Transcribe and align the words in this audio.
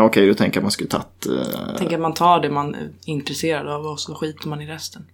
Ja, 0.00 0.04
Okej, 0.04 0.26
du 0.26 0.34
tänker 0.34 0.60
att 0.60 0.64
man 0.64 0.70
skulle 0.70 0.88
tagit... 0.88 1.26
eh, 1.26 1.76
tänker 1.78 1.94
att 1.96 2.02
man 2.02 2.14
tar 2.14 2.40
det 2.40 2.50
man 2.50 2.74
är 2.74 2.90
intresserad 3.04 3.68
av 3.68 3.86
och 3.86 4.00
så 4.00 4.14
skiter 4.14 4.48
man 4.48 4.60
i 4.60 4.66
resten. 4.66 5.06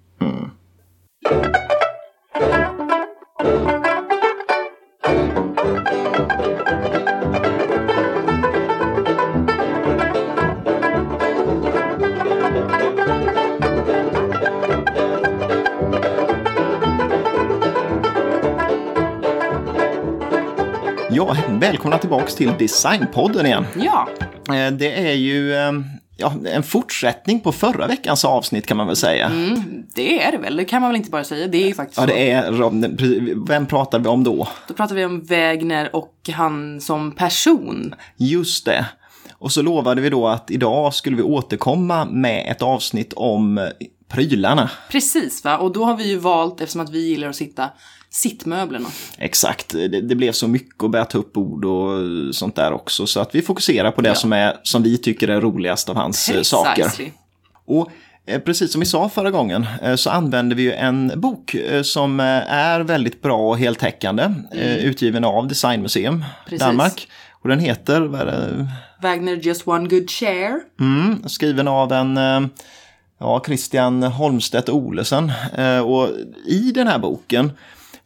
Ja, 21.10 21.36
välkomna 21.48 21.98
tillbaks 21.98 22.34
till 22.34 22.52
Designpodden 22.58 23.46
igen. 23.46 23.66
Ja, 23.76 24.08
Det 24.78 25.08
är 25.10 25.14
ju 25.14 25.54
eh, 25.54 25.72
ja, 26.16 26.34
en 26.46 26.62
fortsättning 26.62 27.40
på 27.40 27.52
förra 27.52 27.86
veckans 27.86 28.24
avsnitt 28.24 28.66
kan 28.66 28.76
man 28.76 28.86
väl 28.86 28.96
säga. 28.96 29.30
det 29.94 30.22
är 30.22 30.32
det 30.32 30.38
väl. 30.38 30.56
Det 30.56 30.64
kan 30.64 30.80
man 30.80 30.90
väl 30.90 30.96
inte 30.96 31.10
bara 31.10 31.24
säga. 31.24 31.46
Det 31.46 31.62
är 31.62 31.66
ju 31.66 31.74
faktiskt 31.74 32.00
Ja, 32.00 32.06
det 32.06 32.30
är, 32.30 33.46
vem 33.46 33.66
pratar 33.66 33.98
vi 33.98 34.08
om 34.08 34.24
då? 34.24 34.48
Då 34.68 34.74
pratar 34.74 34.94
vi 34.94 35.04
om 35.04 35.24
Wägner 35.24 35.96
och 35.96 36.14
han 36.32 36.80
som 36.80 37.12
person. 37.12 37.94
Just 38.16 38.64
det. 38.64 38.86
Och 39.38 39.52
så 39.52 39.62
lovade 39.62 40.00
vi 40.00 40.10
då 40.10 40.28
att 40.28 40.50
idag 40.50 40.94
skulle 40.94 41.16
vi 41.16 41.22
återkomma 41.22 42.04
med 42.04 42.50
ett 42.50 42.62
avsnitt 42.62 43.12
om 43.12 43.58
eh, 43.58 43.64
prylarna. 44.08 44.70
Precis 44.90 45.44
va, 45.44 45.58
och 45.58 45.72
då 45.72 45.84
har 45.84 45.96
vi 45.96 46.08
ju 46.08 46.18
valt, 46.18 46.60
eftersom 46.60 46.80
att 46.80 46.90
vi 46.90 47.08
gillar 47.08 47.28
att 47.28 47.36
sitta, 47.36 47.70
sittmöblerna. 48.16 48.88
Exakt, 49.18 49.68
det, 49.68 49.88
det 49.88 50.14
blev 50.14 50.32
så 50.32 50.48
mycket 50.48 50.84
att 50.84 50.90
börja 50.90 51.04
ta 51.04 51.18
upp 51.18 51.36
ord 51.36 51.64
och 51.64 51.98
sånt 52.34 52.56
där 52.56 52.72
också. 52.72 53.06
Så 53.06 53.20
att 53.20 53.34
vi 53.34 53.42
fokuserar 53.42 53.90
på 53.90 54.00
det 54.00 54.14
som, 54.14 54.32
är, 54.32 54.56
som 54.62 54.82
vi 54.82 54.98
tycker 54.98 55.28
är 55.28 55.40
roligast 55.40 55.88
av 55.88 55.96
hans 55.96 56.28
eh, 56.28 56.42
saker. 56.42 56.82
Precisely. 56.82 57.10
Och 57.66 57.90
eh, 58.26 58.40
precis 58.40 58.72
som 58.72 58.80
vi 58.80 58.86
sa 58.86 59.08
förra 59.08 59.30
gången 59.30 59.66
eh, 59.82 59.94
så 59.96 60.10
använder 60.10 60.56
vi 60.56 60.62
ju 60.62 60.72
en 60.72 61.12
bok 61.16 61.56
som 61.82 62.20
är 62.48 62.80
väldigt 62.80 63.22
bra 63.22 63.38
och 63.48 63.58
heltäckande. 63.58 64.22
eh, 64.52 64.76
Utgiven 64.76 65.24
av 65.24 65.48
Designmuseum 65.48 66.14
Mm. 66.14 66.26
Precis. 66.44 66.60
Danmark. 66.60 67.08
Och 67.42 67.48
den 67.48 67.58
heter, 67.60 68.00
vad? 68.00 68.68
Wägner 69.02 69.34
just 69.36 69.68
one 69.68 69.88
good 69.88 70.10
share. 70.10 70.60
Mm, 70.80 71.28
skriven 71.28 71.68
av 71.68 71.92
en 71.92 72.18
ja, 73.18 73.42
Christian 73.46 74.02
Holmstedt 74.02 74.68
Olesen. 74.68 75.32
Och 75.84 76.08
i 76.46 76.72
den 76.74 76.86
här 76.86 76.98
boken 76.98 77.52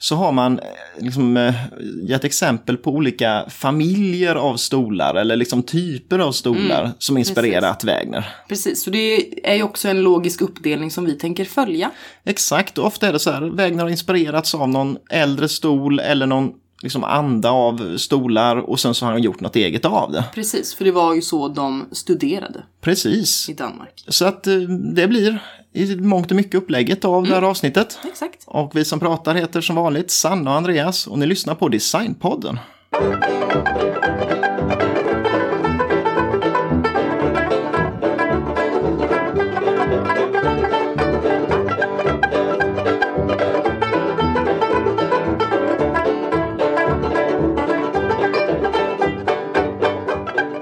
så 0.03 0.17
har 0.17 0.33
man 0.33 0.59
eh, 0.59 0.65
liksom 0.99 1.37
eh, 1.37 1.55
gett 2.03 2.25
exempel 2.25 2.77
på 2.77 2.91
olika 2.91 3.47
familjer 3.51 4.35
av 4.35 4.57
stolar 4.57 5.15
eller 5.15 5.37
liksom 5.37 5.63
typer 5.63 6.19
av 6.19 6.33
stolar 6.33 6.91
som 6.99 7.19
inspirerat 7.19 7.85
Wägner. 7.85 8.29
Precis, 8.49 8.85
så 8.85 8.91
det 8.91 9.35
är 9.49 9.55
ju 9.55 9.63
också 9.63 9.89
en 9.89 10.03
logisk 10.03 10.41
uppdelning 10.41 10.91
som 10.91 11.05
vi 11.05 11.15
tänker 11.15 11.45
följa. 11.45 11.91
Exakt, 12.25 12.79
och 12.79 12.87
ofta 12.87 13.09
är 13.09 13.13
det 13.13 13.19
så 13.19 13.31
här, 13.31 13.43
Wägner 13.43 13.83
har 13.83 13.91
inspirerats 13.91 14.55
av 14.55 14.69
någon 14.69 14.97
äldre 15.11 15.49
stol 15.49 16.01
eller 16.01 16.27
någon 16.27 16.53
liksom 16.83 17.05
anda 17.05 17.51
av 17.51 17.97
stolar 17.97 18.57
och 18.57 18.81
sen 18.81 18.95
så 18.95 19.05
har 19.05 19.13
han 19.13 19.23
gjort 19.23 19.41
något 19.41 19.57
eget 19.57 19.85
av 19.85 20.13
det. 20.13 20.25
Precis, 20.35 20.75
för 20.75 20.85
det 20.85 20.93
var 20.93 21.15
ju 21.15 21.23
så 21.23 21.49
de 21.49 21.89
studerade 21.93 22.63
Precis. 22.81 23.49
i 23.49 23.55
Danmark. 23.55 24.05
Så 24.09 24.25
att 24.25 24.47
eh, 24.47 24.57
det 24.95 25.09
blir 25.09 25.43
i 25.73 25.97
mångt 25.97 26.31
och 26.31 26.37
mycket 26.37 26.55
upplägget 26.55 27.05
av 27.05 27.27
det 27.27 27.35
här 27.35 27.43
avsnittet. 27.43 27.99
Exakt. 28.05 28.45
Och 28.47 28.77
vi 28.77 28.85
som 28.85 29.01
pratar 29.01 29.35
heter 29.35 29.61
som 29.61 29.77
vanligt 29.77 30.11
Sanna 30.11 30.51
och 30.51 30.57
Andreas 30.57 31.07
och 31.07 31.19
ni 31.19 31.27
lyssnar 31.27 31.55
på 31.55 31.69
Designpodden. 31.69 32.59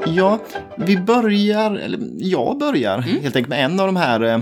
Ja, 0.07 0.39
vi 0.77 0.97
börjar, 0.97 1.75
eller 1.75 1.99
jag 2.17 2.59
börjar 2.59 2.99
helt 2.99 3.37
enkelt 3.37 3.49
med 3.49 3.65
en 3.65 3.81
av 3.81 3.87
de 3.87 3.97
här 3.97 4.21
eh, 4.21 4.41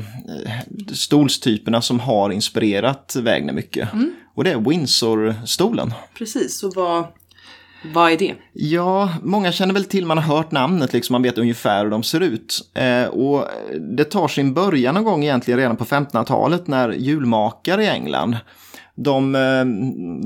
stolstyperna 0.97 1.83
som 1.83 2.01
har 2.01 2.31
inspirerat 2.31 3.17
Wägner 3.17 3.53
mycket. 3.53 3.89
Och 4.35 4.45
det 4.45 4.51
är 4.51 4.57
Windsor-stolen. 4.57 5.93
Precis, 6.19 6.59
så 6.59 6.71
vad, 6.71 7.07
vad 7.95 8.13
är 8.13 8.19
det? 8.19 8.35
Ja, 8.53 9.13
många 9.23 9.53
känner 9.53 9.75
väl 9.75 9.85
till, 9.85 10.07
man 10.07 10.19
har 10.19 10.37
hört 10.37 10.51
namnet, 10.51 10.93
liksom, 10.93 11.15
man 11.15 11.23
vet 11.23 11.39
ungefär 11.39 11.85
hur 11.85 11.91
de 11.91 12.03
ser 12.03 12.21
ut. 12.21 12.71
Eh, 12.75 13.05
och 13.05 13.45
det 13.97 14.05
tar 14.05 14.29
sin 14.29 14.55
början 14.55 14.95
någon 14.95 15.05
gång 15.05 15.23
egentligen 15.23 15.61
redan 15.61 15.77
på 15.77 15.85
1500-talet 15.85 16.67
när 16.67 16.93
julmakare 16.93 17.85
i 17.85 17.89
England 17.89 18.37
de, 18.97 19.35
eh, 19.35 19.65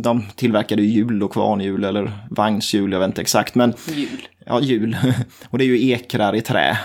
de 0.03 0.23
tillverkade 0.37 0.83
ju 0.83 0.89
hjul 0.89 1.23
och 1.23 1.33
kvarnhjul 1.33 1.85
eller 1.85 2.13
vagnshjul, 2.31 2.93
jag 2.93 3.01
vet 3.01 3.07
inte 3.07 3.21
exakt. 3.21 3.55
Men 3.55 3.75
Jul. 3.95 4.29
Ja, 4.47 4.61
hjul. 4.61 4.97
Och 5.51 5.59
det 5.59 5.65
är 5.65 5.67
ju 5.67 5.91
ekrar 5.91 6.35
i 6.35 6.41
trä. 6.41 6.79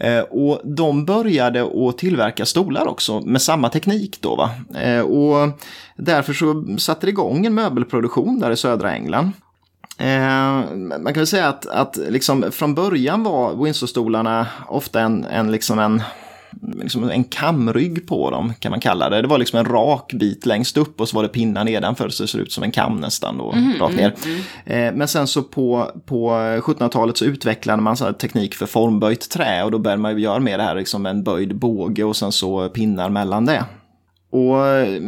Eh, 0.00 0.20
och 0.20 0.60
de 0.64 1.04
började 1.04 1.62
att 1.62 1.98
tillverka 1.98 2.46
stolar 2.46 2.88
också 2.88 3.20
med 3.20 3.42
samma 3.42 3.68
teknik 3.68 4.18
då. 4.20 4.36
Va? 4.36 4.50
Eh, 4.80 5.00
och 5.00 5.48
därför 5.96 6.32
så 6.32 6.64
satte 6.78 7.06
det 7.06 7.10
igång 7.10 7.46
en 7.46 7.54
möbelproduktion 7.54 8.38
där 8.38 8.50
i 8.50 8.56
södra 8.56 8.92
England. 8.92 9.32
Eh, 9.98 10.64
man 11.00 11.04
kan 11.04 11.14
väl 11.14 11.26
säga 11.26 11.48
att, 11.48 11.66
att 11.66 11.96
liksom 11.96 12.44
från 12.50 12.74
början 12.74 13.22
var 13.22 13.64
Windsor-stolarna 13.64 14.46
ofta 14.68 15.00
en, 15.00 15.24
en, 15.24 15.52
liksom 15.52 15.78
en, 15.78 16.02
liksom 16.82 17.10
en 17.10 17.24
kamrygg 17.24 18.06
på 18.06 18.30
dem 18.30 18.52
kan 18.58 18.70
man 18.70 18.80
kalla 18.80 19.10
det. 19.10 19.22
Det 19.22 19.28
var 19.28 19.38
liksom 19.38 19.58
en 19.58 19.64
rak 19.64 20.12
bit 20.12 20.46
längst 20.46 20.76
upp 20.76 21.00
och 21.00 21.08
så 21.08 21.16
var 21.16 21.22
det 21.22 21.28
pinnar 21.28 21.64
nedanför 21.64 22.08
så 22.08 22.22
det 22.22 22.28
ser 22.28 22.38
ut 22.38 22.52
som 22.52 22.64
en 22.64 22.70
kam 22.70 23.00
nästan 23.00 23.38
då, 23.38 23.54
rakt 23.80 23.96
ner. 23.96 24.14
Eh, 24.64 24.92
men 24.94 25.08
sen 25.08 25.26
så 25.26 25.42
på, 25.42 25.90
på 26.06 26.30
1700-talet 26.30 27.16
så 27.16 27.24
utvecklade 27.24 27.82
man 27.82 27.96
så 27.96 28.12
teknik 28.12 28.54
för 28.54 28.66
formböjt 28.66 29.30
trä 29.30 29.64
och 29.64 29.70
då 29.70 29.78
började 29.78 30.02
man 30.02 30.12
ju 30.12 30.22
göra 30.22 30.40
med 30.40 30.58
det 30.58 30.62
här 30.62 30.74
liksom 30.74 31.06
en 31.06 31.24
böjd 31.24 31.56
båge 31.56 32.04
och 32.04 32.16
sen 32.16 32.32
så 32.32 32.68
pinnar 32.68 33.08
mellan 33.08 33.46
det. 33.46 33.64
Och 34.32 34.66
eh, 34.66 35.02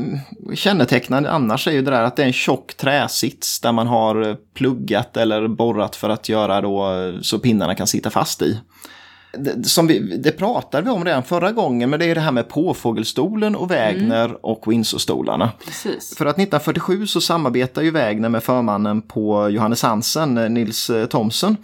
kännetecknande 0.54 1.30
annars 1.30 1.68
är 1.68 1.72
ju 1.72 1.82
det 1.82 1.90
där 1.90 2.02
att 2.02 2.16
det 2.16 2.22
är 2.22 2.26
en 2.26 2.32
tjock 2.32 2.74
träsits 2.74 3.60
där 3.60 3.72
man 3.72 3.86
har 3.86 4.36
pluggat 4.54 5.16
eller 5.16 5.48
borrat 5.48 5.96
för 5.96 6.08
att 6.08 6.28
göra 6.28 6.60
då 6.60 7.12
så 7.22 7.38
pinnarna 7.38 7.74
kan 7.74 7.86
sitta 7.86 8.10
fast 8.10 8.42
i. 8.42 8.60
Det, 9.38 9.64
som 9.68 9.86
vi, 9.86 9.98
det 10.16 10.32
pratade 10.32 10.84
vi 10.84 10.90
om 10.90 11.04
redan 11.04 11.22
förra 11.22 11.52
gången, 11.52 11.90
men 11.90 12.00
det 12.00 12.06
är 12.06 12.14
det 12.14 12.20
här 12.20 12.32
med 12.32 12.48
påfågelstolen 12.48 13.56
och 13.56 13.70
Wägner 13.70 14.46
och 14.46 14.72
Windsorstolarna. 14.72 15.52
Precis. 15.64 16.16
För 16.16 16.26
att 16.26 16.34
1947 16.36 17.06
så 17.06 17.20
samarbetar 17.20 17.82
ju 17.82 17.90
Wägner 17.90 18.28
med 18.28 18.42
förmannen 18.42 19.02
på 19.02 19.48
Johannes 19.50 19.82
Hansen, 19.82 20.38
eh, 20.38 20.50
Nils 20.50 20.90
eh, 20.90 21.06
Thomsen. 21.06 21.56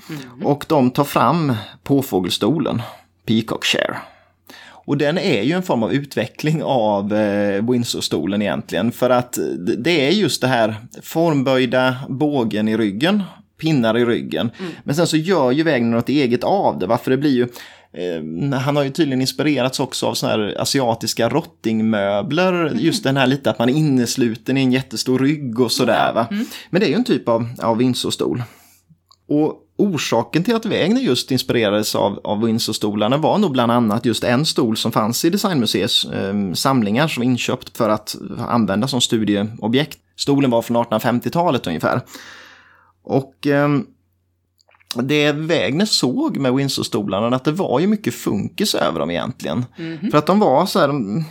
Och 0.45 0.65
de 0.69 0.91
tar 0.91 1.05
fram 1.05 1.53
påfågelstolen, 1.83 2.83
Peacock 3.27 3.65
Chair. 3.65 3.99
Och 4.71 4.97
den 4.99 5.19
är 5.19 5.43
ju 5.43 5.53
en 5.53 5.63
form 5.63 5.83
av 5.83 5.93
utveckling 5.93 6.63
av 6.63 7.15
eh, 7.15 7.63
Windsor-stolen 7.71 8.43
egentligen. 8.43 8.93
För 8.93 9.11
att 9.11 9.33
det- 9.59 9.77
det 9.77 10.07
är 10.09 10.11
just 10.11 10.41
det 10.41 10.47
här 10.49 10.75
formböjda 11.03 11.97
bågen 12.09 12.69
i 12.69 12.77
ryggen, 12.77 13.23
pinnar 13.59 13.99
i 13.99 14.05
ryggen. 14.05 14.51
Men 14.85 14.95
sen 14.95 15.07
så 15.07 15.17
gör 15.17 15.51
ju 15.51 15.63
Wägner 15.63 15.97
något 15.97 16.09
eget 16.09 16.45
av 16.45 16.79
det. 16.79 16.87
Varför 16.87 17.11
det 17.11 17.17
blir 17.17 17.31
ju... 17.31 17.49
Eh, 17.93 18.59
han 18.59 18.77
har 18.77 18.83
ju 18.83 18.91
tydligen 18.91 19.21
inspirerats 19.21 19.81
också 19.81 20.07
av 20.07 20.15
såna 20.15 20.33
här 20.33 20.55
asiatiska 20.61 21.29
rottingmöbler. 21.29 22.73
Just 22.79 23.05
den 23.05 23.17
här 23.17 23.27
lite 23.27 23.51
att 23.51 23.59
man 23.59 23.69
är 23.69 23.75
innesluten 23.75 24.57
i 24.57 24.61
en 24.61 24.73
jättestor 24.73 25.19
rygg 25.19 25.61
och 25.61 25.73
sådär. 25.73 26.13
Va? 26.15 26.27
Men 26.71 26.81
det 26.81 26.87
är 26.87 26.91
ju 26.91 26.95
en 26.95 27.05
typ 27.05 27.29
av, 27.29 27.49
av 27.59 27.77
Windsor-stol. 27.79 28.43
Och 29.29 29.65
orsaken 29.79 30.45
till 30.45 30.55
att 30.55 30.67
Wägner 30.67 31.01
just 31.01 31.31
inspirerades 31.31 31.95
av, 31.95 32.21
av 32.25 32.41
Windsor-stolarna 32.45 33.17
var 33.17 33.39
nog 33.39 33.53
bland 33.53 33.73
annat 33.73 34.07
just 34.07 34.25
en 34.25 34.47
stol 34.47 34.77
som 34.77 34.93
fanns 34.93 35.25
i 35.25 35.31
Designmuseets 35.31 36.05
eh, 36.05 36.53
samlingar 36.53 37.09
som 37.09 37.23
inköpt 37.23 37.77
för 37.77 37.89
att 37.89 38.17
använda 38.39 38.89
som 38.89 39.01
studieobjekt. 39.01 39.99
Stolen 40.17 40.51
var 40.51 40.63
från 40.63 40.77
1850-talet 40.77 41.67
ungefär. 41.67 42.01
Och 43.09 43.47
ehm, 43.47 43.87
det 44.95 45.33
Wägner 45.33 45.85
såg 45.85 46.37
med 46.37 46.55
Windsor-stolarna 46.55 47.37
att 47.37 47.45
det 47.45 47.53
var 47.53 47.81
ju 47.81 47.87
mycket 47.87 48.15
funkis 48.15 48.75
över 48.75 49.01
dem 49.01 49.11
egentligen. 49.11 49.65
För 50.11 50.19
att 50.19 50.27
de 50.27 50.39
var 50.39 50.67
så 50.67 50.79
här, 50.79 50.89
mm, 50.89 51.25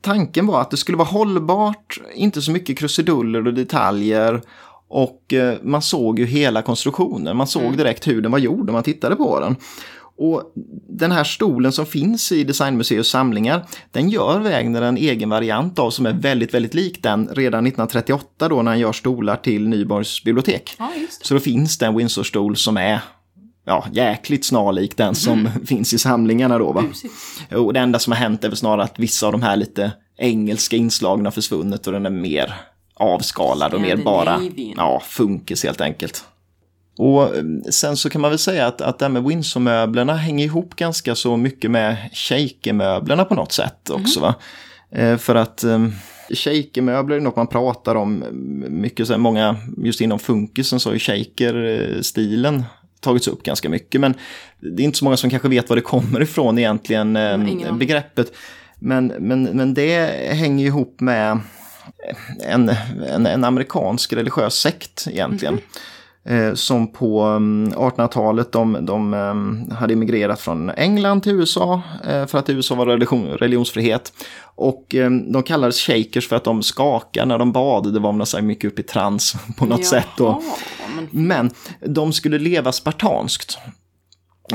tanken 0.00 0.46
var 0.46 0.60
att 0.60 0.70
det 0.70 0.76
skulle 0.76 0.98
vara 0.98 1.08
hållbart, 1.08 2.00
inte 2.14 2.42
så 2.42 2.50
mycket 2.50 2.78
krusiduller 2.78 3.46
och 3.46 3.54
detaljer. 3.54 4.42
Och 4.88 5.32
eh, 5.32 5.54
man 5.62 5.82
såg 5.82 6.18
ju 6.18 6.26
hela 6.26 6.62
konstruktionen, 6.62 7.36
man 7.36 7.46
såg 7.46 7.76
direkt 7.76 8.06
hur 8.06 8.22
den 8.22 8.32
var 8.32 8.38
gjord 8.38 8.66
när 8.66 8.72
man 8.72 8.82
tittade 8.82 9.16
på 9.16 9.40
den. 9.40 9.56
Och 10.18 10.52
den 10.88 11.12
här 11.12 11.24
stolen 11.24 11.72
som 11.72 11.86
finns 11.86 12.32
i 12.32 12.44
Designmuseets 12.44 13.08
samlingar, 13.08 13.66
den 13.90 14.10
gör 14.10 14.40
Wägner 14.40 14.82
en 14.82 14.96
egen 14.96 15.28
variant 15.28 15.78
av 15.78 15.90
som 15.90 16.06
är 16.06 16.12
väldigt, 16.12 16.54
väldigt 16.54 16.74
lik 16.74 17.02
den 17.02 17.28
redan 17.28 17.66
1938 17.66 18.48
då 18.48 18.62
när 18.62 18.70
han 18.70 18.80
gör 18.80 18.92
stolar 18.92 19.36
till 19.36 19.68
Nyborgs 19.68 20.24
bibliotek. 20.24 20.74
Ja. 20.78 20.92
Så 21.22 21.34
då 21.34 21.40
finns 21.40 21.78
det 21.78 21.86
en 21.86 21.96
Windsor-stol 21.96 22.56
som 22.56 22.76
är 22.76 23.00
ja, 23.64 23.86
jäkligt 23.92 24.44
snarlik 24.44 24.96
den 24.96 25.14
som 25.14 25.48
finns 25.66 25.94
i 25.94 25.98
samlingarna 25.98 26.58
då. 26.58 26.72
Va? 26.72 26.84
Och 27.50 27.72
det 27.72 27.80
enda 27.80 27.98
som 27.98 28.12
har 28.12 28.18
hänt 28.18 28.44
är 28.44 28.48
väl 28.48 28.56
snarare 28.56 28.84
att 28.84 28.98
vissa 28.98 29.26
av 29.26 29.32
de 29.32 29.42
här 29.42 29.56
lite 29.56 29.92
engelska 30.18 30.76
inslagen 30.76 31.24
har 31.24 31.32
försvunnit 31.32 31.86
och 31.86 31.92
den 31.92 32.06
är 32.06 32.10
mer 32.10 32.54
avskalad 32.94 33.74
och 33.74 33.80
mer 33.80 33.96
bara 33.96 34.40
ja, 34.76 35.02
funkis 35.06 35.64
helt 35.64 35.80
enkelt. 35.80 36.24
Och 36.98 37.36
eh, 37.36 37.44
sen 37.70 37.96
så 37.96 38.10
kan 38.10 38.20
man 38.20 38.30
väl 38.30 38.38
säga 38.38 38.66
att, 38.66 38.80
att 38.80 38.98
det 38.98 39.04
här 39.04 39.10
med 39.10 39.24
Windsor-möblerna 39.24 40.14
hänger 40.14 40.44
ihop 40.44 40.76
ganska 40.76 41.14
så 41.14 41.36
mycket 41.36 41.70
med 41.70 41.96
shaker-möblerna 42.12 43.24
på 43.24 43.34
något 43.34 43.52
sätt 43.52 43.90
också. 43.90 44.20
Va? 44.20 44.34
Eh, 44.90 45.16
för 45.16 45.34
att 45.34 45.64
eh, 45.64 45.86
shaker-möbler 46.30 47.16
är 47.16 47.20
något 47.20 47.36
man 47.36 47.46
pratar 47.46 47.94
om 47.94 48.24
mycket, 48.68 49.06
så 49.06 49.12
här, 49.12 49.20
många 49.20 49.56
just 49.76 50.00
inom 50.00 50.18
funkisen 50.18 50.80
så 50.80 50.88
har 50.88 50.94
ju 50.94 51.00
shaker-stilen 51.00 52.64
tagits 53.00 53.28
upp 53.28 53.42
ganska 53.42 53.68
mycket. 53.68 54.00
Men 54.00 54.14
det 54.60 54.82
är 54.82 54.84
inte 54.84 54.98
så 54.98 55.04
många 55.04 55.16
som 55.16 55.30
kanske 55.30 55.48
vet 55.48 55.68
var 55.68 55.76
det 55.76 55.82
kommer 55.82 56.22
ifrån 56.22 56.58
egentligen, 56.58 57.16
eh, 57.16 57.34
aning. 57.34 57.78
begreppet. 57.78 58.32
Men, 58.78 59.06
men, 59.06 59.42
men 59.42 59.74
det 59.74 60.06
hänger 60.34 60.66
ihop 60.66 61.00
med 61.00 61.40
en, 62.46 62.72
en, 63.08 63.26
en 63.26 63.44
amerikansk 63.44 64.12
religiös 64.12 64.54
sekt 64.54 65.06
egentligen. 65.10 65.54
Eh, 65.54 65.60
som 66.54 66.92
på 66.92 67.20
mm, 67.20 67.72
1800-talet 67.72 68.52
de, 68.52 68.86
de 68.86 69.14
eh, 69.14 69.74
hade 69.76 69.94
emigrerat 69.94 70.40
från 70.40 70.70
England 70.70 71.20
till 71.20 71.32
USA 71.32 71.82
eh, 72.08 72.26
för 72.26 72.38
att 72.38 72.48
i 72.48 72.52
USA 72.52 72.74
var 72.74 72.86
religion, 72.86 73.26
religionsfrihet. 73.26 74.12
Och 74.42 74.94
eh, 74.94 75.10
de 75.10 75.42
kallades 75.42 75.80
shakers 75.80 76.28
för 76.28 76.36
att 76.36 76.44
de 76.44 76.62
skakade 76.62 77.26
när 77.26 77.38
de 77.38 77.52
bad. 77.52 77.92
Det 77.92 78.00
var 78.00 78.24
så 78.24 78.42
mycket 78.42 78.72
upp 78.72 78.78
i 78.78 78.82
trans 78.82 79.34
på 79.58 79.66
något 79.66 79.84
sätt. 79.84 80.08
Då. 80.16 80.24
Jaha, 80.24 81.06
Men 81.10 81.50
de 81.80 82.12
skulle 82.12 82.38
leva 82.38 82.72
spartanskt. 82.72 83.58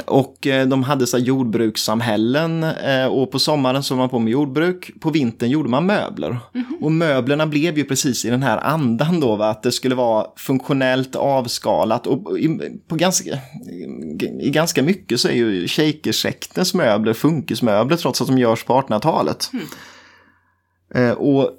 Och 0.05 0.47
eh, 0.47 0.67
de 0.67 0.83
hade 0.83 1.07
så 1.07 1.17
jordbrukssamhällen 1.17 2.63
eh, 2.63 3.05
och 3.05 3.31
på 3.31 3.39
sommaren 3.39 3.83
så 3.83 3.95
var 3.95 3.99
man 3.99 4.09
på 4.09 4.19
med 4.19 4.31
jordbruk. 4.31 4.91
På 4.99 5.09
vintern 5.09 5.49
gjorde 5.49 5.69
man 5.69 5.85
möbler. 5.85 6.37
Och 6.81 6.91
möblerna 6.91 7.47
blev 7.47 7.77
ju 7.77 7.83
precis 7.83 8.25
i 8.25 8.29
den 8.29 8.43
här 8.43 8.57
andan 8.57 9.19
då, 9.19 9.35
va? 9.35 9.49
att 9.49 9.63
det 9.63 9.71
skulle 9.71 9.95
vara 9.95 10.27
funktionellt 10.37 11.15
avskalat. 11.15 12.07
Och 12.07 12.39
i, 12.39 12.59
på 12.87 12.95
ganska, 12.95 13.29
i 14.41 14.49
ganska 14.49 14.83
mycket 14.83 15.19
så 15.19 15.27
är 15.27 15.33
ju 15.33 15.67
shakersektens 15.67 16.73
möbler 16.73 17.13
funkismöbler 17.13 17.97
trots 17.97 18.21
att 18.21 18.27
de 18.27 18.37
görs 18.37 18.63
på 18.63 18.73
1800-talet. 18.73 19.49
Eh, 19.53 19.59
Och 21.17 21.51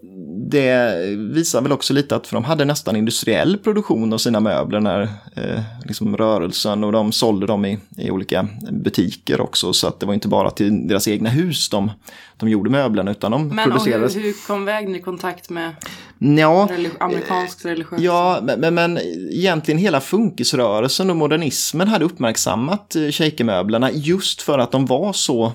det 0.51 0.95
visar 1.17 1.63
väl 1.63 1.73
också 1.73 1.95
lite 1.95 2.17
att 2.17 2.27
för 2.27 2.37
de 2.37 2.45
hade 2.45 2.65
nästan 2.65 2.97
industriell 2.97 3.59
produktion 3.59 4.13
av 4.13 4.19
sina 4.19 4.41
möbler 4.41 4.81
när 4.81 5.03
eh, 5.37 5.61
liksom 5.85 6.17
rörelsen 6.17 6.85
och 6.85 6.93
de 6.93 7.13
sålde 7.13 7.47
dem 7.47 7.65
i, 7.65 7.79
i 7.97 8.11
olika 8.11 8.49
butiker 8.71 9.41
också. 9.41 9.73
Så 9.73 9.87
att 9.89 10.01
det 10.01 10.07
var 10.07 10.15
inte 10.15 10.29
bara 10.29 10.51
till 10.51 10.89
deras 10.89 11.09
egna 11.09 11.31
hus 11.31 11.69
de, 11.69 11.91
de 12.37 12.49
gjorde 12.49 12.71
möblerna 12.71 13.11
utan 13.11 13.31
de 13.33 13.49
Men 13.49 13.59
och 13.59 13.65
producerades. 13.65 14.17
hur, 14.17 14.21
hur 14.23 14.47
kom 14.47 14.65
vägen 14.65 14.97
i 14.97 15.01
kontakt 15.01 15.51
med 15.51 15.73
Ja, 16.19 16.69
religi- 16.71 16.97
amerikansk 17.01 17.65
religiös? 17.65 18.01
Ja, 18.03 18.41
men, 18.43 18.61
men, 18.61 18.75
men 18.75 18.99
egentligen 19.33 19.79
hela 19.79 20.01
funkisrörelsen 20.01 21.11
och 21.11 21.17
modernismen 21.17 21.89
hade 21.89 22.05
uppmärksammat 22.05 22.97
eh, 22.97 23.03
shakermöblerna 23.11 23.91
just 23.93 24.43
för 24.43 24.59
att 24.59 24.73
de 24.73 24.87
var 24.87 25.13
så 25.13 25.53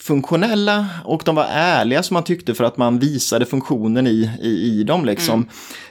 funktionella 0.00 0.86
och 1.04 1.22
de 1.24 1.34
var 1.34 1.46
ärliga 1.50 2.02
som 2.02 2.14
man 2.14 2.24
tyckte 2.24 2.54
för 2.54 2.64
att 2.64 2.76
man 2.76 2.98
visade 2.98 3.46
funktionen 3.46 4.06
i, 4.06 4.30
i, 4.40 4.48
i 4.48 4.84
dem. 4.84 5.04
Liksom. 5.04 5.48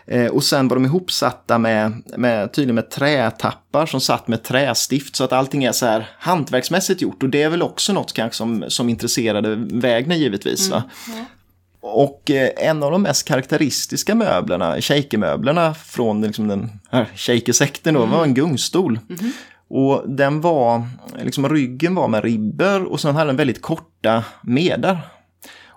Eh, 0.07 0.25
och 0.25 0.43
sen 0.43 0.67
var 0.67 0.75
de 0.75 0.85
ihopsatta 0.85 1.57
med, 1.57 2.03
med, 2.17 2.53
tydligen 2.53 2.75
med 2.75 2.89
trätappar 2.89 3.85
som 3.85 4.01
satt 4.01 4.27
med 4.27 4.43
trästift 4.43 5.15
så 5.15 5.23
att 5.23 5.33
allting 5.33 5.63
är 5.63 5.71
så 5.71 5.85
här 5.85 6.09
hantverksmässigt 6.19 7.01
gjort. 7.01 7.23
Och 7.23 7.29
det 7.29 7.41
är 7.41 7.49
väl 7.49 7.61
också 7.61 7.93
något 7.93 8.13
kanske 8.13 8.37
som, 8.37 8.65
som 8.67 8.89
intresserade 8.89 9.55
Wägner 9.55 10.15
givetvis. 10.15 10.69
Va? 10.69 10.83
Och 11.81 12.31
eh, 12.31 12.49
en 12.57 12.83
av 12.83 12.91
de 12.91 13.01
mest 13.01 13.27
karaktäristiska 13.27 14.15
möblerna, 14.15 14.81
shakermöblerna 14.81 15.73
från 15.73 16.21
liksom 16.21 16.47
den 16.47 16.71
här 16.91 17.05
shakersekten 17.15 17.93
då, 17.93 18.05
var 18.05 18.23
en 18.23 18.33
gungstol. 18.33 18.99
Och 19.69 20.09
den 20.09 20.41
var, 20.41 20.83
liksom 21.23 21.49
ryggen 21.49 21.95
var 21.95 22.07
med 22.07 22.23
ribber 22.23 22.83
och 22.83 22.99
sen 22.99 23.15
hade 23.15 23.29
den 23.29 23.35
väldigt 23.35 23.61
korta 23.61 24.23
medar. 24.41 24.99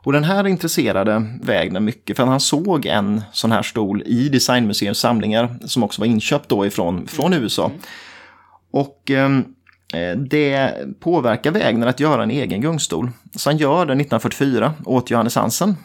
Och 0.04 0.12
den 0.12 0.24
här 0.24 0.46
intresserade 0.46 1.38
Wägner 1.42 1.80
mycket 1.80 2.16
för 2.16 2.26
han 2.26 2.40
såg 2.40 2.86
en 2.86 3.22
sån 3.32 3.52
här 3.52 3.62
stol 3.62 4.02
i 4.06 4.28
Designmuseums 4.28 4.98
samlingar 4.98 5.56
som 5.64 5.82
också 5.82 6.00
var 6.00 6.06
inköpt 6.06 6.48
då 6.48 6.66
ifrån 6.66 7.06
från 7.06 7.34
USA. 7.34 7.70
Och 8.72 9.10
ehm, 9.10 9.44
eh, 9.94 10.18
det 10.18 10.74
påverkar 11.00 11.50
Wägner 11.50 11.86
att 11.86 12.00
göra 12.00 12.22
en 12.22 12.30
egen 12.30 12.60
gungstol. 12.60 13.10
Så 13.36 13.50
han 13.50 13.56
gör 13.56 13.86
den 13.86 14.00
1944 14.00 14.74
åt 14.84 15.10
Johannes 15.10 15.36
Hansen. 15.36 15.76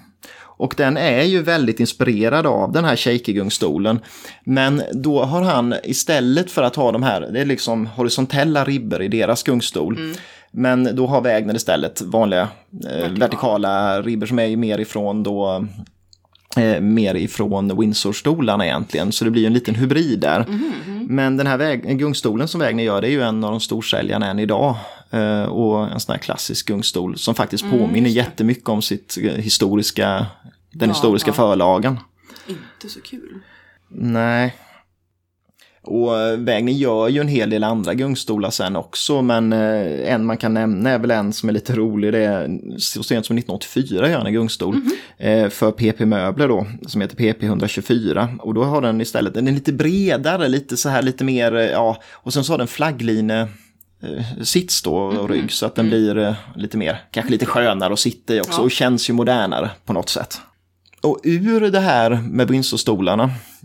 Och 0.58 0.74
den 0.78 0.98
är 0.98 1.24
ju 1.24 1.42
väldigt 1.42 1.80
inspirerad 1.80 2.48
av 2.48 2.72
den 2.72 2.86
här 2.86 2.96
shakergungstolen. 2.96 4.00
Men 4.44 4.82
då 4.94 5.24
har 5.24 5.42
han 5.42 5.76
istället 5.84 6.52
för 6.52 6.64
att 6.64 6.76
ha 6.76 6.92
de 6.92 7.04
här, 7.04 7.22
det 7.22 7.42
är 7.42 7.46
liksom 7.46 7.88
horisontella 7.88 8.64
ribbor 8.64 9.02
i 9.02 9.08
deras 9.08 9.44
gungstol. 9.44 10.00
Men 10.52 10.96
då 10.96 11.08
har 11.08 11.22
Wägner 11.22 11.56
istället 11.56 12.02
vanliga 12.02 12.50
eh, 12.90 13.12
vertikala 13.12 14.02
ribbor 14.02 14.28
som 14.28 14.40
är 14.40 14.58
mer 14.58 14.80
ifrån 14.80 15.24
då 15.24 15.66
eh, 16.56 16.82
mer 16.82 17.16
ifrån 17.16 17.80
Windsor-stolarna 17.80 18.66
egentligen. 18.66 19.12
Så 19.12 19.26
det 19.26 19.32
blir 19.32 19.48
en 19.48 19.54
liten 19.54 19.76
hybrid 19.76 20.20
där. 20.20 20.46
Men 21.10 21.38
den 21.38 21.48
här 21.48 21.58
väg- 21.58 21.98
gungstolen 22.00 22.48
som 22.48 22.60
Wägner 22.62 22.84
gör 22.84 23.02
det 23.02 23.08
är 23.08 23.12
ju 23.12 23.22
en 23.22 23.44
av 23.44 23.52
de 23.52 23.60
storsäljarna 23.60 24.28
än 24.28 24.40
idag. 24.40 24.76
Eh, 25.12 25.44
och 25.44 25.92
en 25.92 26.00
sån 26.00 26.14
här 26.14 26.20
klassisk 26.20 26.68
gungstol 26.68 27.18
som 27.18 27.36
faktiskt 27.36 27.70
påminner 27.72 28.10
jättemycket 28.10 28.70
om 28.70 28.82
sitt 28.82 29.18
eh, 29.24 29.32
historiska, 29.34 30.26
den 30.72 30.90
Ja, 30.90 30.94
historiska 30.96 31.30
ja. 31.30 31.34
förlagen. 31.34 32.00
Inte 32.48 32.90
så 32.90 33.02
kul. 33.02 33.40
Nej. 33.90 34.56
Och 35.88 36.20
eh, 36.20 36.38
Wägner 36.38 36.72
gör 36.72 37.08
ju 37.08 37.22
en 37.22 37.28
hel 37.28 37.50
del 37.50 37.64
andra 37.64 37.94
gungstolar 37.94 38.50
sen 38.50 38.76
också, 38.76 39.22
men 39.22 39.54
eh, 39.54 40.14
en 40.14 40.26
man 40.26 40.38
kan 40.38 40.54
nämna 40.54 40.90
är 40.90 41.00
väl 41.00 41.12
en 41.12 41.34
som 41.34 41.50
är 41.50 41.54
lite 41.54 41.76
rolig. 41.76 42.14
Det 42.14 42.20
är 42.24 42.60
så 42.78 43.04
sent 43.04 43.26
som 43.26 43.38
1984 43.38 44.10
gör 44.10 44.18
han 44.18 44.28
en 44.28 44.34
gungstol 44.34 44.82
eh, 45.18 45.50
för 45.50 45.72
PP 45.72 46.06
Möbler 46.06 46.48
då, 46.48 46.68
som 46.88 47.02
heter 47.02 47.16
PP 47.16 47.44
124. 47.44 48.30
Och 48.40 48.54
då 48.54 48.64
har 48.64 48.82
den 48.82 49.02
istället, 49.02 49.34
den 49.34 49.48
är 49.48 49.52
lite 49.52 49.74
bredare, 49.74 50.48
lite 50.48 50.78
så 50.78 50.90
här 50.90 51.02
lite 51.02 51.24
mer, 51.24 51.56
eh, 51.56 51.66
ja, 51.66 52.02
och 52.14 52.34
sen 52.34 52.44
så 52.44 52.54
har 52.54 52.58
den 52.58 52.68
flaggline 52.68 53.30
eh, 53.30 53.48
sits 54.44 54.82
då 54.82 54.96
och 54.96 55.30
rygg 55.30 55.52
så 55.52 55.66
att 55.66 55.76
den 55.76 55.88
blir 55.88 56.18
eh, 56.18 56.34
lite 56.56 56.78
mer, 56.78 57.02
kanske 57.12 57.32
lite 57.32 57.46
skönare 57.46 57.94
att 57.94 58.00
sitta 58.00 58.36
i 58.36 58.42
också 58.42 58.62
Ja. 58.62 58.64
och 58.64 58.72
känns 58.72 59.10
ju 59.10 59.14
modernare 59.14 59.70
på 59.86 59.94
något 59.94 60.10
sätt. 60.10 60.42
Och 61.02 61.20
ur 61.24 61.72
det 61.72 61.80
här 61.80 62.10
med 62.32 62.52
Windsor-stolarna 62.52 63.24
Eh, 63.24 63.57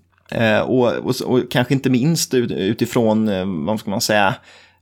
och, 0.60 0.88
och, 0.88 1.20
och 1.20 1.50
kanske 1.50 1.74
inte 1.74 1.90
minst 1.90 2.34
ut, 2.34 2.50
utifrån, 2.50 3.28
eh, 3.28 3.44
vad 3.46 3.80
ska 3.80 3.90
man 3.90 4.00
säga, 4.00 4.34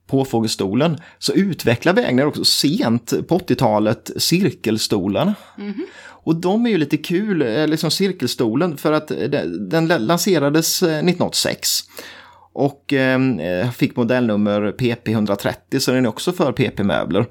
påfågelstolen, 0.07 0.99
så 1.19 1.33
utvecklar 1.33 1.92
Wägner 1.92 2.26
också 2.26 2.45
sent 2.45 3.28
på 3.28 3.38
80-talet 3.38 4.11
cirkelstolarna. 4.16 5.35
Och 6.23 6.37
de 6.37 6.66
är 6.66 6.71
ju 6.71 6.78
lite 6.78 6.97
kul, 6.97 7.42
eh, 7.42 7.66
liksom 7.66 7.90
cirkelstolen, 7.90 8.76
för 8.76 8.92
att 8.92 9.09
den, 9.71 9.87
lanserades 9.88 10.83
eh, 10.83 10.88
1986. 10.88 11.69
Och 12.52 12.92
eh, 12.92 13.71
fick 13.71 13.97
modellnummer 13.97 14.73
PP130, 14.78 15.78
så 15.78 15.92
den 15.92 16.04
är 16.04 16.09
också 16.09 16.33
för 16.33 16.52
PP-möbler. 16.52 17.26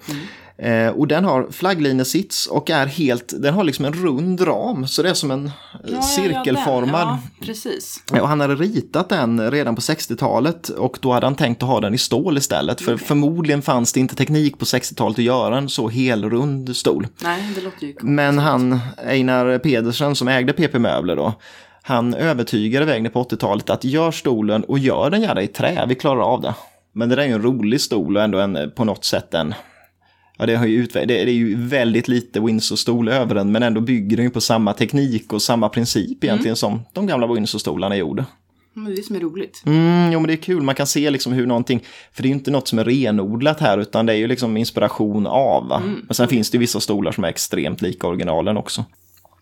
Eh, 0.61 0.87
och 0.87 1.07
den 1.07 1.25
har 1.25 1.47
flagglinjesits 1.51 2.47
och 2.47 2.69
är 2.69 2.85
helt, 2.85 3.33
den 3.37 3.53
har 3.53 3.63
liksom 3.63 3.85
en 3.85 3.93
rund 3.93 4.47
ram, 4.47 4.87
så 4.87 5.03
det 5.03 5.09
är 5.09 5.13
som 5.13 5.31
en 5.31 5.45
eh, 5.45 5.51
Ja, 5.83 6.01
cirkelformad. 6.01 7.01
Ja, 7.01 7.19
ja, 7.39 7.45
precis. 7.45 8.03
Och 8.11 8.27
han 8.27 8.39
hade 8.39 8.55
ritat 8.55 9.09
den 9.09 9.51
redan 9.51 9.75
på 9.75 9.81
60-talet 9.81 10.69
och 10.69 10.97
då 11.01 11.11
hade 11.11 11.25
han 11.25 11.35
tänkt 11.35 11.63
att 11.63 11.69
ha 11.69 11.79
den 11.79 11.93
i 11.93 11.97
stål 11.97 12.37
istället. 12.37 12.81
För 12.81 12.97
förmodligen 12.97 13.61
fanns 13.61 13.93
det 13.93 13.99
inte 13.99 14.15
teknik 14.15 14.59
på 14.59 14.65
60-talet 14.65 15.19
att 15.19 15.23
göra 15.25 15.57
en 15.57 15.69
så 15.69 15.89
helrund 15.89 16.75
stol. 16.75 17.07
Nej, 17.23 17.51
det 17.55 17.61
låter 17.61 17.87
ju 17.87 17.93
coolt. 17.93 18.03
Men 18.03 18.39
han, 18.39 18.79
Einar 19.07 19.57
Pedersen 19.57 20.15
som 20.15 20.27
ägde 20.27 20.53
PP 20.53 20.79
Möbler 20.79 21.15
då, 21.15 21.33
han 21.81 22.13
övertygade 22.13 22.85
Wägner 22.85 23.09
på 23.09 23.23
80-talet 23.23 23.69
att 23.69 23.83
gör 23.83 24.11
stolen 24.11 24.63
och 24.63 24.79
gör 24.79 25.09
den 25.09 25.21
gärna 25.21 25.41
i 25.41 25.47
trä, 25.47 25.85
vi 25.87 25.95
klarar 25.95 26.21
av 26.21 26.41
det. 26.41 26.53
Men 26.93 27.09
det 27.09 27.15
där 27.15 27.23
är 27.23 27.27
ju 27.27 27.33
en 27.33 27.41
rolig 27.41 27.81
stol 27.81 28.17
och 28.17 28.23
ändå 28.23 28.39
en, 28.39 28.71
på 28.75 28.85
något 28.85 29.05
sätt 29.05 29.33
en 29.33 29.53
Ja, 30.39 30.45
det, 30.45 30.55
har 30.55 30.65
ju 30.65 30.83
utve- 30.83 31.05
det, 31.05 31.25
det 31.25 31.31
är 31.31 31.35
ju 31.35 31.55
väldigt 31.55 32.07
lite 32.07 32.39
Windsor-stol 32.39 33.09
över 33.09 33.35
den, 33.35 33.51
men 33.51 33.63
ändå 33.63 33.81
bygger 33.81 34.17
den 34.17 34.23
ju 34.25 34.29
på 34.29 34.41
samma 34.41 34.73
teknik 34.73 35.33
och 35.33 35.41
samma 35.41 35.69
princip 35.69 36.23
egentligen 36.23 36.55
som 36.55 36.81
de 36.93 37.07
gamla 37.07 37.27
Windsor-stolarna 37.27 37.95
gjorde. 37.95 38.25
Men 38.73 38.85
det 38.85 38.91
är 38.91 38.95
det 38.95 39.03
som 39.03 39.15
är 39.15 39.19
roligt. 39.19 39.63
Mm, 39.65 40.11
jo, 40.11 40.19
men 40.19 40.27
det 40.27 40.33
är 40.33 40.37
kul. 40.37 40.61
Man 40.63 40.75
kan 40.75 40.87
se 40.87 41.09
liksom 41.09 41.33
hur 41.33 41.45
någonting, 41.47 41.83
för 42.13 42.23
det 42.23 42.27
är 42.27 42.29
ju 42.29 42.35
inte 42.35 42.51
något 42.51 42.67
som 42.67 42.79
är 42.79 42.83
renodlat 42.83 43.59
här, 43.59 43.77
utan 43.77 44.05
det 44.05 44.13
är 44.13 44.17
ju 44.17 44.27
liksom 44.27 44.57
inspiration 44.57 45.27
av. 45.27 45.81
Men 46.07 46.15
sen 46.15 46.27
finns 46.27 46.51
det 46.51 46.55
ju 46.55 46.59
vissa 46.59 46.79
stolar 46.79 47.11
som 47.11 47.23
är 47.23 47.27
extremt 47.27 47.81
lika 47.81 48.07
originalen 48.07 48.57
också. 48.57 48.85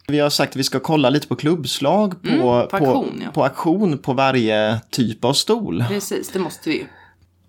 Vi 0.08 0.20
har 0.20 0.30
sagt 0.30 0.50
att 0.52 0.56
vi 0.56 0.64
ska 0.64 0.80
kolla 0.80 1.10
lite 1.10 1.28
på 1.28 1.36
klubbslag 1.36 2.22
på, 2.22 2.28
Mm, 2.28 2.42
på 2.42 2.68
på, 2.70 2.78
auktion, 2.78 3.22
ja. 3.26 3.32
på 3.32 3.44
auktion 3.44 3.98
på 3.98 4.14
varje 4.14 4.80
typ 4.92 5.26
av 5.26 5.34
stol. 5.34 5.84
Precis, 5.90 6.30
det 6.30 6.40
måste 6.40 6.70
vi 6.70 6.76
ju. 6.78 6.86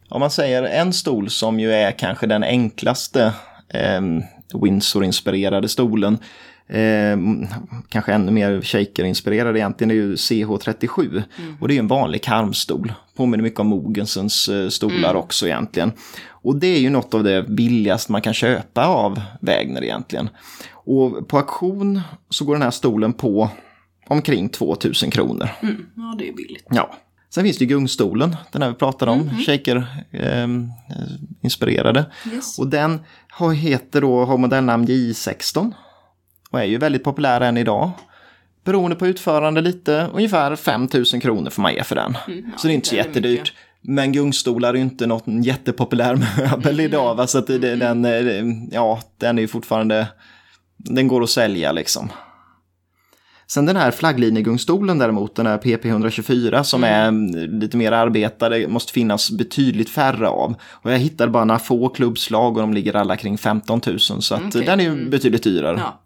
Om 0.08 0.20
man 0.20 0.30
säger 0.30 0.62
en 0.62 0.92
stol 0.92 1.30
som 1.30 1.60
ju 1.60 1.72
är 1.72 1.92
kanske 1.92 2.26
den 2.26 2.42
enklaste 2.42 3.32
eh, 3.68 4.00
Windsor-inspirerade 4.54 5.68
stolen. 5.68 6.18
Eh, 6.68 7.18
kanske 7.88 8.12
ännu 8.12 8.32
mer 8.32 8.60
shaker-inspirerad 8.60 9.56
egentligen, 9.56 9.88
det 9.88 9.94
är 9.94 9.96
ju 9.96 10.14
CH37. 10.14 11.22
Mm. 11.38 11.56
Och 11.60 11.68
det 11.68 11.74
är 11.74 11.78
en 11.78 11.88
vanlig 11.88 12.22
karmstol. 12.22 12.92
Påminner 13.16 13.42
mycket 13.42 13.60
om 13.60 13.66
Mogensens 13.66 14.48
eh, 14.48 14.68
stolar 14.68 15.10
mm. 15.10 15.16
också 15.16 15.46
egentligen. 15.46 15.92
Och 16.28 16.56
det 16.56 16.66
är 16.66 16.80
ju 16.80 16.90
något 16.90 17.14
av 17.14 17.24
det 17.24 17.42
billigaste 17.42 18.12
man 18.12 18.22
kan 18.22 18.34
köpa 18.34 18.86
av 18.86 19.20
Wägner 19.40 19.84
egentligen. 19.84 20.30
Och 20.72 21.28
på 21.28 21.38
auktion 21.38 22.00
så 22.30 22.44
går 22.44 22.54
den 22.54 22.62
här 22.62 22.70
stolen 22.70 23.12
på 23.12 23.50
omkring 24.06 24.48
2000 24.48 25.10
kronor. 25.10 25.48
Mm. 25.62 25.86
Ja, 25.94 26.14
det 26.18 26.28
är 26.28 26.32
billigt. 26.32 26.66
Ja. 26.70 26.94
Sen 27.30 27.44
finns 27.44 27.58
det 27.58 27.64
ju 27.64 27.68
gungstolen, 27.68 28.36
den 28.52 28.62
här 28.62 28.68
vi 28.68 28.74
pratade 28.74 29.10
om, 29.10 29.20
mm 29.20 29.38
shaker-inspirerade. 29.38 32.00
Ehm, 32.00 32.06
eh, 32.26 32.32
yes. 32.34 32.58
Och 32.58 32.68
den 32.68 33.00
har, 33.28 33.52
heter 33.52 34.00
då, 34.00 34.24
har 34.24 34.38
modellnamn 34.38 34.86
J16 34.86 35.72
och 36.50 36.60
är 36.60 36.64
ju 36.64 36.78
väldigt 36.78 37.04
populär 37.04 37.40
än 37.40 37.56
idag. 37.56 37.90
Beroende 38.64 38.96
på 38.96 39.06
utförande 39.06 39.60
lite, 39.60 40.08
ungefär 40.14 40.56
5000 40.56 41.20
kronor 41.20 41.50
får 41.50 41.62
man 41.62 41.74
ge 41.74 41.84
för 41.84 41.94
den. 41.94 42.16
Mm, 42.26 42.44
ja, 42.52 42.58
så 42.58 42.66
det 42.66 42.72
är 42.72 42.74
inte 42.74 42.88
så 42.88 42.94
jättedyrt. 42.94 43.40
Mycket. 43.40 43.54
Men 43.80 44.12
gungstolar 44.12 44.68
är 44.68 44.74
ju 44.74 44.80
inte 44.80 45.06
något 45.06 45.24
jättepopulär 45.26 46.14
möbel 46.14 46.74
mm. 46.74 46.80
idag. 46.80 47.14
Va? 47.14 47.26
Så 47.26 47.38
att 47.38 47.46
det, 47.46 47.58
den, 47.58 48.04
eh, 48.04 48.44
ja, 48.70 49.00
den 49.18 49.38
är 49.38 49.42
ju 49.42 49.48
fortfarande, 49.48 50.06
den 50.76 51.08
går 51.08 51.22
att 51.22 51.30
sälja 51.30 51.72
liksom. 51.72 52.10
Sen 53.50 53.66
den 53.66 53.76
här 53.76 53.90
flagglinjegungstolen 53.90 54.98
däremot, 54.98 55.34
den 55.34 55.46
här 55.46 55.58
PP124 55.58 56.62
som 56.62 56.84
mm. 56.84 57.34
är 57.34 57.46
lite 57.60 57.76
mer 57.76 57.92
arbetade, 57.92 58.68
måste 58.68 58.92
finnas 58.92 59.30
betydligt 59.30 59.90
färre 59.90 60.28
av. 60.28 60.54
Och 60.62 60.92
jag 60.92 60.98
hittade 60.98 61.30
bara 61.30 61.44
några 61.44 61.58
få 61.58 61.88
klubbslag 61.88 62.56
och 62.56 62.60
de 62.60 62.72
ligger 62.72 62.96
alla 62.96 63.16
kring 63.16 63.38
15 63.38 63.80
000 63.86 64.00
så 64.00 64.34
att 64.34 64.46
okay. 64.46 64.64
den 64.64 64.80
är 64.80 64.84
ju 64.84 64.90
mm. 64.92 65.10
betydligt 65.10 65.42
dyrare. 65.42 65.76
Ja. 65.78 66.00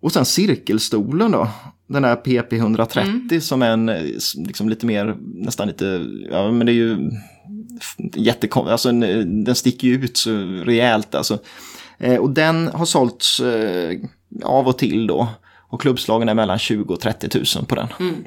Och 0.00 0.12
sen 0.12 0.24
cirkelstolen 0.24 1.30
då, 1.30 1.48
den 1.86 2.04
här 2.04 2.16
PP130 2.16 2.98
mm. 3.00 3.40
som 3.40 3.62
är 3.62 3.70
en 3.70 3.86
liksom 4.46 4.68
lite 4.68 4.86
mer, 4.86 5.16
nästan 5.20 5.68
lite, 5.68 6.06
ja 6.30 6.50
men 6.50 6.66
det 6.66 6.72
är 6.72 6.74
ju 6.74 7.10
jättekonstigt, 8.14 8.72
alltså 8.72 8.92
den 9.44 9.54
sticker 9.54 9.88
ju 9.88 9.94
ut 9.94 10.16
så 10.16 10.30
rejält 10.64 11.14
alltså. 11.14 11.38
Eh, 11.98 12.16
och 12.16 12.30
den 12.30 12.68
har 12.68 12.84
sålts 12.84 13.40
eh, 13.40 13.98
av 14.44 14.68
och 14.68 14.78
till 14.78 15.06
då. 15.06 15.28
Och 15.68 15.80
klubbslagen 15.80 16.28
är 16.28 16.34
mellan 16.34 16.58
20 16.58 16.94
och 16.94 17.00
30 17.00 17.38
000 17.56 17.66
på 17.66 17.74
den. 17.74 17.88
Mm. 18.00 18.24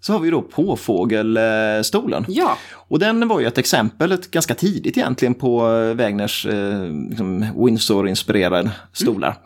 Så 0.00 0.12
har 0.12 0.20
vi 0.20 0.30
då 0.30 0.42
påfågelstolen. 0.42 2.24
Ja. 2.28 2.58
Och 2.72 2.98
den 2.98 3.28
var 3.28 3.40
ju 3.40 3.46
ett 3.46 3.58
exempel, 3.58 4.12
ett 4.12 4.30
ganska 4.30 4.54
tidigt 4.54 4.96
egentligen 4.96 5.34
på 5.34 5.68
Wägners 5.94 6.46
eh, 6.46 6.82
liksom 7.08 7.46
Windsor-inspirerade 7.56 8.70
stolar. 8.92 9.28
Mm. 9.28 9.40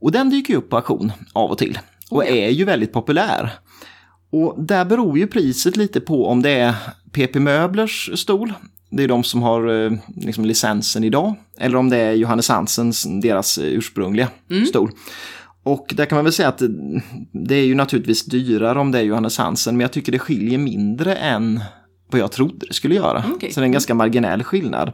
Och 0.00 0.12
den 0.12 0.30
dyker 0.30 0.52
ju 0.52 0.58
upp 0.58 0.70
på 0.70 0.76
auktion 0.76 1.12
av 1.32 1.50
och 1.50 1.58
till. 1.58 1.78
Och 2.10 2.18
oh 2.18 2.24
ja. 2.26 2.34
är 2.34 2.50
ju 2.50 2.64
väldigt 2.64 2.92
populär. 2.92 3.52
Och 4.30 4.54
där 4.58 4.84
beror 4.84 5.18
ju 5.18 5.26
priset 5.26 5.76
lite 5.76 6.00
på 6.00 6.26
om 6.26 6.42
det 6.42 6.50
är 6.50 6.74
PP 7.12 7.34
Möblers 7.38 8.10
stol. 8.14 8.52
Det 8.90 9.02
är 9.02 9.08
de 9.08 9.24
som 9.24 9.42
har 9.42 9.84
eh, 9.84 9.92
liksom, 10.16 10.44
licensen 10.44 11.04
idag. 11.04 11.34
Eller 11.58 11.76
om 11.76 11.90
det 11.90 11.96
är 11.96 12.12
Johannes 12.12 12.48
Hansens, 12.48 13.06
deras 13.22 13.58
ursprungliga 13.58 14.28
mm. 14.50 14.66
stol. 14.66 14.90
Och 15.64 15.92
där 15.96 16.06
kan 16.06 16.16
man 16.16 16.24
väl 16.24 16.32
säga 16.32 16.48
att 16.48 16.62
det 17.32 17.54
är 17.54 17.64
ju 17.64 17.74
naturligtvis 17.74 18.24
dyrare 18.24 18.78
om 18.78 18.92
det 18.92 18.98
är 18.98 19.02
Johannes 19.02 19.38
Hansen, 19.38 19.76
men 19.76 19.80
jag 19.80 19.92
tycker 19.92 20.12
det 20.12 20.18
skiljer 20.18 20.58
mindre 20.58 21.14
än 21.14 21.60
vad 22.10 22.20
jag 22.20 22.32
trodde 22.32 22.66
det 22.66 22.74
skulle 22.74 22.94
göra. 22.94 23.24
Okay. 23.34 23.52
Så 23.52 23.60
det 23.60 23.64
är 23.64 23.66
en 23.66 23.72
ganska 23.72 23.94
marginell 23.94 24.42
skillnad. 24.42 24.92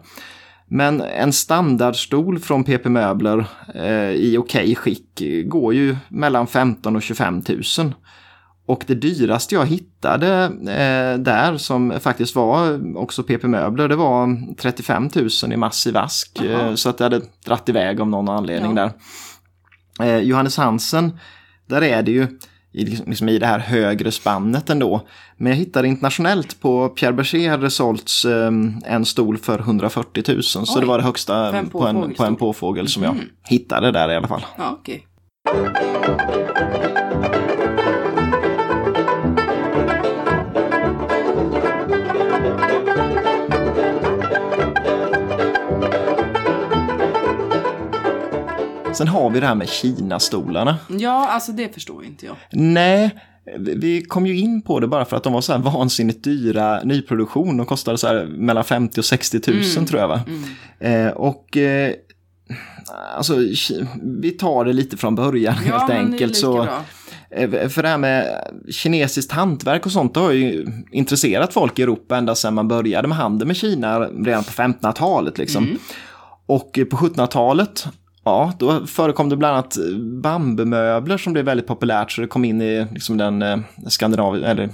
Men 0.72 1.00
en 1.00 1.32
standardstol 1.32 2.38
från 2.38 2.64
PP 2.64 2.88
Möbler 2.88 3.44
eh, 3.74 4.10
i 4.10 4.36
okej 4.38 4.62
okay 4.62 4.74
skick 4.74 5.22
går 5.44 5.74
ju 5.74 5.96
mellan 6.08 6.46
15 6.46 6.96
och 6.96 7.02
25 7.02 7.42
000. 7.78 7.94
Och 8.66 8.84
det 8.86 8.94
dyraste 8.94 9.54
jag 9.54 9.66
hittade 9.66 10.44
eh, 10.60 11.20
där 11.22 11.56
som 11.56 12.00
faktiskt 12.00 12.34
var 12.34 12.80
också 12.96 13.22
PP 13.22 13.44
Möbler, 13.44 13.88
det 13.88 13.96
var 13.96 14.54
35 14.56 15.10
000 15.14 15.52
i 15.52 15.56
massiv 15.56 15.96
ask. 15.96 16.40
Eh, 16.40 16.74
så 16.74 16.88
att 16.88 16.98
det 16.98 17.04
hade 17.04 17.20
dratt 17.46 17.68
iväg 17.68 18.00
av 18.00 18.08
någon 18.08 18.28
anledning 18.28 18.76
ja. 18.76 18.82
där. 18.82 18.92
Eh, 20.02 20.18
Johannes 20.18 20.56
Hansen, 20.56 21.18
där 21.66 21.82
är 21.82 22.02
det 22.02 22.10
ju 22.10 22.26
i, 22.72 22.84
liksom, 22.84 23.10
liksom 23.10 23.28
i 23.28 23.38
det 23.38 23.46
här 23.46 23.58
högre 23.58 24.12
spannet 24.12 24.70
ändå. 24.70 25.06
Men 25.36 25.52
jag 25.52 25.56
hittade 25.56 25.88
internationellt 25.88 26.60
på 26.60 26.88
Pierre 26.88 27.12
Berger 27.12 27.50
hade 27.50 27.70
sålts 27.70 28.24
eh, 28.24 28.52
en 28.84 29.04
stol 29.04 29.38
för 29.38 29.58
140 29.58 30.24
000. 30.28 30.36
Oj, 30.36 30.42
så 30.42 30.80
det 30.80 30.86
var 30.86 30.98
det 30.98 31.04
högsta 31.04 31.64
på 31.72 31.86
en, 31.86 32.14
på 32.14 32.24
en 32.24 32.36
påfågel 32.36 32.88
som 32.88 33.02
jag 33.02 33.14
mm. 33.14 33.26
hittade 33.48 33.92
där 33.92 34.10
i 34.10 34.16
alla 34.16 34.28
fall. 34.28 34.46
Ja, 34.58 34.78
okay. 34.80 35.00
Sen 49.00 49.08
har 49.08 49.30
vi 49.30 49.40
det 49.40 49.46
här 49.46 49.54
med 49.54 49.68
Kina-stolarna. 49.68 50.78
Ja, 50.88 51.28
alltså 51.28 51.52
det 51.52 51.74
förstår 51.74 52.04
inte 52.04 52.26
jag. 52.26 52.36
Nej, 52.50 53.10
vi 53.58 54.02
kom 54.02 54.26
ju 54.26 54.36
in 54.36 54.62
på 54.62 54.80
det 54.80 54.86
bara 54.86 55.04
för 55.04 55.16
att 55.16 55.24
de 55.24 55.32
var 55.32 55.40
så 55.40 55.52
här 55.52 55.60
vansinnigt 55.60 56.24
dyra 56.24 56.80
nyproduktion. 56.84 57.56
De 57.56 57.66
kostade 57.66 57.98
så 57.98 58.06
här 58.06 58.26
mellan 58.26 58.64
50 58.64 59.00
och 59.00 59.04
60 59.04 59.40
000 59.46 59.56
mm. 59.56 59.86
tror 59.86 60.00
jag 60.00 60.08
va. 60.08 60.20
Mm. 60.26 61.06
Eh, 61.06 61.12
och 61.12 61.56
eh, 61.56 61.92
alltså 63.16 63.36
vi 64.02 64.30
tar 64.30 64.64
det 64.64 64.72
lite 64.72 64.96
från 64.96 65.14
början 65.14 65.54
ja, 65.66 65.78
helt 65.78 65.90
enkelt. 65.90 66.36
så 66.36 66.68
eh, 67.30 67.68
för 67.68 67.82
det 67.82 67.88
här 67.88 67.98
med 67.98 68.44
kinesiskt 68.70 69.32
hantverk 69.32 69.86
och 69.86 69.92
sånt 69.92 70.16
har 70.16 70.32
ju 70.32 70.66
intresserat 70.92 71.52
folk 71.52 71.78
i 71.78 71.82
Europa 71.82 72.16
ända 72.16 72.34
sedan 72.34 72.54
man 72.54 72.68
började 72.68 73.08
med 73.08 73.16
handel 73.16 73.46
med 73.46 73.56
Kina 73.56 74.00
redan 74.00 74.44
på 74.44 74.50
1500-talet. 74.50 75.38
Liksom. 75.38 75.64
Mm. 75.64 75.78
Och 76.46 76.78
på 76.90 76.96
1700-talet 76.96 77.86
Ja, 78.30 78.52
då 78.58 78.86
förekom 78.86 79.28
det 79.28 79.36
bland 79.36 79.54
annat 79.54 79.78
bambumöbler 80.22 81.18
som 81.18 81.32
blev 81.32 81.44
väldigt 81.44 81.66
populärt 81.66 82.12
så 82.12 82.20
det 82.20 82.26
kom 82.26 82.44
in 82.44 82.62
i 82.62 82.86
liksom 82.92 83.16
den 83.16 83.42
eh, 83.42 83.58
skandinaviska, 83.88 84.48
eller 84.48 84.68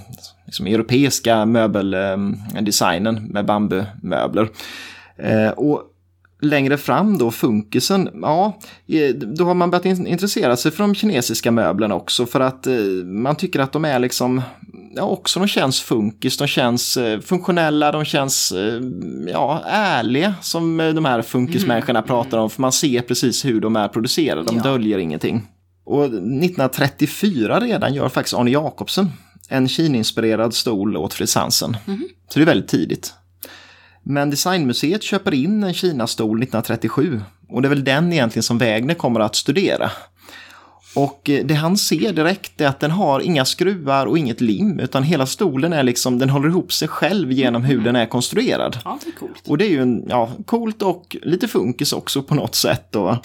liksom 0.45 0.67
europeiska 0.67 1.45
möbeldesignen 1.45 3.17
eh, 3.17 3.21
med 3.21 3.45
bambumöbler. 3.45 4.49
Eh, 5.15 5.49
och 5.49 5.81
längre 6.41 6.77
fram 6.77 7.17
då, 7.17 7.31
funkisen, 7.31 8.09
ja, 8.21 8.59
då 9.15 9.45
har 9.45 9.53
man 9.53 9.71
börjat 9.71 9.85
intressera 9.85 10.55
sig 10.55 10.71
för 10.71 10.83
de 10.83 10.95
kinesiska 10.95 11.51
möblerna 11.51 11.95
också 11.95 12.25
för 12.25 12.39
att 12.39 12.67
man 13.05 13.35
tycker 13.35 13.59
att 13.59 13.71
de 13.71 13.85
är 13.85 13.99
liksom 13.99 14.41
ja, 14.97 15.03
också 15.03 15.39
de 15.39 15.47
känns 15.47 15.81
funkis, 15.81 16.37
de 16.37 16.47
känns 16.47 16.97
eh, 16.97 17.19
funktionella, 17.19 17.91
de 17.91 18.05
känns 18.05 18.51
eh, 18.51 18.81
ja, 19.27 19.63
ärliga 19.67 20.35
som 20.41 20.79
eh, 20.79 20.93
de 20.93 21.05
här 21.05 21.21
funkismänniskorna 21.21 21.99
mm. 21.99 22.07
pratar 22.07 22.37
om. 22.37 22.49
För 22.49 22.61
man 22.61 22.71
ser 22.71 23.01
precis 23.01 23.45
hur 23.45 23.61
de 23.61 23.75
är 23.75 23.87
producerade, 23.87 24.43
de 24.43 24.57
ja. 24.57 24.63
döljer 24.63 24.97
ingenting. 24.97 25.47
Och 25.85 26.03
1934 26.05 27.59
redan 27.59 27.93
gör 27.93 28.09
faktiskt 28.09 28.33
Arne 28.33 28.51
Jacobsen 28.51 29.11
en 29.49 29.67
Kina-inspirerad 29.67 30.53
stol 30.53 30.97
åt 30.97 31.13
Fritz 31.13 31.35
Hansen. 31.35 31.77
Mm. 31.87 32.07
Så 32.29 32.39
det 32.39 32.43
är 32.43 32.45
väldigt 32.45 32.69
tidigt. 32.69 33.13
Men 34.03 34.29
Designmuseet 34.29 35.03
köper 35.03 35.33
in 35.33 35.63
en 35.63 35.73
Kina-stol 35.73 36.43
1937 36.43 37.21
och 37.49 37.61
det 37.61 37.67
är 37.67 37.69
väl 37.69 37.83
den 37.83 38.13
egentligen 38.13 38.43
som 38.43 38.57
Wägner 38.57 38.93
kommer 38.93 39.19
att 39.19 39.35
studera. 39.35 39.91
Och 40.97 41.29
eh, 41.29 41.45
det 41.45 41.53
han 41.53 41.77
ser 41.77 42.13
direkt 42.13 42.61
är 42.61 42.67
att 42.67 42.79
den 42.79 42.91
har 42.91 43.19
inga 43.19 43.45
skruvar 43.45 44.05
och 44.05 44.17
inget 44.17 44.41
lim 44.41 44.79
utan 44.79 45.03
hela 45.03 45.25
stolen 45.25 45.73
är 45.73 45.83
liksom, 45.83 46.19
den 46.19 46.29
håller 46.29 46.49
ihop 46.49 46.73
sig 46.73 46.87
själv 46.87 47.31
genom 47.31 47.63
hur 47.63 47.81
den 47.81 47.95
är 47.95 48.05
konstruerad. 48.05 48.77
Ja, 48.85 48.99
det 49.03 49.09
är 49.09 49.13
coolt. 49.13 49.43
Och 49.47 49.57
det 49.57 49.65
är 49.65 49.69
ju 49.69 49.81
en, 49.81 50.05
ja, 50.09 50.31
coolt 50.45 50.81
och 50.81 51.17
lite 51.21 51.47
funkis 51.47 51.93
också 51.93 52.23
på 52.23 52.35
något 52.35 52.55
sätt 52.55 52.87
då. 52.91 53.17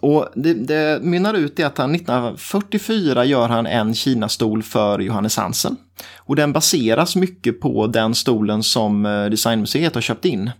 Och 0.00 0.28
det, 0.34 0.54
det 0.54 1.02
mynnar 1.02 1.34
ut 1.34 1.58
i 1.58 1.62
att 1.62 1.78
han 1.78 1.94
1944 1.94 3.24
gör 3.24 3.48
han 3.48 3.66
en 3.66 3.94
Kina-stol 3.94 4.62
för 4.62 4.98
Johannes 4.98 5.36
Hansen. 5.36 5.76
Och 6.16 6.36
den 6.36 6.52
baseras 6.52 7.16
mycket 7.16 7.60
på 7.60 7.86
den 7.86 8.14
stolen 8.14 8.62
som 8.62 9.06
eh, 9.06 9.24
Designmuseet 9.24 9.94
har 9.94 10.02
köpt 10.02 10.24
in. 10.24 10.50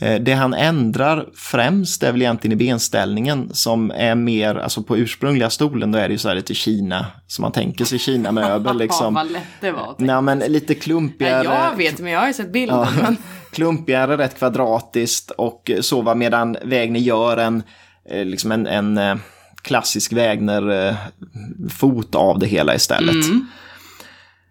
Eh, 0.00 0.20
det 0.20 0.32
han 0.32 0.54
ändrar 0.54 1.26
främst 1.34 2.02
är 2.02 2.12
väl 2.12 2.22
egentligen 2.22 2.60
i 2.60 2.66
benställningen 2.66 3.50
som 3.52 3.90
är 3.90 4.14
mer, 4.14 4.54
alltså 4.54 4.82
på 4.82 4.96
ursprungliga 4.96 5.50
stolen 5.50 5.92
då 5.92 5.98
är 5.98 6.08
det 6.08 6.12
ju 6.12 6.18
så 6.18 6.28
här 6.28 6.34
lite 6.34 6.54
Kina, 6.54 7.06
som 7.26 7.42
man 7.42 7.52
tänker 7.52 7.84
sig 7.84 7.98
Kina-möbel 7.98 8.78
liksom. 8.78 9.14
Vad 9.14 9.32
lätt 9.32 9.42
det 9.60 9.70
var. 9.70 9.94
Nej 9.98 10.22
men 10.22 10.38
lite 10.38 10.74
klumpigare. 10.74 11.44
Ja, 11.44 11.68
jag 11.70 11.76
vet, 11.76 12.00
men 12.00 12.12
jag 12.12 12.20
har 12.20 12.26
ju 12.26 12.32
sett 12.32 12.52
bilden. 12.52 12.78
Ja, 12.78 12.88
klumpigare, 13.52 14.16
rätt 14.16 14.38
kvadratiskt 14.38 15.30
och 15.30 15.70
så 15.80 16.02
va, 16.02 16.14
medan 16.14 16.56
Wägner 16.64 17.00
gör 17.00 17.36
en, 17.36 17.62
eh, 18.10 18.24
liksom 18.24 18.52
en, 18.52 18.66
en 18.66 18.98
eh, 18.98 19.16
klassisk 19.62 20.12
Wägner-fot 20.12 22.14
av 22.14 22.38
det 22.38 22.46
hela 22.46 22.74
istället. 22.74 23.26
Mm. 23.26 23.46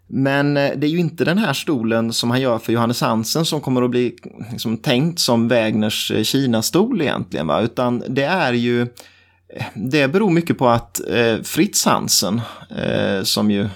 Men 0.07 0.57
eh, 0.57 0.71
det 0.77 0.87
är 0.87 0.91
ju 0.91 0.99
inte 0.99 1.25
den 1.25 1.37
här 1.37 1.53
stolen 1.53 2.13
som 2.13 2.31
han 2.31 2.41
gör 2.41 2.57
för 2.57 2.73
Johannes 2.73 3.01
Hansen 3.01 3.45
som 3.45 3.61
kommer 3.61 3.81
att 3.81 3.91
bli 3.91 4.15
liksom, 4.51 4.77
tänkt 4.77 5.19
som 5.19 5.47
Wägners 5.47 6.11
eh, 6.11 6.23
Kina-stol 6.23 7.01
egentligen. 7.01 7.47
Va? 7.47 7.61
Utan 7.61 8.03
det 8.07 8.23
är 8.23 8.53
ju, 8.53 8.81
eh, 8.81 9.65
det 9.73 10.07
beror 10.07 10.29
mycket 10.29 10.57
på 10.57 10.69
att 10.69 11.01
eh, 11.09 11.41
Fritz 11.43 11.85
Hansen, 11.85 12.41
eh, 12.77 13.23
som 13.23 13.51
ju 13.51 13.69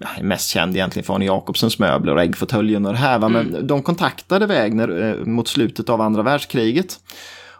är 0.00 0.22
mest 0.22 0.48
känd 0.48 0.76
egentligen 0.76 1.06
för 1.06 1.14
Arne 1.14 1.24
Jacobsens 1.24 1.78
möbler 1.78 2.14
och 2.14 2.22
äggfåtöljen 2.22 2.86
och 2.86 2.92
det 2.92 2.98
här. 2.98 3.18
Va? 3.18 3.28
Men 3.28 3.48
mm. 3.48 3.66
de 3.66 3.82
kontaktade 3.82 4.46
Wägner 4.46 5.02
eh, 5.02 5.26
mot 5.26 5.48
slutet 5.48 5.88
av 5.88 6.00
andra 6.00 6.22
världskriget. 6.22 6.98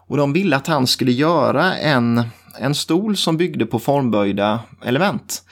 Och 0.09 0.17
de 0.17 0.33
ville 0.33 0.57
att 0.57 0.67
han 0.67 0.87
skulle 0.87 1.13
göra 1.13 1.77
en, 1.77 2.23
en 2.61 2.75
stol 2.75 3.17
som 3.17 3.37
byggde 3.37 3.67
på 3.67 3.79
formböjda 3.79 4.61
element. 4.85 5.43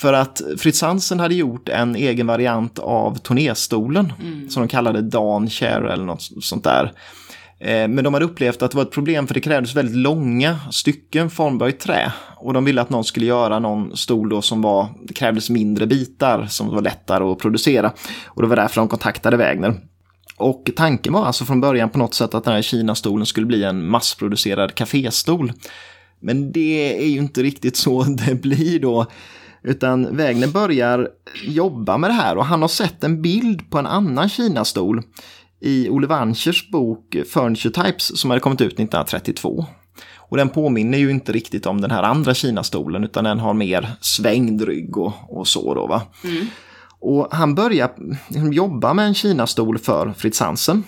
För 0.00 0.12
att 0.12 0.42
Fritz 0.58 0.82
Hansen 0.82 1.20
hade 1.20 1.34
gjort 1.34 1.68
en 1.68 1.96
egen 1.96 2.26
variant 2.26 2.78
av 2.78 3.18
turnéstolen 3.18 4.12
mm. 4.20 4.50
som 4.50 4.62
de 4.62 4.68
kallade 4.68 5.02
Dan 5.02 5.50
Chair 5.50 5.82
eller 5.82 6.04
något 6.04 6.28
sånt 6.40 6.64
där. 6.64 6.92
Eh, 7.58 7.88
men 7.88 8.04
de 8.04 8.14
hade 8.14 8.26
upplevt 8.26 8.62
att 8.62 8.70
det 8.70 8.76
var 8.76 8.82
ett 8.82 8.90
problem 8.90 9.26
för 9.26 9.34
det 9.34 9.40
krävdes 9.40 9.74
väldigt 9.74 9.96
långa 9.96 10.58
stycken 10.70 11.30
formböjt 11.30 11.80
trä. 11.80 12.12
Och 12.36 12.52
de 12.52 12.64
ville 12.64 12.80
att 12.80 12.90
någon 12.90 13.04
skulle 13.04 13.26
göra 13.26 13.58
någon 13.58 13.96
stol 13.96 14.28
då 14.28 14.42
som 14.42 14.62
var, 14.62 14.88
det 15.02 15.14
krävdes 15.14 15.50
mindre 15.50 15.86
bitar 15.86 16.46
som 16.46 16.68
var 16.68 16.82
lättare 16.82 17.24
att 17.24 17.38
producera. 17.38 17.92
Och 18.26 18.42
det 18.42 18.48
var 18.48 18.56
därför 18.56 18.80
de 18.80 18.88
kontaktade 18.88 19.36
Wägner. 19.36 19.74
Och 20.36 20.70
tanken 20.76 21.12
var 21.12 21.24
alltså 21.24 21.44
från 21.44 21.60
början 21.60 21.90
på 21.90 21.98
något 21.98 22.14
sätt 22.14 22.34
att 22.34 22.44
den 22.44 22.54
här 22.54 22.62
Kina-stolen 22.62 23.26
skulle 23.26 23.46
bli 23.46 23.64
en 23.64 23.86
massproducerad 23.86 24.74
kaféstol. 24.74 25.52
Men 26.20 26.52
det 26.52 27.02
är 27.02 27.08
ju 27.08 27.18
inte 27.18 27.42
riktigt 27.42 27.76
så 27.76 28.02
det 28.26 28.34
blir 28.34 28.80
då. 28.80 29.06
Utan 29.62 30.16
Wägner 30.16 30.48
börjar 30.48 31.08
jobba 31.44 31.98
med 31.98 32.10
det 32.10 32.14
här 32.14 32.36
och 32.36 32.44
han 32.44 32.62
har 32.62 32.68
sett 32.68 33.04
en 33.04 33.22
bild 33.22 33.70
på 33.70 33.78
en 33.78 33.86
annan 33.86 34.28
Kina-stol 34.28 35.02
i 35.60 35.88
Olle 35.88 36.06
Wanchers 36.06 36.70
bok 36.70 37.16
Furniture 37.32 37.84
Types 37.84 38.20
som 38.20 38.30
hade 38.30 38.40
kommit 38.40 38.60
ut 38.60 38.72
1932. 38.72 39.66
Och 40.16 40.36
den 40.36 40.48
påminner 40.48 40.98
ju 40.98 41.10
inte 41.10 41.32
riktigt 41.32 41.66
om 41.66 41.80
den 41.80 41.90
här 41.90 42.02
andra 42.02 42.34
Kina-stolen 42.34 43.04
utan 43.04 43.24
den 43.24 43.38
har 43.38 43.54
mer 43.54 43.90
svängd 44.00 44.62
rygg 44.62 44.96
och, 44.96 45.12
och 45.28 45.48
så 45.48 45.74
då 45.74 45.86
va. 45.86 46.02
Mm. 46.24 46.46
Och 47.00 47.28
han 47.30 47.54
börjar 47.54 47.90
liksom 48.28 48.52
jobba 48.52 48.94
med 48.94 49.06
en 49.06 49.14
Kina-stol 49.14 49.78
för 49.78 50.12
Fritz 50.12 50.40
Hansen. 50.40 50.84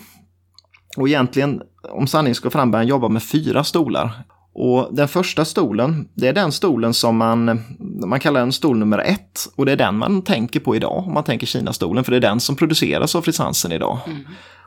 Och 0.97 1.07
egentligen, 1.07 1.61
om 1.89 2.07
sanningen 2.07 2.35
ska 2.35 2.49
fram, 2.49 2.71
börjar 2.71 2.83
han 2.83 2.87
jobba 2.87 3.09
med 3.09 3.23
fyra 3.23 3.63
stolar. 3.63 4.23
Och 4.55 4.95
den 4.95 5.07
första 5.07 5.45
stolen, 5.45 6.07
det 6.13 6.27
är 6.27 6.33
den 6.33 6.51
stolen 6.51 6.93
som 6.93 7.17
man, 7.17 7.61
man 8.05 8.19
kallar 8.19 8.39
den 8.39 8.53
stol 8.53 8.77
nummer 8.77 8.99
ett. 8.99 9.47
Och 9.55 9.65
det 9.65 9.71
är 9.71 9.75
den 9.75 9.97
man 9.97 10.21
tänker 10.21 10.59
på 10.59 10.75
idag 10.75 11.03
om 11.07 11.13
man 11.13 11.23
tänker 11.23 11.47
Kina-stolen, 11.47 12.03
för 12.03 12.11
det 12.11 12.17
är 12.17 12.21
den 12.21 12.39
som 12.39 12.55
produceras 12.55 13.15
av 13.15 13.21
Fritz 13.21 13.39
Hansen 13.39 13.71
idag. 13.71 13.99
Mm. 14.07 14.19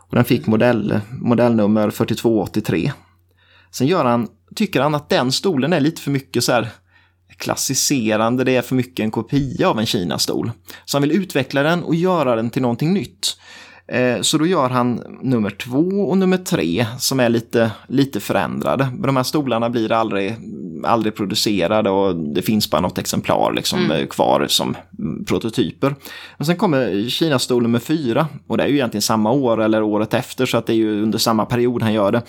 Och 0.09 0.17
den 0.17 0.25
fick 0.25 0.47
modell, 0.47 1.01
modellnummer 1.11 1.91
4283. 1.91 2.93
Sen 3.71 3.87
gör 3.87 4.05
han, 4.05 4.29
tycker 4.55 4.81
han 4.81 4.95
att 4.95 5.09
den 5.09 5.33
stolen 5.33 5.73
är 5.73 5.81
lite 5.81 6.03
för 6.03 6.11
mycket 6.11 6.45
så 6.45 6.53
här 6.53 6.69
klassiserande, 7.37 8.45
det 8.45 8.57
är 8.57 8.63
för 8.63 8.75
mycket 8.75 9.05
en 9.05 9.11
kopia 9.11 9.69
av 9.69 9.79
en 9.79 9.87
Kina-stol. 9.87 10.51
Så 10.85 10.97
han 10.97 11.03
vill 11.03 11.23
utveckla 11.23 11.63
den 11.63 11.83
och 11.83 11.95
göra 11.95 12.37
den 12.37 12.51
till 12.51 12.63
någonting 12.63 12.95
nytt. 12.95 13.37
Eh, 13.89 14.21
så 14.21 14.39
då 14.39 14.47
gör 14.47 14.71
han 14.71 15.03
nummer 15.23 15.51
två 15.51 16.09
och 16.09 16.19
nummer 16.19 16.37
tre 16.37 16.87
som 16.99 17.21
är 17.21 17.29
lite, 17.29 17.71
lite 17.89 18.21
förändrade. 18.21 18.89
De 18.99 19.17
här 19.17 19.23
stolarna 19.23 19.71
blir 19.71 19.93
aldrig, 19.93 20.37
aldrig 20.85 21.15
producerade 21.15 21.91
och 21.91 22.17
det 22.17 22.43
finns 22.43 22.71
bara 22.71 22.81
något 22.81 22.99
exemplar 22.99 23.53
liksom 23.53 23.79
mm. 23.79 23.91
Eh, 24.01 24.07
kvar 24.07 24.47
som 24.49 24.77
prototyper. 25.27 25.95
Men 26.37 26.47
sen 26.47 26.57
kommer 26.57 27.09
Kina-stol 27.09 27.63
nummer 27.63 27.79
fyra 27.79 28.27
och 28.47 28.57
det 28.57 28.65
är 28.65 28.69
ju 28.69 28.75
egentligen 28.75 29.03
samma 29.03 29.31
år 29.31 29.63
eller 29.63 29.83
året 29.83 30.15
efter 30.15 30.47
så 30.47 30.57
att 30.57 30.67
det 30.67 30.73
är 30.73 30.77
ju 30.77 31.03
under 31.03 31.19
samma 31.19 31.45
period 31.45 31.83
han 31.83 31.93
gör 31.93 32.13
det. 32.13 32.23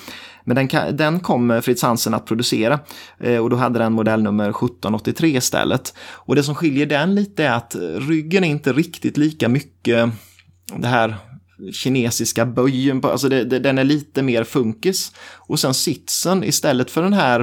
Men 0.43 0.55
den, 0.55 0.97
den 0.97 1.19
kom 1.19 1.61
Fritz 1.63 1.81
Hansen 1.81 2.13
att 2.13 2.25
producera 2.25 2.79
eh, 3.19 3.37
och 3.37 3.49
då 3.49 3.55
hade 3.55 3.79
den 3.79 3.93
modellnummer 3.93 4.49
1783 4.49 5.29
istället. 5.29 5.93
Och 5.99 6.35
det 6.35 6.43
som 6.43 6.55
skiljer 6.55 6.85
den 6.85 7.15
lite 7.15 7.45
är 7.45 7.51
att 7.51 7.75
ryggen 8.09 8.43
är 8.43 8.49
inte 8.49 8.73
riktigt 8.73 9.17
lika 9.17 9.49
mycket 9.49 10.09
det 10.75 10.87
här 10.87 11.15
kinesiska 11.73 12.45
böjen, 12.45 13.05
alltså 13.05 13.29
det, 13.29 13.43
det, 13.43 13.59
den 13.59 13.77
är 13.77 13.83
lite 13.83 14.21
mer 14.21 14.43
funkis. 14.43 15.11
Och 15.35 15.59
sen 15.59 15.73
sitsen 15.73 16.43
istället 16.43 16.91
för 16.91 17.01
den 17.03 17.13
här 17.13 17.39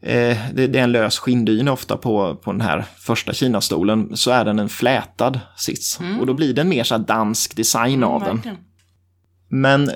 eh, 0.00 0.38
det, 0.54 0.66
det, 0.66 0.78
är 0.78 0.84
en 0.84 0.92
lös 0.92 1.18
skinndyna 1.18 1.72
ofta 1.72 1.96
på, 1.96 2.36
på 2.36 2.52
den 2.52 2.60
här 2.60 2.84
första 2.98 3.32
Kinastolen, 3.32 4.16
så 4.16 4.30
är 4.30 4.44
den 4.44 4.58
en 4.58 4.68
flätad 4.68 5.40
sits. 5.56 6.00
Mm. 6.00 6.20
Och 6.20 6.26
då 6.26 6.34
blir 6.34 6.54
det 6.54 6.60
en 6.60 6.68
mer 6.68 6.84
så 6.84 6.98
dansk 6.98 7.56
design 7.56 7.94
mm, 7.94 8.08
av 8.08 8.20
den. 8.20 8.36
Verkligen. 8.36 8.56
Men 9.54 9.88
eh, 9.88 9.94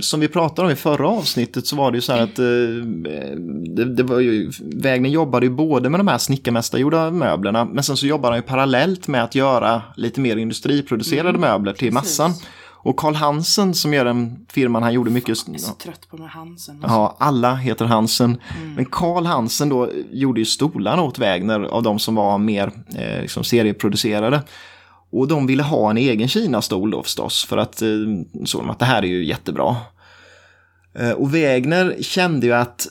som 0.00 0.20
vi 0.20 0.28
pratade 0.28 0.66
om 0.66 0.72
i 0.72 0.76
förra 0.76 1.08
avsnittet 1.08 1.66
så 1.66 1.76
var 1.76 1.90
det 1.90 1.96
ju 1.96 2.02
så 2.02 2.12
här 2.12 2.22
att 2.22 2.38
eh, 2.38 2.44
det, 3.76 3.84
det, 3.84 4.02
var 4.02 4.20
ju, 4.20 4.50
Wägner 4.60 5.08
jobbade 5.08 5.46
ju 5.46 5.52
både 5.52 5.90
med 5.90 6.00
de 6.00 6.08
här 6.08 6.18
snickarmästargjorda 6.18 7.10
möblerna 7.10 7.64
men 7.64 7.84
sen 7.84 7.96
så 7.96 8.06
jobbade 8.06 8.32
han 8.32 8.38
ju 8.38 8.42
parallellt 8.42 9.08
med 9.08 9.24
att 9.24 9.34
göra 9.34 9.82
lite 9.96 10.20
mer 10.20 10.36
industriproducerade 10.36 11.28
mm, 11.28 11.40
möbler 11.40 11.72
till 11.72 11.92
precis. 11.92 12.20
Och 12.86 12.96
Karl 12.96 13.14
Hansen 13.14 13.74
som 13.74 13.94
gör 13.94 14.04
den 14.04 14.46
firman 14.48 14.82
han 14.82 14.92
gjorde 14.92 15.10
mycket. 15.10 15.28
Jag 15.46 15.54
är 15.54 15.58
så 15.58 15.72
trött 15.72 16.08
på 16.10 16.16
här 16.16 16.26
Hansen. 16.26 16.80
Ja, 16.82 17.16
alla 17.18 17.54
heter 17.54 17.84
Hansen. 17.84 18.40
Mm. 18.56 18.74
Men 18.74 18.84
Karl 18.84 19.26
Hansen 19.26 19.68
då 19.68 19.90
gjorde 20.10 20.40
ju 20.40 20.46
stolarna 20.46 21.02
åt 21.02 21.18
Wägner 21.18 21.60
av 21.60 21.82
de 21.82 21.98
som 21.98 22.14
var 22.14 22.38
mer 22.38 22.72
eh, 22.96 23.20
liksom 23.20 23.44
serieproducerade. 23.44 24.42
Och 25.10 25.28
de 25.28 25.46
ville 25.46 25.62
ha 25.62 25.90
en 25.90 25.96
egen 25.96 26.28
Kina-stol 26.28 26.90
då 26.90 27.02
förstås 27.02 27.44
för 27.44 27.56
att 27.56 27.82
eh, 27.82 27.88
såg 28.44 28.60
de 28.60 28.70
att 28.70 28.78
det 28.78 28.84
här 28.84 29.02
är 29.02 29.06
ju 29.06 29.24
jättebra. 29.24 29.76
Eh, 30.98 31.10
och 31.10 31.34
Wägner 31.34 31.96
kände 32.00 32.46
ju 32.46 32.52
att 32.52 32.86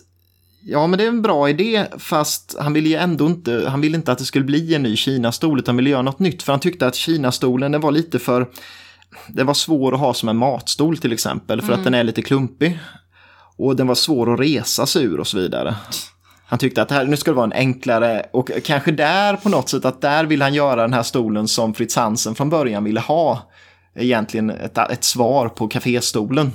Ja, 0.68 0.88
men 0.88 0.98
det 0.98 1.04
är 1.04 1.10
en 1.10 1.22
bra 1.22 1.50
idé, 1.50 1.86
fast 1.98 2.56
han 2.60 2.74
ville 2.74 2.90
ju 2.90 2.96
ändå 2.96 3.26
inte, 3.26 3.66
han 3.68 3.82
ville 3.82 3.98
inte 3.98 4.12
att 4.12 4.18
det 4.18 4.26
skulle 4.26 4.46
bli 4.46 4.76
en 4.76 4.84
ny 4.84 4.96
Kina-stol, 4.96 5.60
utan 5.60 5.78
ville 5.78 5.90
göra 5.90 6.02
något 6.02 6.20
nytt, 6.20 6.44
för 6.44 6.54
han 6.54 6.60
tyckte 6.60 6.88
att 6.88 6.96
Kina-stolen, 6.96 7.72
den 7.72 7.82
var 7.82 7.92
lite 7.92 8.20
för, 8.20 8.48
det 9.28 9.44
var 9.44 9.54
svår 9.54 9.94
att 9.94 10.00
ha 10.00 10.14
som 10.14 10.30
en 10.30 10.38
matstol 10.38 10.98
till 10.98 11.14
exempel, 11.14 11.62
för 11.62 11.68
mm. 11.68 11.80
att 11.80 11.84
den 11.84 11.94
är 11.94 12.04
lite 12.04 12.22
klumpig. 12.22 12.80
Och 13.58 13.76
den 13.76 13.88
var 13.88 13.96
svår 13.96 14.34
att 14.34 14.40
resa 14.40 14.86
sig 14.86 15.04
ur 15.04 15.20
och 15.20 15.28
så 15.28 15.38
vidare. 15.38 15.76
Han 16.46 16.60
tyckte 16.60 16.82
att 16.82 16.92
här, 16.92 17.06
nu 17.06 17.18
ska 17.18 17.32
det 17.32 17.36
vara 17.36 17.46
en 17.46 17.54
enklare 17.54 18.26
och 18.34 18.52
kanske 18.64 18.92
där 18.92 19.36
på 19.36 19.50
något 19.50 19.70
sätt 19.70 19.86
att 19.86 20.02
där 20.02 20.26
vill 20.26 20.42
han 20.42 20.54
göra 20.54 20.82
den 20.82 20.94
här 20.94 21.04
stolen 21.04 21.48
som 21.48 21.74
Fritz 21.74 21.96
Hansen 21.96 22.36
från 22.36 22.50
början 22.50 22.84
ville 22.84 23.00
ha. 23.00 23.52
Egentligen 23.96 24.50
ett, 24.50 24.78
ett 24.78 25.04
svar 25.04 25.50
på 25.50 25.68
kaféstolen. 25.68 26.52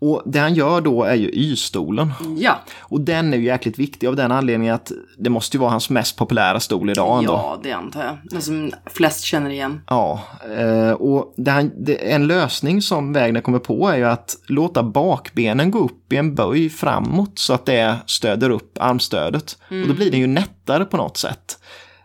Och 0.00 0.22
det 0.26 0.38
han 0.38 0.54
gör 0.54 0.80
då 0.80 1.04
är 1.04 1.14
ju 1.14 1.30
Y-stolen. 1.32 2.12
Ja. 2.38 2.58
Och 2.78 3.00
den 3.00 3.32
är 3.32 3.38
ju 3.38 3.44
jäkligt 3.44 3.78
viktig 3.78 4.06
av 4.06 4.16
den 4.16 4.32
anledningen 4.32 4.74
att 4.74 4.92
det 5.18 5.30
måste 5.30 5.56
ju 5.56 5.60
vara 5.60 5.70
hans 5.70 5.90
mest 5.90 6.16
populära 6.16 6.60
stol 6.60 6.90
idag 6.90 7.18
ändå. 7.18 7.32
Ja, 7.32 7.60
det 7.62 7.72
antar 7.72 8.04
jag. 8.04 8.16
Den 8.24 8.42
som 8.42 8.72
flest 8.86 9.24
känner 9.24 9.50
igen. 9.50 9.80
Ja, 9.86 10.20
eh, 10.58 10.90
och 10.90 11.34
det 11.36 11.50
han, 11.50 11.70
det, 11.76 12.12
en 12.12 12.26
lösning 12.26 12.82
som 12.82 13.12
Wägner 13.12 13.40
kommer 13.40 13.58
på 13.58 13.88
är 13.88 13.96
ju 13.96 14.04
att 14.04 14.36
låta 14.46 14.82
bakbenen 14.82 15.70
gå 15.70 15.78
upp 15.78 16.12
i 16.12 16.16
en 16.16 16.34
böj 16.34 16.70
framåt 16.70 17.38
så 17.38 17.52
att 17.52 17.66
det 17.66 17.96
stöder 18.06 18.50
upp 18.50 18.78
armstödet. 18.80 19.58
Mm. 19.70 19.82
Och 19.82 19.88
då 19.88 19.94
blir 19.94 20.10
den 20.10 20.20
ju 20.20 20.26
nättare 20.26 20.84
på 20.84 20.96
något 20.96 21.16
sätt. 21.16 21.58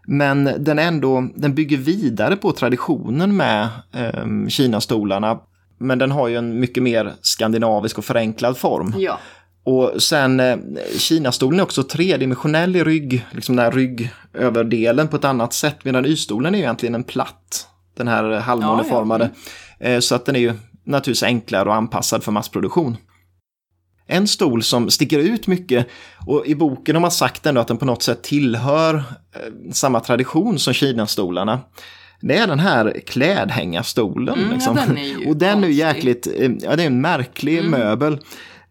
Men 0.07 0.49
den, 0.59 0.79
ändå, 0.79 1.27
den 1.35 1.55
bygger 1.55 1.77
vidare 1.77 2.35
på 2.35 2.51
traditionen 2.51 3.35
med 3.35 3.67
eh, 3.93 4.47
Kina-stolarna 4.47 5.39
men 5.77 5.99
den 5.99 6.11
har 6.11 6.27
ju 6.27 6.35
en 6.35 6.59
mycket 6.59 6.83
mer 6.83 7.13
skandinavisk 7.21 7.97
och 7.97 8.05
förenklad 8.05 8.57
form. 8.57 8.93
Ja. 8.97 9.19
Och 9.63 10.03
sen 10.03 10.39
eh, 10.39 10.57
Kinastolen 10.97 11.59
är 11.59 11.63
också 11.63 11.83
tredimensionell 11.83 12.75
i 12.75 12.83
rygg, 12.83 13.25
liksom 13.31 13.55
den 13.55 13.65
här 13.65 13.71
ryggöverdelen 13.71 15.07
på 15.07 15.15
ett 15.15 15.25
annat 15.25 15.53
sätt. 15.53 15.77
Medan 15.83 16.05
Y-stolen 16.05 16.53
är 16.53 16.57
ju 16.57 16.63
egentligen 16.63 16.95
en 16.95 17.03
platt, 17.03 17.67
den 17.97 18.07
här 18.07 18.39
halvmåneformade. 18.39 19.29
Ja, 19.33 19.39
ja. 19.79 19.87
Eh, 19.87 19.99
så 19.99 20.15
att 20.15 20.25
den 20.25 20.35
är 20.35 20.39
ju 20.39 20.53
naturligtvis 20.83 21.23
enklare 21.23 21.69
och 21.69 21.75
anpassad 21.75 22.23
för 22.23 22.31
massproduktion. 22.31 22.97
En 24.07 24.27
stol 24.27 24.63
som 24.63 24.89
sticker 24.89 25.19
ut 25.19 25.47
mycket 25.47 25.87
och 26.25 26.45
i 26.45 26.55
boken 26.55 26.95
har 26.95 27.01
man 27.01 27.11
sagt 27.11 27.45
ändå 27.45 27.61
att 27.61 27.67
den 27.67 27.77
på 27.77 27.85
något 27.85 28.03
sätt 28.03 28.23
tillhör 28.23 28.95
eh, 28.95 29.71
samma 29.71 29.99
tradition 29.99 30.59
som 30.59 30.73
Kinastolarna. 30.73 31.59
Det 32.27 32.37
är 32.37 32.47
den 32.47 32.59
här 32.59 32.93
klädhängarstolen. 33.05 34.39
Mm, 34.39 34.51
liksom. 34.51 34.77
ja, 34.77 34.85
den 34.85 35.27
och 35.27 35.37
den 35.37 35.63
är 35.63 35.67
ju 35.67 35.73
jäkligt, 35.73 36.27
eh, 36.27 36.51
ja 36.61 36.75
det 36.75 36.83
är 36.83 36.87
en 36.87 37.01
märklig 37.01 37.57
mm. 37.59 37.71
möbel. 37.71 38.19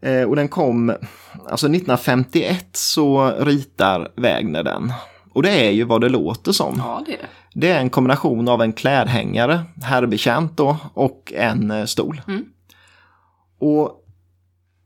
Eh, 0.00 0.22
och 0.22 0.36
den 0.36 0.48
kom, 0.48 0.90
alltså 1.50 1.66
1951 1.66 2.66
så 2.72 3.30
ritar 3.38 4.08
Wägner 4.16 4.62
den. 4.62 4.92
Och 5.32 5.42
det 5.42 5.66
är 5.66 5.70
ju 5.70 5.84
vad 5.84 6.00
det 6.00 6.08
låter 6.08 6.52
som. 6.52 6.74
Ja, 6.78 7.02
det, 7.06 7.12
är. 7.12 7.28
det 7.54 7.70
är 7.70 7.78
en 7.78 7.90
kombination 7.90 8.48
av 8.48 8.62
en 8.62 8.72
klädhängare, 8.72 9.60
herrbetjänt 9.82 10.56
då, 10.56 10.76
och 10.94 11.32
en 11.36 11.70
eh, 11.70 11.84
stol. 11.84 12.20
Mm. 12.28 12.44
Och 13.60 14.03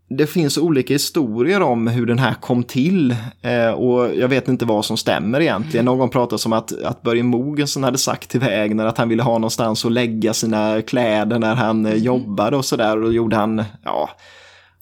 det 0.09 0.27
finns 0.27 0.59
olika 0.59 0.95
historier 0.95 1.63
om 1.63 1.87
hur 1.87 2.07
den 2.07 2.19
här 2.19 2.35
kom 2.35 2.63
till 2.63 3.17
eh, 3.43 3.71
och 3.71 4.15
jag 4.17 4.29
vet 4.29 4.49
inte 4.49 4.65
vad 4.65 4.85
som 4.85 4.97
stämmer 4.97 5.41
egentligen. 5.41 5.85
Någon 5.85 6.09
pratar 6.09 6.47
om 6.47 6.53
att, 6.53 6.83
att 6.83 7.03
Börje 7.03 7.23
Mogensen 7.23 7.85
hade 7.85 7.99
sagt 7.99 8.31
till 8.31 8.41
Wägner 8.41 8.87
att 8.87 8.99
han 8.99 9.09
ville 9.09 9.23
ha 9.23 9.33
någonstans 9.33 9.85
att 9.85 9.93
lägga 9.93 10.35
sina 10.35 10.83
kläder 10.83 11.39
när 11.39 11.55
han 11.55 11.87
eh, 11.87 11.95
jobbade 11.95 12.57
och 12.57 12.65
sådär 12.65 12.97
och 12.97 13.03
då 13.03 13.13
gjorde 13.13 13.37
han, 13.37 13.65
ja, 13.85 14.11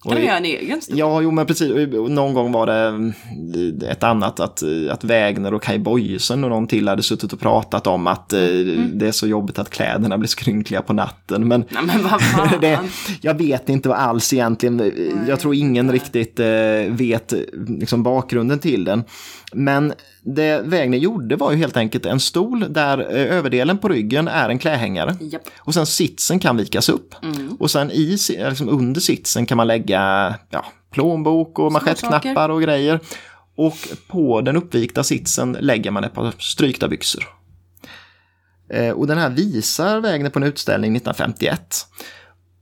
kan 0.02 0.16
du 0.16 0.24
göra 0.24 0.36
en 0.36 0.44
egen 0.44 0.82
stol? 0.82 0.98
Ja, 0.98 1.20
jo 1.20 1.30
men 1.30 1.46
precis. 1.46 1.72
Någon 2.08 2.34
gång 2.34 2.52
var 2.52 2.66
det 2.66 3.86
ett 3.86 4.02
annat 4.02 4.40
att, 4.40 4.62
att 4.90 5.04
Wägner 5.04 5.54
och 5.54 5.62
Kai 5.62 5.78
Boyesen 5.78 6.44
och 6.44 6.50
någon 6.50 6.66
till 6.66 6.88
hade 6.88 7.02
suttit 7.02 7.32
och 7.32 7.40
pratat 7.40 7.86
om 7.86 8.06
att 8.06 8.32
mm. 8.32 8.98
det 8.98 9.06
är 9.06 9.12
så 9.12 9.26
jobbigt 9.26 9.58
att 9.58 9.70
kläderna 9.70 10.18
blir 10.18 10.28
skrynkliga 10.28 10.82
på 10.82 10.92
natten. 10.92 11.48
Men, 11.48 11.64
Nej, 11.68 11.82
men 11.86 12.02
vad 12.02 12.22
fan? 12.22 12.60
det, 12.60 12.80
jag 13.20 13.38
vet 13.38 13.68
inte 13.68 13.88
vad 13.88 13.98
alls 13.98 14.32
egentligen. 14.32 14.76
Nej. 14.76 15.12
Jag 15.28 15.40
tror 15.40 15.54
ingen 15.54 15.92
riktigt 15.92 16.40
vet 16.88 17.34
liksom 17.68 18.02
bakgrunden 18.02 18.58
till 18.58 18.84
den. 18.84 19.04
Men 19.52 19.92
det 20.34 20.62
Wägner 20.64 20.98
gjorde 20.98 21.36
var 21.36 21.52
ju 21.52 21.56
helt 21.56 21.76
enkelt 21.76 22.06
en 22.06 22.20
stol 22.20 22.66
där 22.68 22.98
överdelen 22.98 23.78
på 23.78 23.88
ryggen 23.88 24.28
är 24.28 24.48
en 24.48 24.58
klädhängare. 24.58 25.16
Japp. 25.20 25.42
Och 25.58 25.74
sen 25.74 25.86
sitsen 25.86 26.38
kan 26.38 26.56
vikas 26.56 26.88
upp. 26.88 27.14
Mm. 27.22 27.56
Och 27.60 27.70
sen 27.70 27.90
i, 27.90 28.18
liksom 28.28 28.68
under 28.68 29.00
sitsen 29.00 29.46
kan 29.46 29.56
man 29.56 29.66
lägga 29.66 29.95
ja, 30.50 30.64
plånbok 30.90 31.58
och 31.58 31.72
manschettknappar 31.72 32.48
och 32.48 32.62
grejer. 32.62 33.00
Och 33.56 33.76
på 34.08 34.40
den 34.40 34.56
uppvikta 34.56 35.04
sitsen 35.04 35.56
lägger 35.60 35.90
man 35.90 36.04
ett 36.04 36.14
par 36.14 36.32
strykta 36.38 36.88
byxor. 36.88 37.24
Eh, 38.70 38.90
och 38.90 39.06
den 39.06 39.18
här 39.18 39.30
visar 39.30 40.00
Wägner 40.00 40.30
på 40.30 40.38
en 40.38 40.42
utställning 40.42 40.96
1951. 40.96 41.86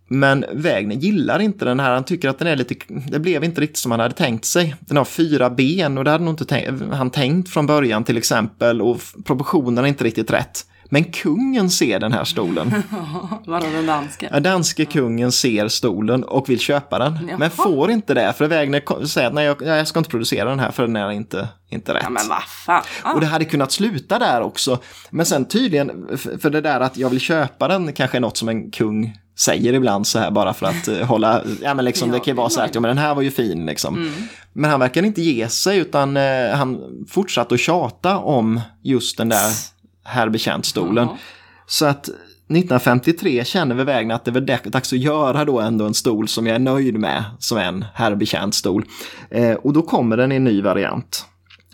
Men 0.08 0.44
Wägner 0.52 0.94
gillar 0.94 1.38
inte 1.38 1.64
den 1.64 1.80
här, 1.80 1.94
han 1.94 2.04
tycker 2.04 2.28
att 2.28 2.38
den 2.38 2.48
är 2.48 2.56
lite, 2.56 2.74
det 3.08 3.18
blev 3.18 3.44
inte 3.44 3.60
riktigt 3.60 3.78
som 3.78 3.90
han 3.90 4.00
hade 4.00 4.14
tänkt 4.14 4.44
sig. 4.44 4.74
Den 4.80 4.96
har 4.96 5.04
fyra 5.04 5.50
ben 5.50 5.98
och 5.98 6.04
det 6.04 6.10
hade 6.10 6.24
nog 6.24 6.32
inte 6.32 6.44
tänkt, 6.44 6.82
han 6.92 7.10
tänkt 7.10 7.48
från 7.48 7.66
början 7.66 8.04
till 8.04 8.16
exempel 8.16 8.82
och 8.82 9.00
proportionerna 9.24 9.86
är 9.86 9.88
inte 9.88 10.04
riktigt 10.04 10.30
rätt. 10.30 10.66
Men 10.94 11.04
kungen 11.04 11.70
ser 11.70 12.00
den 12.00 12.12
här 12.12 12.24
stolen. 12.24 12.82
Vadå 13.46 13.66
den 13.66 13.86
danske? 13.86 14.28
Ja, 14.32 14.40
danske 14.40 14.84
kungen 14.84 15.32
ser 15.32 15.68
stolen 15.68 16.24
och 16.24 16.48
vill 16.48 16.58
köpa 16.58 16.98
den. 16.98 17.18
Jaha. 17.28 17.38
Men 17.38 17.50
får 17.50 17.90
inte 17.90 18.14
det 18.14 18.32
för 18.32 18.46
Wägner 18.46 19.06
säger 19.06 19.28
att 19.28 19.34
nej 19.34 19.44
jag, 19.44 19.62
jag 19.62 19.88
ska 19.88 19.98
inte 19.98 20.10
producera 20.10 20.50
den 20.50 20.60
här 20.60 20.70
för 20.70 20.82
den 20.82 20.96
är 20.96 21.10
inte, 21.10 21.48
inte 21.70 21.94
rätt. 21.94 22.02
Ja 22.02 22.10
men 22.10 22.28
vad 22.28 22.42
fan. 22.42 22.82
Och 23.14 23.20
det 23.20 23.26
hade 23.26 23.44
kunnat 23.44 23.72
sluta 23.72 24.18
där 24.18 24.40
också. 24.40 24.78
Men 25.10 25.26
sen 25.26 25.44
tydligen, 25.44 26.18
för 26.40 26.50
det 26.50 26.60
där 26.60 26.80
att 26.80 26.96
jag 26.96 27.10
vill 27.10 27.20
köpa 27.20 27.68
den 27.68 27.92
kanske 27.92 28.18
är 28.18 28.20
något 28.20 28.36
som 28.36 28.48
en 28.48 28.70
kung 28.70 29.18
säger 29.38 29.72
ibland 29.72 30.06
så 30.06 30.18
här 30.18 30.30
bara 30.30 30.54
för 30.54 30.66
att 30.66 30.88
eh, 30.88 30.98
hålla, 30.98 31.42
ja 31.62 31.74
men 31.74 31.84
liksom 31.84 32.08
Ja, 32.08 32.14
det 32.14 32.20
kan 32.20 32.32
ju 32.32 32.36
vara 32.36 32.50
så 32.50 32.60
här 32.60 32.66
att 32.66 32.74
ja, 32.74 32.80
men 32.80 32.88
den 32.88 32.98
här 32.98 33.14
var 33.14 33.22
ju 33.22 33.30
fin 33.30 33.66
liksom. 33.66 33.94
Mm. 33.96 34.12
Men 34.52 34.70
han 34.70 34.80
verkar 34.80 35.02
inte 35.02 35.22
ge 35.22 35.48
sig 35.48 35.78
utan 35.78 36.16
eh, 36.16 36.50
han 36.52 36.80
fortsatte 37.08 37.54
att 37.54 37.60
tjata 37.60 38.18
om 38.18 38.60
just 38.82 39.18
den 39.18 39.28
där 39.28 39.73
herr 40.04 40.28
betjänt-stolen. 40.28 41.06
Jaha. 41.06 41.18
Så 41.66 41.86
att 41.86 42.08
1953 42.48 43.44
känner 43.44 43.74
vi 43.74 43.84
vägen 43.84 44.10
att 44.10 44.24
det 44.24 44.30
är 44.30 44.70
dags 44.70 44.92
att 44.92 44.98
göra 44.98 45.44
då 45.44 45.60
ändå 45.60 45.86
en 45.86 45.94
stol 45.94 46.28
som 46.28 46.46
jag 46.46 46.54
är 46.54 46.60
nöjd 46.60 46.98
med 46.98 47.24
som 47.38 47.58
en 47.58 47.84
herrbetjänt 47.94 48.54
stol. 48.54 48.84
Eh, 49.30 49.52
och 49.52 49.72
då 49.72 49.82
kommer 49.82 50.16
den 50.16 50.32
i 50.32 50.36
en 50.36 50.44
ny 50.44 50.62
variant 50.62 51.26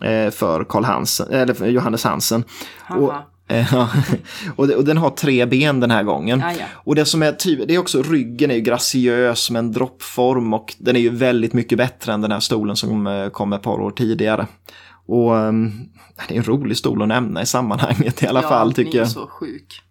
eh, 0.02 0.30
för 0.30 0.64
Karl 0.64 0.84
Hansen, 0.84 1.32
eller 1.32 1.54
för 1.54 1.66
Johannes 1.66 2.04
Hansen. 2.04 2.44
Och, 2.88 3.12
eh, 3.54 3.74
och, 4.56 4.70
och 4.70 4.84
den 4.84 4.96
har 4.96 5.10
tre 5.10 5.46
ben 5.46 5.80
den 5.80 5.90
här 5.90 6.02
gången. 6.02 6.40
Ja, 6.40 6.52
ja. 6.52 6.64
Och 6.74 6.94
det 6.94 7.04
som 7.04 7.22
är 7.22 7.32
tydligt, 7.32 7.68
det 7.68 7.74
är 7.74 7.78
också 7.78 8.02
ryggen 8.02 8.50
är 8.50 8.54
ju 8.54 8.60
graciös 8.60 9.50
med 9.50 9.58
en 9.58 9.72
droppform 9.72 10.54
och 10.54 10.74
den 10.78 10.96
är 10.96 11.00
ju 11.00 11.10
väldigt 11.10 11.52
mycket 11.52 11.78
bättre 11.78 12.12
än 12.12 12.20
den 12.20 12.32
här 12.32 12.40
stolen 12.40 12.76
som 12.76 13.06
eh, 13.06 13.28
kom 13.28 13.52
ett 13.52 13.62
par 13.62 13.80
år 13.80 13.90
tidigare. 13.90 14.46
Och 15.10 15.38
ehm, 15.38 15.72
det 16.28 16.34
är 16.34 16.38
en 16.38 16.44
rolig 16.44 16.76
stol 16.76 17.02
att 17.02 17.08
nämna 17.08 17.42
i 17.42 17.46
sammanhanget 17.46 18.22
i 18.22 18.26
alla 18.26 18.42
fall 18.42 18.72
tycker 18.72 18.98
jag. 18.98 19.06
ju 19.06 19.12
så 19.12 19.26
sjuk. 19.26 19.82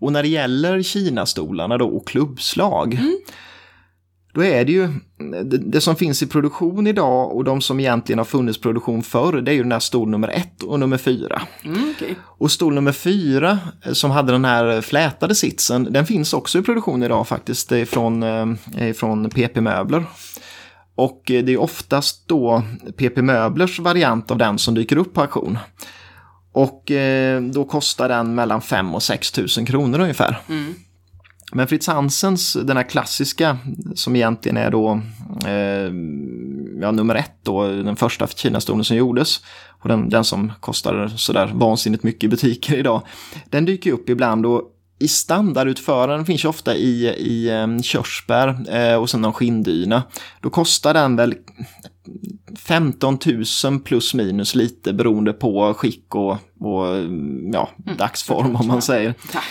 Och 0.00 0.12
när 0.12 0.22
det 0.22 0.28
gäller 0.28 0.82
Kina-stolarna 0.82 1.78
då 1.78 1.88
och 1.88 2.08
klubbslag. 2.08 2.94
Mm. 2.94 3.18
Då 4.34 4.44
är 4.44 4.64
det 4.64 4.72
ju 4.72 4.88
det, 5.44 5.58
det 5.58 5.80
som 5.80 5.96
finns 5.96 6.22
i 6.22 6.26
produktion 6.26 6.86
idag 6.86 7.36
och 7.36 7.44
de 7.44 7.60
som 7.60 7.80
egentligen 7.80 8.18
har 8.18 8.24
funnits 8.24 8.60
produktion 8.60 9.02
förr. 9.02 9.32
Det 9.32 9.50
är 9.50 9.54
ju 9.54 9.62
den 9.62 9.72
här 9.72 9.78
stol 9.78 10.08
nummer 10.08 10.28
ett 10.28 10.62
och 10.62 10.80
nummer 10.80 10.98
fyra. 10.98 11.42
Mm, 11.64 11.94
okej. 11.96 12.16
Och 12.22 12.50
stol 12.50 12.74
nummer 12.74 12.92
fyra 12.92 13.58
eh, 13.84 13.92
som 13.92 14.10
hade 14.10 14.32
den 14.32 14.44
här 14.44 14.80
flätade 14.80 15.34
sitsen. 15.34 15.88
Den 15.90 16.06
finns 16.06 16.32
också 16.32 16.58
i 16.58 16.62
produktion 16.62 17.02
idag 17.02 17.28
faktiskt. 17.28 17.72
Är 17.72 17.84
från, 17.84 18.22
eh, 18.22 18.92
från 18.94 19.30
PP 19.30 19.60
Möbler. 19.60 20.04
Och 20.94 21.30
eh, 21.30 21.44
det 21.44 21.52
är 21.52 21.60
oftast 21.60 22.28
då 22.28 22.62
PP 22.96 23.22
Möblers 23.22 23.78
variant 23.78 24.30
av 24.30 24.38
den 24.38 24.58
som 24.58 24.74
dyker 24.74 24.96
upp 24.96 25.14
på 25.14 25.20
auktion. 25.20 25.58
Och 26.52 26.90
eh, 26.90 27.42
då 27.42 27.64
kostar 27.64 28.08
den 28.08 28.34
mellan 28.34 28.60
5 28.60 28.94
och 28.94 29.02
6 29.02 29.30
tusen 29.30 29.66
kronor 29.66 30.00
ungefär. 30.00 30.40
Mm. 30.48 30.74
Men 31.52 31.68
Fritz 31.68 31.86
Hansens, 31.86 32.52
den 32.52 32.76
här 32.76 32.84
klassiska, 32.84 33.58
som 33.94 34.16
egentligen 34.16 34.56
är 34.56 34.70
då 34.70 35.00
eh, 35.46 35.92
ja, 36.82 36.90
nummer 36.90 37.14
ett 37.14 37.34
då, 37.42 37.66
den 37.66 37.96
första 37.96 38.26
Kina-stolen 38.26 38.84
som 38.84 38.96
gjordes. 38.96 39.40
Och 39.82 39.88
den, 39.88 40.08
den 40.08 40.24
som 40.24 40.52
kostar 40.60 41.08
sådär 41.08 41.50
vansinnigt 41.54 42.02
mycket 42.02 42.24
i 42.24 42.28
butiker 42.28 42.76
idag. 42.76 43.02
Den 43.50 43.64
dyker 43.64 43.92
upp 43.92 44.08
ibland 44.08 44.46
och 44.46 44.62
i 45.04 45.08
standardutföraren 45.08 46.26
finns 46.26 46.44
ju 46.44 46.48
ofta 46.48 46.74
i, 46.74 47.06
i 47.06 47.48
eh, 47.50 47.82
körsbär 47.82 48.76
eh, 48.76 48.96
och 48.96 49.10
sen 49.10 49.20
någon 49.20 49.32
skinndyna. 49.32 50.02
Då 50.40 50.50
kostar 50.50 50.94
den 50.94 51.16
väl 51.16 51.34
15 52.58 53.18
000 53.64 53.80
plus 53.80 54.14
minus 54.14 54.54
lite 54.54 54.92
beroende 54.92 55.32
på 55.32 55.74
skick 55.74 56.14
och, 56.14 56.32
och 56.60 56.86
ja, 57.52 57.70
dagsform 57.98 58.56
om 58.56 58.66
man 58.66 58.82
säger. 58.82 59.14
Tack. 59.32 59.44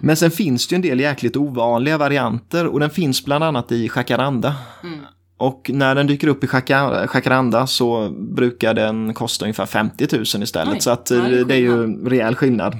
Men 0.00 0.16
sen 0.16 0.30
finns 0.30 0.68
det 0.68 0.72
ju 0.72 0.76
en 0.76 0.82
del 0.82 1.00
jäkligt 1.00 1.36
ovanliga 1.36 1.98
varianter 1.98 2.66
och 2.66 2.80
den 2.80 2.90
finns 2.90 3.24
bland 3.24 3.44
annat 3.44 3.72
i 3.72 3.90
jacaranda. 3.96 4.54
Mm. 4.84 4.98
Och 5.36 5.70
när 5.74 5.94
den 5.94 6.06
dyker 6.06 6.28
upp 6.28 6.44
i 6.44 6.46
jaca- 6.46 7.08
jacaranda 7.14 7.66
så 7.66 8.10
brukar 8.10 8.74
den 8.74 9.14
kosta 9.14 9.44
ungefär 9.44 9.66
50 9.66 10.08
000 10.12 10.24
istället. 10.24 10.74
Oj, 10.74 10.80
så 10.80 10.90
att 10.90 11.10
är 11.10 11.38
eh, 11.38 11.46
det 11.46 11.54
är 11.54 11.58
ju 11.58 12.04
rejäl 12.08 12.34
skillnad. 12.34 12.76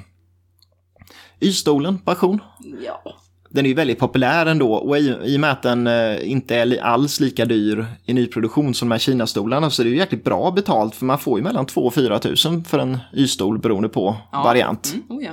Y-stolen 1.40 1.98
på 1.98 2.10
auktion. 2.10 2.40
Ja. 2.86 3.02
Den 3.48 3.64
är 3.64 3.68
ju 3.68 3.74
väldigt 3.74 3.98
populär 3.98 4.46
ändå 4.46 4.74
och 4.74 4.98
i, 4.98 5.16
i 5.24 5.36
och 5.36 5.40
med 5.40 5.50
att 5.50 5.62
den 5.62 5.86
eh, 5.86 6.30
inte 6.30 6.56
är 6.56 6.82
alls 6.82 7.20
lika 7.20 7.44
dyr 7.44 7.86
i 8.04 8.12
nyproduktion 8.12 8.74
som 8.74 8.88
de 8.88 8.92
här 8.92 8.98
Kina-stolarna 8.98 9.70
så 9.70 9.82
är 9.82 9.84
det 9.84 9.90
ju 9.90 9.96
jäkligt 9.96 10.24
bra 10.24 10.50
betalt 10.50 10.94
för 10.94 11.04
man 11.04 11.18
får 11.18 11.38
ju 11.38 11.44
mellan 11.44 11.66
2 11.66 11.80
och 11.80 11.94
4 11.94 12.18
tusen 12.18 12.64
för 12.64 12.78
en 12.78 12.98
Y-stol 13.12 13.58
beroende 13.58 13.88
på 13.88 14.16
ja. 14.32 14.42
variant. 14.42 14.92
Mm, 14.94 15.18
oh, 15.18 15.24
ja. 15.24 15.32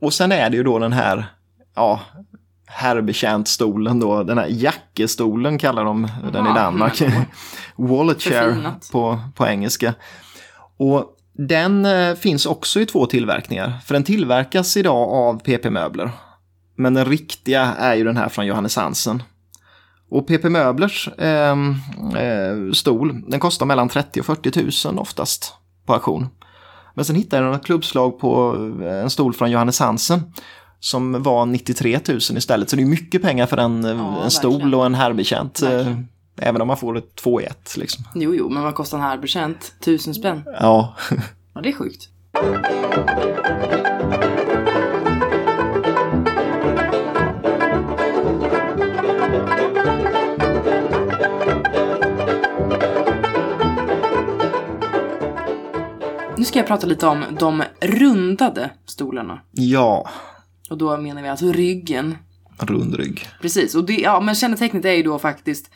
Och 0.00 0.12
sen 0.12 0.32
är 0.32 0.50
det 0.50 0.56
ju 0.56 0.62
då 0.62 0.78
den 0.78 0.92
här, 0.92 1.26
ja, 1.74 2.00
herrbetjänt-stolen 2.66 4.00
då, 4.00 4.22
den 4.22 4.38
här 4.38 4.46
jackestolen 4.50 5.58
kallar 5.58 5.84
de 5.84 6.08
den 6.32 6.46
i 6.46 6.48
Jaha, 6.48 6.54
Danmark. 6.54 7.02
Wallet 7.76 8.22
Förfinat. 8.22 8.88
på, 8.92 9.18
på 9.34 9.46
engelska. 9.46 9.94
Och 10.76 11.16
den 11.32 11.84
eh, 11.84 12.14
finns 12.14 12.46
också 12.46 12.80
i 12.80 12.86
två 12.86 13.06
tillverkningar, 13.06 13.72
för 13.84 13.94
den 13.94 14.04
tillverkas 14.04 14.76
idag 14.76 15.08
av 15.08 15.38
PP-möbler. 15.38 16.10
Men 16.76 16.94
den 16.94 17.04
riktiga 17.04 17.60
är 17.62 17.94
ju 17.94 18.04
den 18.04 18.16
här 18.16 18.28
från 18.28 18.46
Johannes 18.46 18.76
Hansen. 18.76 19.22
Och 20.10 20.26
PP 20.26 20.44
Möblers 20.44 21.08
eh, 21.18 21.56
eh, 22.16 22.72
stol, 22.72 23.22
den 23.30 23.40
kostar 23.40 23.66
mellan 23.66 23.88
30 23.88 24.20
och 24.20 24.26
40 24.26 24.88
000 24.88 24.98
oftast 24.98 25.54
på 25.86 25.94
auktion. 25.94 26.28
Men 26.94 27.04
sen 27.04 27.16
hittade 27.16 27.44
jag 27.44 27.52
något 27.52 27.66
klubbslag 27.66 28.18
på 28.18 28.56
eh, 28.82 29.02
en 29.02 29.10
stol 29.10 29.34
från 29.34 29.50
Johannes 29.50 29.80
Hansen 29.80 30.32
som 30.80 31.22
var 31.22 31.46
93 31.46 32.00
000 32.08 32.18
istället. 32.18 32.70
Så 32.70 32.76
det 32.76 32.82
är 32.82 32.86
mycket 32.86 33.22
pengar 33.22 33.46
för 33.46 33.56
en, 33.56 33.84
eh, 33.84 33.90
Ja, 33.90 34.24
en 34.24 34.30
stol 34.30 34.74
och 34.74 34.86
en 34.86 34.94
herrbetjänt. 34.94 35.62
Även 36.42 36.60
om 36.60 36.68
man 36.68 36.76
får 36.76 36.98
ett 36.98 37.14
2 37.14 37.40
i 37.40 37.44
1 37.44 37.76
liksom. 37.76 38.04
Jo, 38.14 38.34
jo, 38.34 38.48
men 38.48 38.62
vad 38.62 38.74
kostar 38.74 38.98
en 38.98 39.04
herrbetjänt? 39.04 39.74
Tusen 39.84 40.14
spänn. 40.14 40.42
Ja, 40.60 40.94
Ja, 41.54 41.60
det 41.60 41.68
är 41.68 41.72
sjukt. 41.72 42.08
Nu 56.36 56.44
ska 56.44 56.58
jag 56.58 56.66
prata 56.66 56.86
lite 56.86 57.06
om 57.06 57.24
de 57.38 57.62
rundade 57.80 58.70
stolarna. 58.86 59.40
ja, 59.50 60.08
Och 60.70 60.78
då 60.78 60.96
menar 60.96 61.22
vi 61.22 61.28
alltså 61.28 61.52
ryggen. 61.52 62.16
rund 62.58 62.94
rygg. 62.94 63.28
Precis, 63.42 63.74
och 63.74 63.84
det, 63.84 63.92
ja, 63.92 64.20
men 64.20 64.34
kännetecknet 64.34 64.84
är 64.84 64.92
ju 64.92 65.02
då 65.02 65.18
faktiskt 65.18 65.70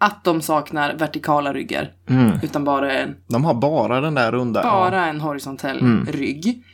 att 0.00 0.24
de 0.24 0.42
saknar 0.42 0.94
vertikala 0.94 1.52
ryggar. 1.52 1.92
Mm. 2.08 2.38
Utan 2.42 2.64
bara 2.64 2.92
en, 2.92 3.16
De 3.28 3.44
har 3.44 3.54
bara 3.54 4.00
den 4.00 4.14
där 4.14 4.32
runda. 4.32 4.62
bara 4.62 5.06
en 5.06 5.20
horisontell 5.20 5.78
Mm. 5.80 6.06
rygg. 6.12 6.64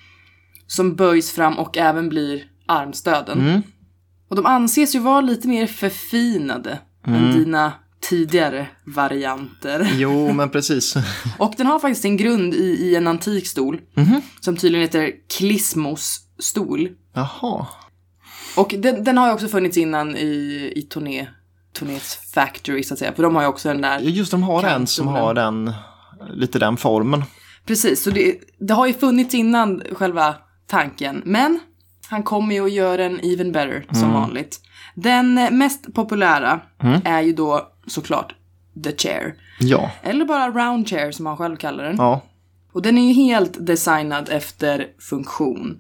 Som 0.67 0.95
böjs 0.97 1.33
fram 1.33 1.59
och 1.59 1.77
även 1.79 2.09
blir 2.09 2.45
armstöden. 2.67 3.39
Ja. 3.41 3.49
Mm. 3.49 3.63
Och 4.29 4.37
de 4.37 4.47
anses 4.47 4.95
ju 4.95 4.99
vara 4.99 5.21
lite 5.21 5.49
mer 5.49 5.67
förfinade 5.67 6.79
än 7.07 7.33
dina 7.33 7.73
tidigare 8.01 8.67
varianter. 8.85 9.89
Jo, 9.95 10.33
men 10.33 10.51
precis. 10.51 10.95
Och 11.39 11.55
den 11.57 11.67
har 11.67 11.79
faktiskt 11.79 12.03
sin 12.03 12.17
grund 12.17 12.55
i, 12.55 12.65
i 12.65 12.97
en 12.97 13.07
antik 13.07 13.47
stol. 13.47 13.81
Som 14.41 14.57
tydligen 14.57 14.83
heter 14.83 15.13
Klismos 15.39 16.21
stol. 16.39 16.89
Jaha. 17.15 17.67
Och 18.57 18.75
den, 18.79 19.05
den 19.05 19.19
har 19.19 19.27
ju 19.27 19.33
också 19.35 19.49
funnits 19.49 19.77
innan 19.77 20.17
i, 20.17 20.73
i 20.77 20.83
turné, 20.83 21.29
Turnés 21.79 22.19
Factory 22.35 22.83
så 22.83 22.95
att 22.95 22.99
säga. 22.99 23.13
För 23.13 23.23
de 23.23 23.35
har 23.35 23.43
ju 23.43 23.49
också 23.49 23.69
den 23.69 23.81
där. 23.81 23.99
Just 23.99 24.31
de 24.31 24.43
har 24.43 24.63
en 24.65 24.87
som 24.87 25.09
har 25.09 25.35
den, 25.35 25.73
lite 26.31 26.59
den 26.59 26.77
formen. 26.77 27.25
Precis, 27.67 28.03
så 28.03 28.11
det, 28.11 28.35
det 28.59 28.75
har 28.75 28.87
ju 28.87 28.95
funnits 28.95 29.35
innan 29.35 29.83
själva 29.93 30.35
tanken. 30.67 31.23
Men 31.25 31.61
han 32.09 32.23
kommer 32.23 32.55
ju 32.55 32.65
att 32.65 32.73
göra 32.73 33.05
en 33.05 33.21
even 33.21 33.53
better 33.53 33.85
som 33.93 34.13
vanligt. 34.13 34.61
Den 34.95 35.39
eh, 35.39 35.51
mest 35.51 35.95
populära 35.95 36.61
är 37.05 37.21
ju 37.21 37.33
då 37.33 37.69
såklart 37.87 38.35
The 38.85 38.97
Chair. 38.97 39.35
Ja. 39.61 39.91
Eller 40.03 40.25
bara 40.25 40.51
Round 40.51 40.89
Chair 40.89 41.13
som 41.13 41.27
han 41.27 41.37
själv 41.37 41.57
kallar 41.57 41.85
den. 41.85 41.97
Ja. 41.99 42.23
Och 42.77 42.83
den 42.83 42.99
är 42.99 43.07
ju 43.07 43.13
helt 43.13 43.67
designad 43.67 44.29
efter 44.29 44.87
funktion. 44.99 45.79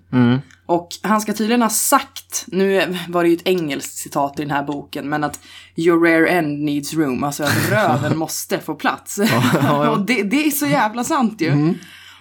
Och 0.66 0.88
han 1.02 1.20
ska 1.20 1.32
tydligen 1.32 1.62
ha 1.62 1.68
sagt, 1.68 2.44
nu 2.46 2.96
var 3.08 3.22
det 3.22 3.28
ju 3.28 3.36
ett 3.36 3.46
engelskt 3.46 3.94
citat 3.94 4.38
i 4.38 4.42
den 4.42 4.50
här 4.50 4.62
boken, 4.64 5.08
men 5.08 5.24
att 5.24 5.40
your 5.76 6.00
rare 6.04 6.28
end 6.28 6.64
needs 6.64 6.94
room, 6.94 7.24
alltså 7.24 7.42
att 7.42 7.70
röven 7.70 8.18
måste 8.18 8.58
få 8.58 8.74
plats. 8.74 9.18
och 9.90 10.00
det, 10.06 10.22
det 10.22 10.46
är 10.46 10.50
så 10.50 10.66
jävla 10.66 11.04
sant 11.04 11.40
ju. 11.40 11.74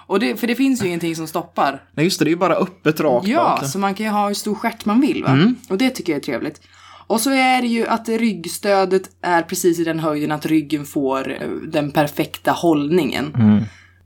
Och 0.08 0.20
det, 0.20 0.40
för 0.40 0.48
det 0.48 0.56
finns 0.56 0.84
ju 0.84 0.88
ingenting 0.88 1.16
som 1.16 1.28
stoppar. 1.28 1.84
Nej, 1.92 2.06
just 2.06 2.20
det. 2.20 2.26
Det 2.26 2.30
är 2.30 2.34
ju 2.34 2.38
bara 2.38 2.56
öppet 2.56 3.00
rakt 3.00 3.28
Ja, 3.28 3.58
bak. 3.60 3.70
så 3.70 3.80
man 3.80 3.94
kan 3.94 4.06
ju 4.06 4.12
ha 4.12 4.28
hur 4.28 4.36
stor 4.36 4.56
stjärt 4.56 4.86
man 4.86 5.02
vill 5.02 5.24
va. 5.24 5.54
Och 5.70 5.78
det 5.78 5.90
tycker 5.90 6.14
jag 6.14 6.20
är 6.20 6.24
trevligt. 6.24 6.62
Och 7.08 7.22
så 7.22 7.32
är 7.32 7.62
det 7.62 7.68
ju 7.68 7.88
att 7.88 8.10
ryggstödet 8.10 9.10
är 9.22 9.42
precis 9.42 9.80
i 9.80 9.84
den 9.84 10.00
höjden 10.00 10.32
att 10.32 10.46
ryggen 10.46 10.86
får 10.86 11.32
eh, 11.32 11.50
den 11.68 11.92
perfekta 11.92 12.52
hållningen. 12.52 13.34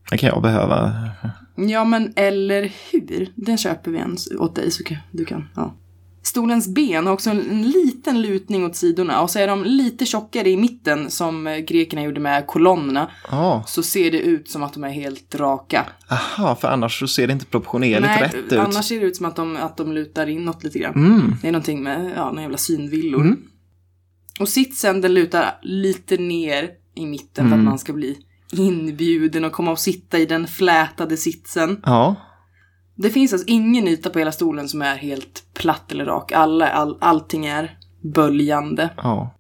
Det 0.10 0.18
kan 0.18 0.30
jag 0.30 0.42
behöva. 0.42 1.10
Ja, 1.56 1.84
men 1.84 2.14
eller 2.16 2.72
hur? 2.92 3.34
Den 3.36 3.58
köper 3.58 3.92
vi 3.92 3.98
en 3.98 4.18
åt 4.40 4.56
dig 4.56 4.72
så 4.72 4.84
du 5.12 5.26
kan. 5.26 5.48
Ja. 5.56 5.76
Stolens 6.24 6.68
ben 6.68 7.06
har 7.06 7.14
också 7.14 7.30
en 7.30 7.72
liten 7.72 8.22
lutning 8.22 8.66
åt 8.66 8.76
sidorna 8.76 9.22
och 9.22 9.30
så 9.30 9.40
är 9.40 9.48
de 9.48 9.64
lite 9.64 10.06
tjockare 10.06 10.50
i 10.50 10.58
mitten 10.58 11.10
som 11.10 11.48
eh, 11.48 11.58
grekerna 11.58 12.04
gjorde 12.04 12.20
med 12.20 12.48
kolonnerna. 12.48 13.12
Ja. 13.32 13.64
Så 13.68 13.84
ser 13.84 14.12
det 14.12 14.20
ut 14.20 14.50
som 14.50 14.64
att 14.64 14.74
de 14.74 14.84
är 14.84 14.90
helt 14.90 15.36
raka. 15.36 15.86
Aha, 16.10 16.56
för 16.56 16.68
annars 16.68 17.00
så 17.00 17.08
ser 17.08 17.28
det 17.28 17.34
inte 17.34 17.46
proportionerligt 17.46 18.22
rätt 18.22 18.36
ut. 18.36 18.54
annars 18.54 18.86
ser 18.86 19.00
det 19.00 19.06
ut 19.06 19.16
som 19.16 19.26
att 19.26 19.36
de, 19.36 19.58
att 19.58 19.78
de 19.78 19.92
lutar 19.92 20.28
inåt 20.30 20.64
lite 20.64 20.80
grann. 20.80 21.38
Det 21.42 21.48
är 21.48 21.52
någonting 21.52 21.84
med, 21.84 22.14
ja, 22.16 22.26
några 22.26 22.42
jävla 22.42 22.58
synvillor. 22.58 23.36
Och 24.40 24.50
sitsen 24.50 25.02
den 25.02 25.14
lutar 25.14 25.60
lite 25.62 26.18
ner 26.18 26.70
i 26.96 27.06
mitten 27.06 27.50
för 27.50 27.58
att 27.58 27.64
man 27.64 27.80
ska 27.80 27.94
bli 27.94 28.18
inbjuden 28.52 29.46
och 29.46 29.52
komma 29.52 29.72
och 29.72 29.80
sitta 29.80 30.20
i 30.20 30.26
den 30.26 30.48
flätade 30.48 31.18
sitsen. 31.18 31.82
Ja. 31.86 32.16
Det 32.96 33.10
finns 33.10 33.34
alltså 33.34 33.48
ingen 33.48 33.88
yta 33.88 34.10
på 34.10 34.20
hela 34.20 34.32
stolen 34.32 34.70
som 34.70 34.82
är 34.82 34.96
helt 34.96 35.44
platt 35.54 35.92
eller 35.92 36.06
rak. 36.06 36.32
Alla, 36.32 36.70
all, 36.70 36.98
allting 37.02 37.46
är 37.46 37.78
böljande. 38.02 38.90
Ja. 38.98 39.36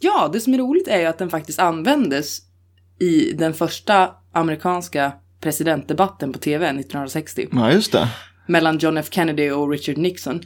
Ja, 0.00 0.30
det 0.32 0.40
som 0.40 0.54
är 0.54 0.58
roligt 0.58 0.88
är 0.88 1.00
ju 1.00 1.06
att 1.06 1.18
den 1.18 1.30
faktiskt 1.30 1.58
användes 1.58 2.38
i 3.00 3.32
den 3.32 3.54
första 3.54 4.10
amerikanska 4.32 5.12
presidentdebatten 5.40 6.32
på 6.32 6.38
tv 6.38 6.66
1960. 6.66 7.48
Ja, 7.52 7.72
just 7.72 7.92
det. 7.92 8.08
Mellan 8.46 8.78
John 8.78 8.96
F 8.96 9.08
Kennedy 9.10 9.50
och 9.50 9.70
Richard 9.70 9.98
Nixon. 9.98 10.40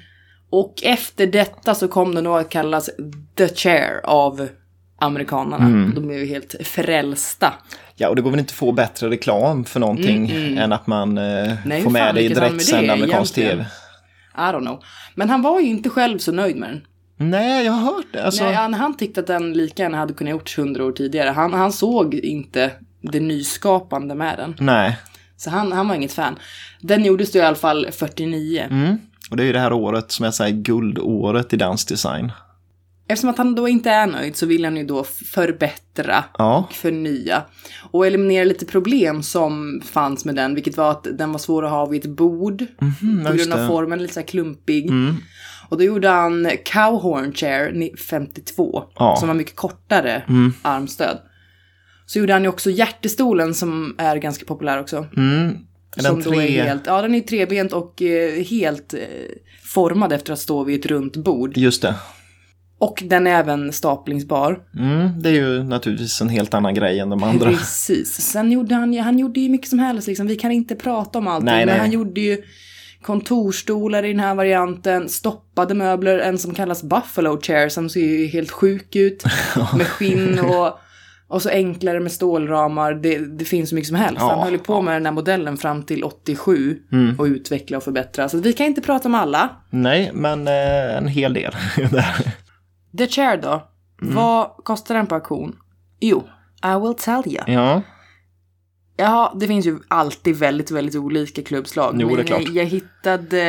Och 0.51 0.75
efter 0.83 1.27
detta 1.27 1.75
så 1.75 1.89
kom 1.89 2.15
den 2.15 2.27
att 2.27 2.49
kallas 2.49 2.91
The 3.37 3.49
Chair 3.49 4.01
av 4.05 4.49
amerikanerna. 4.99 5.93
De 5.95 6.11
är 6.11 6.19
ju 6.19 6.27
helt 6.27 6.55
frälsta. 6.65 7.53
Ja, 7.97 8.09
och 8.09 8.17
det 8.17 8.23
går 8.23 8.31
väl 8.31 8.41
inte 8.41 8.51
att 8.51 8.57
få 8.57 8.73
bättre 8.73 9.11
reklam 9.11 9.65
för 9.65 9.81
någonting 9.81 10.31
än 10.59 10.73
att 10.73 10.87
man 10.87 11.19
eh, 11.19 11.55
Nej, 11.65 11.83
får 11.83 11.91
med 11.91 12.15
det 12.15 12.21
i 12.23 12.29
direktsänd 12.29 12.91
amerikansk 12.91 13.39
egentligen? 13.39 13.67
tv. 13.67 13.71
I 14.37 14.53
don't 14.53 14.61
know. 14.61 14.83
Men 15.15 15.31
han 15.31 15.43
var 15.43 15.61
ju 15.61 15.67
inte 15.67 15.91
själv 15.91 16.19
så 16.19 16.33
nöjd 16.33 16.57
med 16.57 16.69
den. 16.69 16.81
Nej, 17.31 17.65
jag 17.65 17.73
har 17.73 17.95
hört 17.95 18.07
det. 18.13 18.25
Alltså, 18.25 18.45
Nej, 18.45 18.55
han, 18.55 18.75
han 18.75 18.97
tyckte 18.97 19.21
att 19.21 19.27
den 19.27 19.53
lika 19.53 19.83
gärna 19.83 19.99
hade 19.99 20.15
kunnat 20.15 20.31
gjorts 20.31 20.59
hundra 20.59 20.85
år 20.85 20.93
tidigare. 20.93 21.31
Han, 21.31 21.53
han 21.55 21.73
såg 21.73 22.15
inte 22.15 22.71
det 23.01 23.21
nyskapande 23.21 24.15
med 24.15 24.39
den. 24.39 24.55
Nej. 24.61 24.97
Så 25.37 25.51
han, 25.51 25.73
han 25.73 25.89
var 25.89 25.95
inget 25.95 26.13
fan. 26.13 26.39
Den 26.81 27.05
gjordes 27.05 27.33
då 27.33 27.39
i 27.39 27.43
alla 27.43 27.57
fall 27.57 27.87
49. 27.93 28.67
Mm. 28.71 28.99
Och 29.31 29.37
det 29.37 29.43
är 29.43 29.47
ju 29.47 29.53
det 29.53 29.61
här 29.61 29.73
året 29.73 30.13
som 30.13 30.33
så 30.33 30.43
här 30.43 30.51
guldåret 30.51 31.53
i 31.53 31.57
dansdesign. 31.57 32.33
Eftersom 33.09 33.31
att 33.31 33.39
han 33.39 33.55
då 33.55 33.69
inte 33.69 33.91
är 33.91 34.07
nöjd 34.07 34.37
så 34.37 34.47
vill 34.47 34.65
han 34.65 34.77
ju 34.77 34.85
då 34.85 35.05
förbättra 35.05 36.25
Ja. 36.39 36.67
och 36.69 36.73
förnya. 36.75 37.43
Och 37.91 38.07
eliminera 38.07 38.45
lite 38.45 38.67
problem 38.67 39.23
som 39.23 39.83
fanns 39.85 40.25
med 40.25 40.35
den, 40.35 40.55
vilket 40.55 40.77
var 40.77 40.91
att 40.91 41.07
den 41.19 41.33
var 41.33 41.39
svår 41.39 41.65
att 41.65 41.71
ha 41.71 41.87
vid 41.87 42.05
ett 42.05 42.11
bord. 42.11 42.61
ja, 42.81 42.87
på 43.31 43.35
just 43.37 43.39
grund 43.39 43.53
av. 43.53 43.59
Mm. 43.59 43.69
formen, 43.71 44.03
lite 44.03 44.15
så 44.15 44.21
här 44.21 44.27
klumpig. 44.27 44.91
Och 45.69 45.79
då 45.79 45.85
gjorde 45.85 46.09
han 46.09 46.51
Cowhorn 46.65 47.33
Chair 47.33 47.73
ni- 47.73 47.97
52, 47.97 48.85
Ja. 48.97 49.07
Mm. 49.09 49.17
som 49.17 49.29
var 49.29 49.35
mycket 49.35 49.57
kortare 49.57 50.23
armstöd. 50.63 51.19
Så 52.07 52.19
gjorde 52.19 52.33
han 52.33 52.43
ju 52.43 52.49
också 52.49 52.71
hjärtestolen 52.71 53.55
som 53.55 53.95
är 53.99 54.17
ganska 54.17 54.45
populär 54.45 54.81
också. 54.81 55.07
Mm. 55.17 55.57
Är 55.97 56.03
som 56.03 56.21
den 56.21 56.33
då 56.33 56.41
är 56.41 56.47
tre... 56.47 56.63
helt, 56.63 56.83
ja 56.87 57.03
den 57.03 57.15
är 57.15 57.21
trebent 57.21 57.73
och 57.73 58.03
eh, 58.03 58.43
helt 58.45 58.95
eh, 58.95 59.01
formad 59.65 60.13
efter 60.13 60.33
att 60.33 60.39
stå 60.39 60.65
vid 60.65 60.81
ett 60.81 60.87
runt 60.87 61.17
bord. 61.17 61.57
Just 61.57 61.83
det. 61.83 61.95
Och 62.79 63.03
den 63.07 63.27
är 63.27 63.31
även 63.31 63.73
staplingsbar. 63.73 64.59
Mm, 64.79 65.23
det 65.23 65.29
är 65.29 65.33
ju 65.33 65.63
naturligtvis 65.63 66.21
en 66.21 66.29
helt 66.29 66.55
annan 66.55 66.75
grej 66.75 66.99
än 66.99 67.11
de 67.11 67.23
andra. 67.23 67.51
Precis. 67.51 68.15
Sen 68.15 68.53
gjorde 68.53 68.75
han 68.75 68.99
han 68.99 69.19
gjorde 69.19 69.41
ju 69.41 69.49
mycket 69.49 69.69
som 69.69 69.79
helst 69.79 70.09
liksom. 70.09 70.27
Vi 70.27 70.37
kan 70.37 70.53
inte 70.53 70.75
prata 70.75 71.19
om 71.19 71.29
allting. 71.29 71.45
Nej, 71.47 71.67
men 71.67 71.73
nej. 71.73 71.79
han 71.79 71.91
gjorde 71.91 72.21
ju 72.21 72.43
kontorstolar 73.03 74.05
i 74.05 74.09
den 74.09 74.21
här 74.21 74.35
varianten, 74.35 75.09
stoppade 75.09 75.75
möbler, 75.75 76.19
en 76.19 76.39
som 76.39 76.55
kallas 76.55 76.83
Buffalo 76.83 77.41
Chair 77.41 77.69
som 77.69 77.89
ser 77.89 78.01
ju 78.01 78.27
helt 78.27 78.51
sjuk 78.51 78.97
ut. 78.97 79.25
med 79.77 79.87
skinn 79.87 80.39
och, 80.39 80.79
och 81.29 81.43
så 81.43 81.49
enklare 81.49 82.01
med 82.01 82.13
stålramar. 82.13 82.95
Det, 82.95 83.19
det 83.19 83.45
finns 83.45 83.69
så 83.69 83.75
mycket 83.75 83.89
som 83.89 83.97
helst. 83.97 84.21
Ja, 84.21 84.31
han 84.31 84.43
höll 84.43 84.53
ju 84.53 84.59
på 84.59 84.83
med 84.83 84.95
den 84.95 85.07
här 85.07 85.13
modellen 85.13 85.57
fram 85.57 85.83
till 85.83 86.05
87 86.05 86.79
Mm. 86.93 87.19
och 87.19 87.25
utveckla 87.25 87.77
och 87.77 87.83
förbättra. 87.83 88.29
Så 88.29 88.39
vi 88.39 88.53
kan 88.53 88.67
inte 88.67 88.81
prata 88.81 89.09
om 89.09 89.15
alla. 89.15 89.51
Nej, 89.71 90.11
men 90.15 90.49
eh, 90.49 90.97
en 90.97 91.09
hel 91.09 91.35
del. 91.35 91.53
The 92.99 93.07
Chair 93.07 93.37
då? 93.37 93.69
Mm. 94.03 94.15
Vad 94.15 94.51
kostar 94.57 94.95
den 94.95 95.07
på 95.07 95.15
auktion? 95.15 95.57
Jo, 96.01 96.25
I 96.65 96.81
will 96.81 96.95
tell 96.95 97.23
you. 97.27 97.45
ja. 97.47 97.83
Ja, 98.99 99.37
det 99.41 99.47
finns 99.47 99.67
ju 99.67 99.79
alltid 99.89 100.37
väldigt, 100.37 100.71
väldigt 100.71 100.95
olika 100.95 101.43
klubbslag. 101.43 101.97
Jo, 101.99 102.09
det 102.09 102.15
är 102.15 102.17
Men 102.17 102.27
klart. 102.27 102.43
Jag, 102.43 102.57
jag 102.57 102.65
hittade 102.65 103.43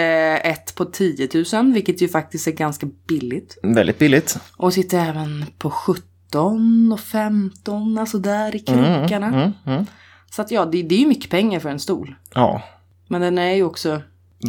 ett 0.43 0.75
på 0.75 0.85
10 0.85 1.29
000, 1.53 1.73
vilket 1.73 2.01
ju 2.01 2.07
faktiskt 2.07 2.47
är 2.47 2.51
ganska 2.51 2.87
billigt. 3.07 3.57
Väldigt 3.63 3.99
billigt. 3.99 4.39
Och 4.57 4.73
sitter 4.73 5.09
även 5.09 5.45
på 5.57 5.69
17 5.69 6.91
och 6.91 6.99
15, 6.99 7.97
alltså 7.97 8.17
där 8.17 8.55
i 8.55 8.59
krokarna. 8.59 9.27
Mm, 9.27 9.51
mm. 9.65 9.85
Så 10.31 10.41
att 10.41 10.51
ja, 10.51 10.65
det, 10.65 10.83
det 10.83 10.95
är 10.95 10.99
ju 10.99 11.07
mycket 11.07 11.31
pengar 11.31 11.59
för 11.59 11.69
en 11.69 11.79
stol. 11.79 12.15
Ja. 12.33 12.61
Men 13.07 13.21
den 13.21 13.37
är 13.37 13.53
ju 13.53 13.63
också 13.63 14.01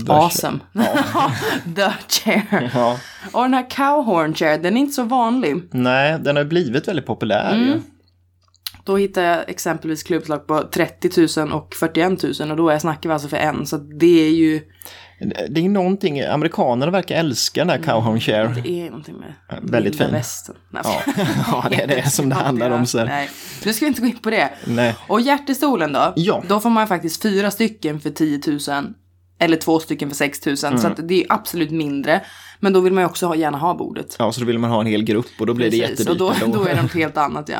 The 0.06 0.12
awesome. 0.12 0.58
The 1.76 1.92
chair. 2.08 2.70
Ja. 2.74 2.98
Och 3.32 3.42
den 3.42 3.54
här 3.54 3.70
cowhorn 3.70 4.34
chair, 4.34 4.58
den 4.58 4.76
är 4.76 4.80
inte 4.80 4.92
så 4.92 5.02
vanlig. 5.02 5.62
Nej, 5.70 6.18
den 6.20 6.36
har 6.36 6.44
blivit 6.44 6.88
väldigt 6.88 7.06
populär 7.06 7.54
Mm. 7.54 7.66
ju. 7.68 7.80
Då 8.84 8.96
hittar 8.96 9.22
jag 9.22 9.50
exempelvis 9.50 10.02
klubbslag 10.02 10.46
på 10.46 10.62
30 10.62 11.40
000 11.40 11.52
och 11.52 11.74
41 11.74 12.22
000 12.40 12.50
och 12.50 12.56
då 12.56 12.68
är 12.70 12.78
snackar 12.78 13.08
vi 13.08 13.12
alltså 13.12 13.28
för 13.28 13.36
en. 13.36 13.66
Så 13.66 13.76
det 13.76 14.26
är 14.26 14.30
ju, 14.30 14.60
Det 15.50 15.60
är 15.60 15.68
någonting, 15.68 16.20
amerikanerna 16.20 16.92
verkar 16.92 17.16
älska 17.16 17.60
den 17.64 17.70
här 17.70 17.78
cowhorn 17.78 18.20
chair. 18.20 18.60
det 18.64 18.70
är 18.70 18.84
någonting 18.90 19.16
med 19.18 19.34
väldigt 19.62 19.98
fin. 19.98 20.10
västern. 20.12 20.56
Nej, 20.70 20.82
Ja. 20.84 21.14
ja, 21.46 21.66
det 21.70 21.82
är 21.82 21.86
det 21.86 22.10
som 22.10 22.28
det 22.28 22.34
handlar 22.34 22.70
om 22.70 22.86
sen. 22.86 23.06
Nej, 23.06 23.30
nu 23.64 23.72
ska 23.72 23.84
vi 23.84 23.88
inte 23.88 24.00
gå 24.00 24.06
in 24.06 24.18
på 24.18 24.30
det. 24.30 24.50
Nej. 24.66 24.94
Och 25.06 25.20
hjärtestolen 25.20 25.92
då? 25.92 26.12
Ja. 26.16 26.42
Då 26.48 26.60
får 26.60 26.70
man 26.70 26.88
faktiskt 26.88 27.22
fyra 27.22 27.50
stycken 27.50 28.00
för 28.00 28.10
10 28.10 28.40
000. 28.46 28.94
Eller 29.38 29.56
två 29.56 29.78
stycken 29.80 30.08
för 30.08 30.16
6 30.16 30.46
000. 30.46 30.56
Mm. 30.64 30.78
Så 30.78 30.88
det 31.02 31.20
är 31.22 31.26
absolut 31.28 31.70
mindre. 31.70 32.22
Men 32.60 32.72
då 32.72 32.80
vill 32.80 32.92
man 32.92 33.02
ju 33.02 33.06
också 33.08 33.26
ha, 33.26 33.34
gärna 33.34 33.58
ha 33.58 33.74
bordet. 33.74 34.16
Ja, 34.18 34.32
så 34.32 34.40
då 34.40 34.46
vill 34.46 34.58
man 34.58 34.70
ha 34.70 34.80
en 34.80 34.86
hel 34.86 35.02
grupp 35.04 35.26
och 35.40 35.46
då 35.46 35.54
blir 35.54 35.70
det 35.70 35.80
Precis, 35.80 35.90
jättedyrt. 35.90 36.10
Och 36.10 36.16
då, 36.18 36.32
ändå. 36.44 36.58
då 36.58 36.64
är 36.64 36.74
det 36.74 36.82
något 36.82 36.94
helt 36.94 37.16
annat 37.26 37.48
ja. 37.48 37.58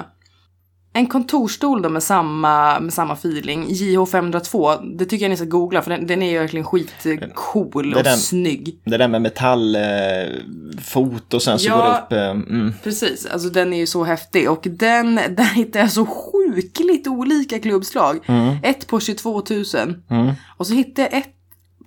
En 0.93 1.07
kontorstol 1.07 1.83
då 1.83 1.89
med 1.89 2.03
samma, 2.03 2.81
med 2.81 2.93
samma 2.93 3.13
feeling, 3.15 3.67
JH502, 3.67 4.97
det 4.99 5.05
tycker 5.05 5.25
jag 5.25 5.31
ni 5.31 5.37
ska 5.37 5.47
googla 5.47 5.83
för 5.83 5.91
den, 5.91 6.07
den 6.07 6.23
är 6.23 6.31
ju 6.31 6.39
verkligen 6.39 6.67
skitcool 6.67 7.91
Det 7.91 7.97
är 7.97 7.99
och 7.99 8.05
den- 8.05 8.19
snygg. 8.19 8.81
Det 8.85 8.97
där 8.97 9.09
med 9.09 9.23
metallfot 9.23 11.35
och 11.35 11.43
sen 11.43 11.59
så 11.59 11.69
Ja. 11.69 11.77
går 11.77 11.85
det 11.85 11.91
upp... 11.99 12.13
Eh, 12.13 12.31
mm. 12.55 12.73
Precis, 12.85 13.27
alltså 13.27 13.49
den 13.49 13.73
är 13.73 13.79
ju 13.79 13.87
så 13.87 14.05
häftig 14.05 14.51
och 14.51 14.63
den, 14.71 15.15
där 15.15 15.55
hittar 15.55 15.81
jag 15.81 15.93
så 15.93 16.07
sjukligt 16.07 17.07
olika 17.07 17.59
klubbslag. 17.59 18.19
Ett 18.63 18.87
på 18.87 19.01
22 19.01 19.43
000 19.51 19.65
Mm. 20.11 20.33
och 20.57 20.67
så 20.67 20.75
hittade 20.75 21.09
jag 21.13 21.19
ett 21.19 21.35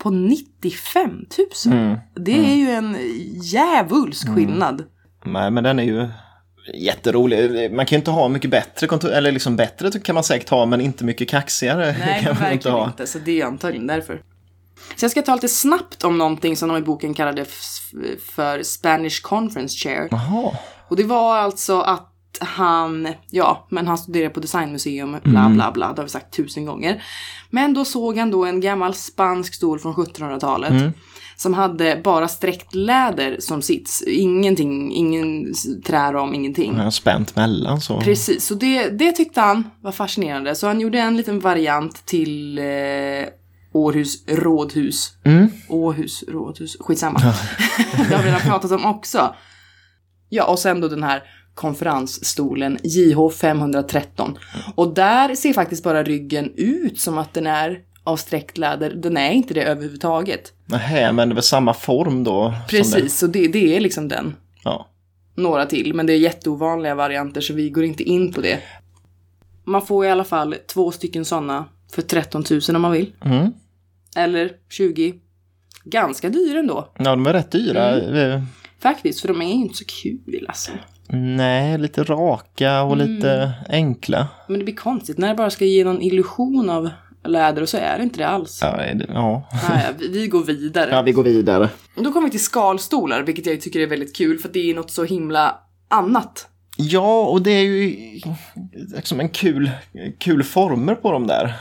på 0.01 0.09
95 0.09 1.25
000. 1.65 1.73
Mm. 1.73 1.97
Det 2.15 2.51
är 2.51 2.55
ju 2.55 2.69
en 2.69 2.97
djävulsk 3.41 4.35
skillnad. 4.35 4.83
Nej, 5.25 5.51
men 5.51 5.63
den 5.63 5.79
är 5.79 5.83
ju 5.83 6.07
Jätterolig. 6.73 7.71
Man 7.71 7.85
kan 7.85 7.95
ju 7.95 7.99
inte 7.99 8.11
ha 8.11 8.27
mycket 8.27 8.51
bättre 8.51 8.87
kontor, 8.87 9.11
eller 9.11 9.31
liksom 9.31 9.55
bättre 9.55 9.99
kan 9.99 10.15
man 10.15 10.23
säkert 10.23 10.49
ha, 10.49 10.65
men 10.65 10.81
inte 10.81 11.03
mycket 11.03 11.29
kaxigare 11.29 11.95
Nej, 11.99 12.23
kan 12.23 12.33
man 12.33 12.33
verkligen 12.33 12.53
inte 12.53 12.69
ha. 12.69 12.85
inte. 12.85 13.07
Så 13.07 13.19
det 13.19 13.41
är 13.41 13.45
antagligen 13.45 13.87
därför. 13.87 14.21
Så 14.95 15.03
jag 15.05 15.11
ska 15.11 15.21
ta 15.21 15.35
lite 15.35 15.47
snabbt 15.47 16.03
om 16.03 16.17
någonting 16.17 16.57
som 16.57 16.69
de 16.69 16.77
i 16.77 16.81
boken 16.81 17.13
kallade 17.13 17.45
för 18.35 18.63
Spanish 18.63 19.21
Conference 19.21 19.77
Chair. 19.77 20.07
Jaha. 20.11 20.51
Och 20.87 20.95
det 20.95 21.03
var 21.03 21.37
alltså 21.37 21.81
att 21.81 22.11
han, 22.39 23.07
ja, 23.29 23.67
men 23.69 23.87
han 23.87 23.97
studerade 23.97 24.33
på 24.33 24.39
designmuseum, 24.39 25.17
bla 25.23 25.49
bla 25.49 25.71
bla, 25.71 25.93
det 25.93 26.01
har 26.01 26.03
vi 26.03 26.09
sagt 26.09 26.35
tusen 26.35 26.65
gånger. 26.65 27.03
Men 27.49 27.73
då 27.73 27.85
såg 27.85 28.17
han 28.17 28.31
då 28.31 28.45
en 28.45 28.61
gammal 28.61 28.93
spansk 28.93 29.53
stol 29.53 29.79
från 29.79 29.93
1700-talet. 29.93 30.93
Som 31.35 31.53
hade 31.53 32.01
bara 32.03 32.27
sträckt 32.27 32.75
läder 32.75 33.35
som 33.39 33.61
sits. 33.61 34.01
Ingenting, 34.07 34.93
ingen 34.93 35.53
träram, 35.85 36.33
ingenting. 36.33 36.75
Har 36.75 36.91
spänt 36.91 37.35
mellan 37.35 37.81
så. 37.81 38.01
Precis, 38.01 38.45
så 38.45 38.55
det, 38.55 38.89
det 38.89 39.11
tyckte 39.11 39.41
han 39.41 39.69
var 39.81 39.91
fascinerande. 39.91 40.55
Så 40.55 40.67
han 40.67 40.79
gjorde 40.79 40.99
en 40.99 41.17
liten 41.17 41.39
variant 41.39 42.05
till 42.05 42.59
eh, 42.59 42.63
Århus 43.73 44.27
rådhus. 44.27 45.13
Århus 45.69 46.23
rådhus, 46.27 46.77
skitsamma. 46.79 47.19
det 48.09 48.15
har 48.15 48.23
vi 48.23 48.27
redan 48.27 48.41
pratat 48.41 48.71
om 48.71 48.85
också. 48.85 49.35
Ja, 50.29 50.45
och 50.45 50.59
sen 50.59 50.81
då 50.81 50.87
den 50.87 51.03
här 51.03 51.23
konferensstolen 51.62 52.78
JH 52.84 53.30
513. 53.30 54.38
Och 54.76 54.93
där 54.93 55.36
ser 55.36 55.54
faktiskt 55.54 55.84
bara 55.84 56.04
ryggen 56.04 56.54
ut 56.56 57.00
som 57.00 57.17
att 57.17 57.34
den 57.34 57.47
är 57.47 57.80
av 58.04 58.17
sträckt 58.17 58.58
läder. 58.58 58.89
Den 58.89 59.17
är 59.17 59.32
inte 59.32 59.54
det 59.54 59.63
överhuvudtaget. 59.63 60.54
Nähä, 60.65 61.12
men 61.12 61.30
det 61.30 61.36
var 61.36 61.41
samma 61.41 61.74
form 61.74 62.24
då? 62.24 62.54
Precis, 62.69 63.17
så 63.17 63.28
det, 63.28 63.47
det 63.47 63.76
är 63.76 63.80
liksom 63.80 64.08
den. 64.08 64.36
Ja. 64.63 64.88
några 65.36 65.65
till, 65.65 65.93
men 65.93 66.06
det 66.06 66.13
är 66.13 66.17
jätteovanliga 66.17 66.95
varianter 66.95 67.41
så 67.41 67.54
vi 67.54 67.69
går 67.69 67.84
inte 67.84 68.04
in 68.04 68.34
på 68.34 68.41
det. 68.41 68.60
Man 69.63 69.86
får 69.86 70.06
i 70.06 70.10
alla 70.10 70.24
fall 70.24 70.56
två 70.67 70.91
stycken 70.91 71.26
sådana 71.26 71.65
för 71.91 72.02
13 72.02 72.43
000 72.52 72.62
om 72.76 72.82
man 72.82 72.91
vill. 72.91 73.13
Mm. 73.26 73.52
Eller 74.15 74.52
20. 74.69 75.13
Ganska 75.84 76.30
dyra 76.30 76.60
ändå. 76.60 76.91
ja, 76.97 77.04
de 77.04 77.28
är 77.28 77.34
rätt 77.34 77.52
dyra. 77.52 78.02
Mm. 78.02 78.41
Faktiskt, 78.80 79.21
för 79.21 79.28
de 79.28 79.41
är 79.41 79.45
ju 79.45 79.52
inte 79.52 79.78
så 79.78 79.86
kul 79.86 80.45
alltså. 80.47 80.71
Nej, 81.13 81.78
lite 81.78 82.04
raka 82.04 82.82
och 82.84 82.93
Mm. 82.93 83.08
lite 83.15 83.52
enkla. 83.69 84.28
Men 84.47 84.58
det 84.60 84.65
blir 84.65 84.76
konstigt 84.76 85.17
när 85.17 85.28
det 85.28 85.36
bara 85.36 85.50
ska 85.50 85.65
ge 85.65 85.84
någon 85.84 86.02
illusion 86.02 86.69
av 86.69 86.89
läder 87.26 87.62
och 87.62 87.69
så 87.69 87.78
är 87.78 87.97
det 87.97 88.04
inte 88.04 88.17
det 88.17 88.28
alls. 88.28 88.60
Ja, 88.62 88.78
det- 88.78 89.06
ja. 89.13 89.43
Nej, 89.69 89.86
vi, 90.00 90.08
vi 90.08 90.28
går 90.28 90.43
vidare. 90.43 90.89
ja 90.91 91.02
vi 91.02 91.12
går 91.12 91.24
vidare. 91.24 91.69
Och 91.97 92.04
Då 92.04 92.12
kommer 92.12 92.28
vi 92.28 92.32
till 92.32 92.43
skalstolar, 92.43 93.21
vilket 93.24 93.45
jag 93.45 93.62
tycker 93.62 93.80
är 93.80 93.88
väldigt 93.88 94.15
kul 94.15 94.38
för 94.39 94.50
det 94.50 94.71
är 94.71 94.76
något 94.76 94.91
så 94.91 95.04
himla 95.04 95.56
annat. 95.89 96.47
Ja, 96.78 97.21
och 97.28 97.41
det 97.41 97.52
är 97.52 97.63
ju 97.63 97.95
liksom 98.95 99.19
en 99.19 99.30
kul, 99.30 99.71
kul 100.19 100.43
former 100.43 100.95
på 100.95 101.12
dem 101.12 101.28
där. 101.28 101.54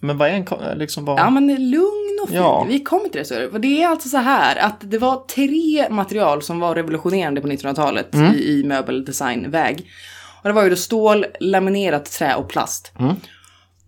Men 0.00 0.18
vad 0.18 0.28
är 0.28 0.32
en 0.32 0.78
liksom 0.78 1.04
vad... 1.04 1.18
Mm. 1.18 1.24
Ja, 1.26 1.30
men 1.30 1.46
det 1.46 1.52
är 1.54 1.58
lugn 1.58 1.97
och 2.22 2.28
fin. 2.28 2.36
Ja. 2.36 2.64
Vi 2.68 2.80
kommer 2.80 3.08
till 3.08 3.18
det. 3.18 3.24
Så. 3.24 3.58
Det 3.58 3.82
är 3.82 3.88
alltså 3.88 4.08
så 4.08 4.16
här 4.16 4.56
att 4.56 4.76
det 4.80 4.98
var 4.98 5.24
tre 5.34 5.86
material 5.90 6.42
som 6.42 6.60
var 6.60 6.74
revolutionerande 6.74 7.40
på 7.40 7.48
1900-talet 7.48 8.14
i, 8.14 8.18
i 8.50 8.64
möbeldesignväg. 8.64 9.90
Och 10.42 10.48
det 10.48 10.52
var 10.52 10.64
ju 10.64 10.70
då 10.70 10.76
stål, 10.76 11.26
laminerat 11.40 12.04
trä 12.04 12.34
och 12.34 12.48
plast. 12.48 12.92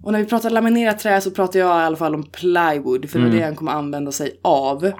Och 0.03 0.13
när 0.13 0.19
vi 0.19 0.25
pratar 0.27 0.51
laminerat 0.51 0.99
trä 0.99 1.21
så 1.21 1.31
pratar 1.31 1.61
jag 1.61 1.81
i 1.81 1.85
alla 1.85 1.97
fall 1.97 2.15
om 2.15 2.23
plywood, 2.23 3.11
för 3.11 3.19
det 3.19 3.27
är 3.27 3.31
det 3.39 3.45
han 3.45 3.57
kommer 3.57 3.73
använda 3.73 4.13
sig 4.13 4.41
av. 4.43 4.93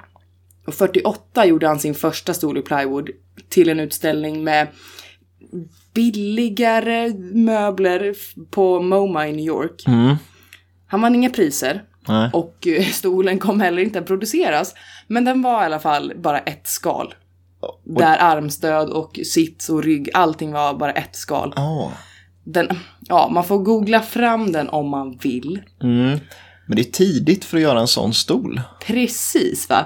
Och 0.67 0.73
48 0.73 1.45
gjorde 1.45 1.67
han 1.67 1.79
sin 1.79 1.95
första 1.95 2.33
stol 2.33 2.57
i 2.57 2.61
plywood 2.61 3.09
till 3.49 3.69
en 3.69 3.79
utställning 3.79 4.43
med 4.43 4.67
billigare 5.93 7.13
möbler 7.33 8.13
på 8.51 8.79
MoMA 8.81 9.27
i 9.27 9.31
New 9.31 9.45
York. 9.45 9.83
Han 10.87 11.01
vann 11.01 11.15
inga 11.15 11.29
priser. 11.29 11.83
Nej. 12.07 12.29
Och 12.33 12.67
eh, 12.67 12.83
stolen 12.83 13.39
kom 13.39 13.61
heller 13.61 13.81
inte 13.81 13.99
att 13.99 14.07
produceras. 14.07 14.73
Men 15.07 15.25
den 15.25 15.41
var 15.41 15.61
i 15.61 15.65
alla 15.65 15.79
fall 15.79 16.13
bara 16.15 16.39
ett 16.39 16.67
skal. 16.67 17.13
Där 17.83 18.17
armstöd 18.19 18.89
och 18.89 19.19
sits 19.25 19.69
och 19.69 19.83
rygg, 19.83 20.09
allting 20.13 20.51
var 20.51 20.73
bara 20.73 20.91
ett 20.91 21.15
skal. 21.15 21.53
Ja. 21.55 21.91
Den, 22.43 22.67
ja, 22.99 23.29
man 23.33 23.43
får 23.43 23.57
googla 23.57 24.01
fram 24.01 24.51
den 24.51 24.69
om 24.69 24.89
man 24.89 25.17
vill. 25.17 25.61
Mm. 25.83 26.19
Men 26.65 26.75
det 26.75 26.81
är 26.81 26.91
tidigt 26.91 27.45
för 27.45 27.57
att 27.57 27.63
göra 27.63 27.79
en 27.79 27.87
sån 27.87 28.13
stol. 28.13 28.61
Precis 28.85 29.69
va. 29.69 29.85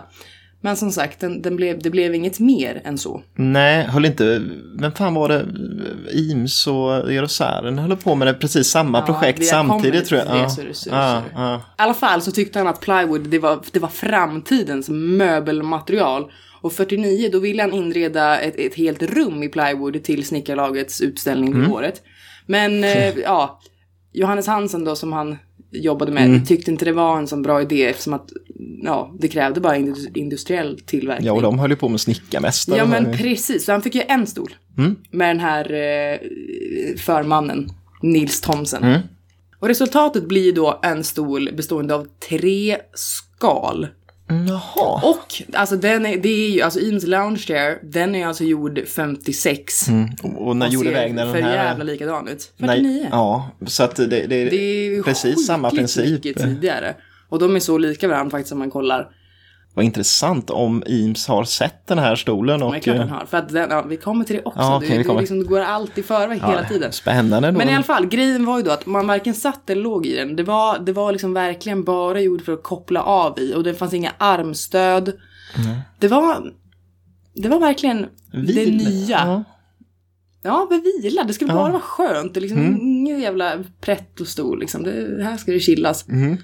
Men 0.65 0.77
som 0.77 0.91
sagt, 0.91 1.19
den, 1.19 1.41
den 1.41 1.55
blev, 1.55 1.79
det 1.81 1.89
blev 1.89 2.15
inget 2.15 2.39
mer 2.39 2.81
än 2.85 2.97
så. 2.97 3.21
Nej, 3.35 3.83
höll 3.83 4.05
inte... 4.05 4.41
Vem 4.79 4.91
fan 4.91 5.13
var 5.13 5.29
det? 5.29 5.45
Ims 6.13 6.67
och 6.67 7.13
Jerusalem 7.13 7.77
höll 7.77 7.95
på 7.97 8.15
med 8.15 8.27
det 8.27 8.33
precis 8.33 8.67
samma 8.67 8.97
Ja, 8.99 9.05
projekt 9.05 9.45
samtidigt 9.45 10.05
tror 10.05 10.21
jag. 10.21 10.27
det, 10.57 10.73
Ja. 10.91 11.23
ja. 11.35 11.55
I 11.57 11.61
alla 11.75 11.93
fall 11.93 12.21
så 12.21 12.31
tyckte 12.31 12.59
han 12.59 12.67
att 12.67 12.81
plywood 12.81 13.27
det 13.29 13.39
var, 13.39 13.59
det 13.71 13.79
var 13.79 13.87
framtidens 13.89 14.89
möbelmaterial. 14.89 16.31
Och 16.61 16.73
49 16.73 17.29
då 17.31 17.39
ville 17.39 17.61
han 17.63 17.73
inreda 17.73 18.39
ett, 18.39 18.55
ett 18.55 18.75
helt 18.75 19.01
rum 19.03 19.43
i 19.43 19.49
plywood 19.49 20.03
till 20.03 20.25
snickarlagets 20.25 21.01
utställning 21.01 21.53
Mm. 21.53 21.61
det 21.67 21.73
året. 21.73 22.01
Men 22.45 22.83
eh, 22.83 23.17
ja, 23.23 23.59
Johannes 24.13 24.47
Hansen 24.47 24.83
då 24.85 24.95
som 24.95 25.13
han 25.13 25.37
jobbade 25.81 26.11
med 26.11 26.25
Mm. 26.25 26.45
tyckte 26.45 26.71
inte 26.71 26.85
det 26.85 26.91
var 26.91 27.17
en 27.17 27.27
så 27.27 27.37
bra 27.37 27.61
idé 27.61 27.85
eftersom 27.85 28.13
att 28.13 28.29
ja, 28.83 29.15
det 29.19 29.27
krävde 29.27 29.59
bara 29.61 29.77
indus- 29.77 30.07
industriell 30.17 30.79
tillverkning. 30.85 31.27
ja, 31.27 31.33
och 31.33 31.41
de 31.41 31.59
höll 31.59 31.69
ju 31.69 31.75
på 31.75 31.89
med 31.89 32.01
snickarmästare. 32.01 32.77
Ja 32.77 32.85
men 32.85 33.17
precis, 33.17 33.65
så 33.65 33.71
han 33.71 33.81
fick 33.81 33.95
ju 33.95 34.01
en 34.07 34.27
stol. 34.27 34.55
Mm. 34.77 34.95
Med 35.11 35.29
den 35.29 35.39
här 35.39 35.73
eh, 35.73 36.17
förmannen, 36.97 37.69
Nils 38.01 38.41
Thomsen. 38.41 38.83
Mm. 38.83 39.01
Och 39.59 39.67
resultatet 39.67 40.27
blir 40.27 40.53
då 40.53 40.79
en 40.83 41.03
stol 41.03 41.49
bestående 41.57 41.95
av 41.95 42.07
tre 42.29 42.77
skal. 42.93 43.87
Jaha. 44.27 45.01
Och 45.03 45.41
alltså 45.53 45.75
den 45.75 46.05
är, 46.05 46.17
det 46.17 46.29
är 46.29 46.49
ju, 46.49 46.61
alltså 46.61 46.79
Eames 46.79 47.07
Lounge 47.07 47.37
Chair, 47.37 47.79
den 47.83 48.15
är 48.15 48.27
alltså 48.27 48.43
gjord 48.43 48.81
56. 48.87 49.87
Mm. 49.87 50.09
Och, 50.23 50.47
och 50.47 50.57
när 50.57 50.67
Och 50.67 50.73
gjorde 50.73 50.89
ser 50.89 50.93
väg 50.93 51.13
när 51.13 51.25
för 51.25 51.33
den 51.33 51.43
här... 51.43 51.65
jävla 51.65 51.83
likadan 51.83 52.27
ut. 52.27 52.51
49. 52.59 52.81
Nej, 52.81 53.07
ja, 53.11 53.49
så 53.65 53.83
att 53.83 53.95
det, 53.95 54.05
det, 54.05 54.27
Det 54.27 54.55
är 54.55 55.03
precis 55.03 55.47
samma 55.47 55.69
princip. 55.69 56.09
mycket 56.09 56.37
tidigare. 56.37 56.95
Och 57.29 57.39
de 57.39 57.55
är 57.55 57.59
så 57.59 57.77
lika 57.77 58.07
varandra 58.07 58.31
faktiskt 58.31 58.51
om 58.53 58.59
man 58.59 58.71
kollar. 58.71 59.09
Vad 59.75 59.85
intressant 59.85 60.49
om 60.49 60.83
Eames 60.85 61.27
har 61.27 61.43
sett 61.43 61.87
den 61.87 61.99
här 61.99 62.15
stolen 62.15 62.63
Och 62.63 62.71
det 62.71 62.77
är 62.77 62.81
klart 62.81 62.97
eh, 62.97 63.07
har. 63.07 63.25
För 63.25 63.37
att 63.37 63.49
den, 63.49 63.69
ja, 63.69 63.81
vi 63.81 63.97
kommer 63.97 64.25
till 64.25 64.35
det 64.35 64.41
också. 64.43 64.59
Ja, 64.59 64.77
okej, 64.77 64.89
du, 64.89 64.97
vi 64.97 65.03
du, 65.03 65.19
liksom, 65.19 65.39
du 65.39 65.45
går 65.45 65.59
alltid 65.59 66.03
i 66.03 66.07
förväg 66.07 66.39
hela 66.41 66.63
tiden. 66.63 66.91
Spännande 66.91 67.51
då. 67.51 67.57
Men 67.57 67.69
i 67.69 67.73
alla 67.73 67.83
fall, 67.83 68.05
grejen 68.05 68.45
var 68.45 68.57
ju 68.57 68.63
då 68.63 68.71
att 68.71 68.85
man 68.85 69.07
varken 69.07 69.33
satt 69.33 69.69
eller 69.69 69.81
låg 69.81 70.05
i 70.05 70.15
den. 70.15 70.35
Det 70.35 70.43
var, 70.43 70.79
det 70.79 70.91
var 70.91 71.11
liksom 71.11 71.33
verkligen 71.33 71.83
bara 71.83 72.21
gjord 72.21 72.45
för 72.45 72.53
att 72.53 72.63
koppla 72.63 73.03
av 73.03 73.39
i 73.39 73.53
och 73.53 73.63
det 73.63 73.73
fanns 73.73 73.93
inga 73.93 74.11
armstöd. 74.17 75.11
Det 75.99 76.07
var, 76.07 76.53
det 77.33 77.49
var 77.49 77.59
verkligen 77.59 78.05
det 78.31 78.37
Vil- 78.37 78.77
nya. 78.77 79.17
Ja. 79.25 79.43
Ja, 80.43 80.69
vila. 81.03 81.23
Det 81.23 81.45
bara 81.45 81.53
Ja. 81.53 81.59
Mm. 81.59 81.71
vara 81.71 81.81
skönt. 81.81 82.33
Det 82.33 82.39
liksom 82.39 82.77
ingen 82.81 83.19
jävla 83.19 83.63
pretto-stol 83.81 84.59
liksom. 84.59 84.83
Det, 84.83 85.23
här 85.23 85.37
ska 85.37 85.51
det 85.51 85.59
chillas. 85.59 86.09
Mm. 86.09 86.37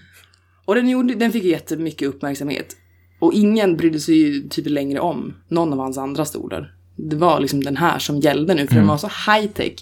Och 0.66 0.76
den, 0.76 0.90
gjorde, 0.90 1.16
den 1.16 1.32
fick 1.32 1.44
jättemycket 1.44 2.08
uppmärksamhet. 2.08 2.76
Och 3.22 3.34
ingen 3.34 3.78
brydde 3.78 4.00
sig 4.00 4.16
ju 4.16 4.50
typ 4.50 4.70
längre 4.70 5.00
om 5.00 5.34
någon 5.48 5.74
av 5.74 5.80
hans 5.80 5.98
andra 5.98 6.26
stolar. 6.26 6.74
Det 6.96 7.16
var 7.16 7.40
liksom 7.40 7.64
den 7.64 7.78
här 7.78 8.00
som 8.00 8.20
gällde 8.20 8.54
nu, 8.54 8.68
för 8.68 8.76
den 8.76 8.88
var 8.88 8.98
så 8.98 9.08
high 9.32 9.48
tech. 9.48 9.74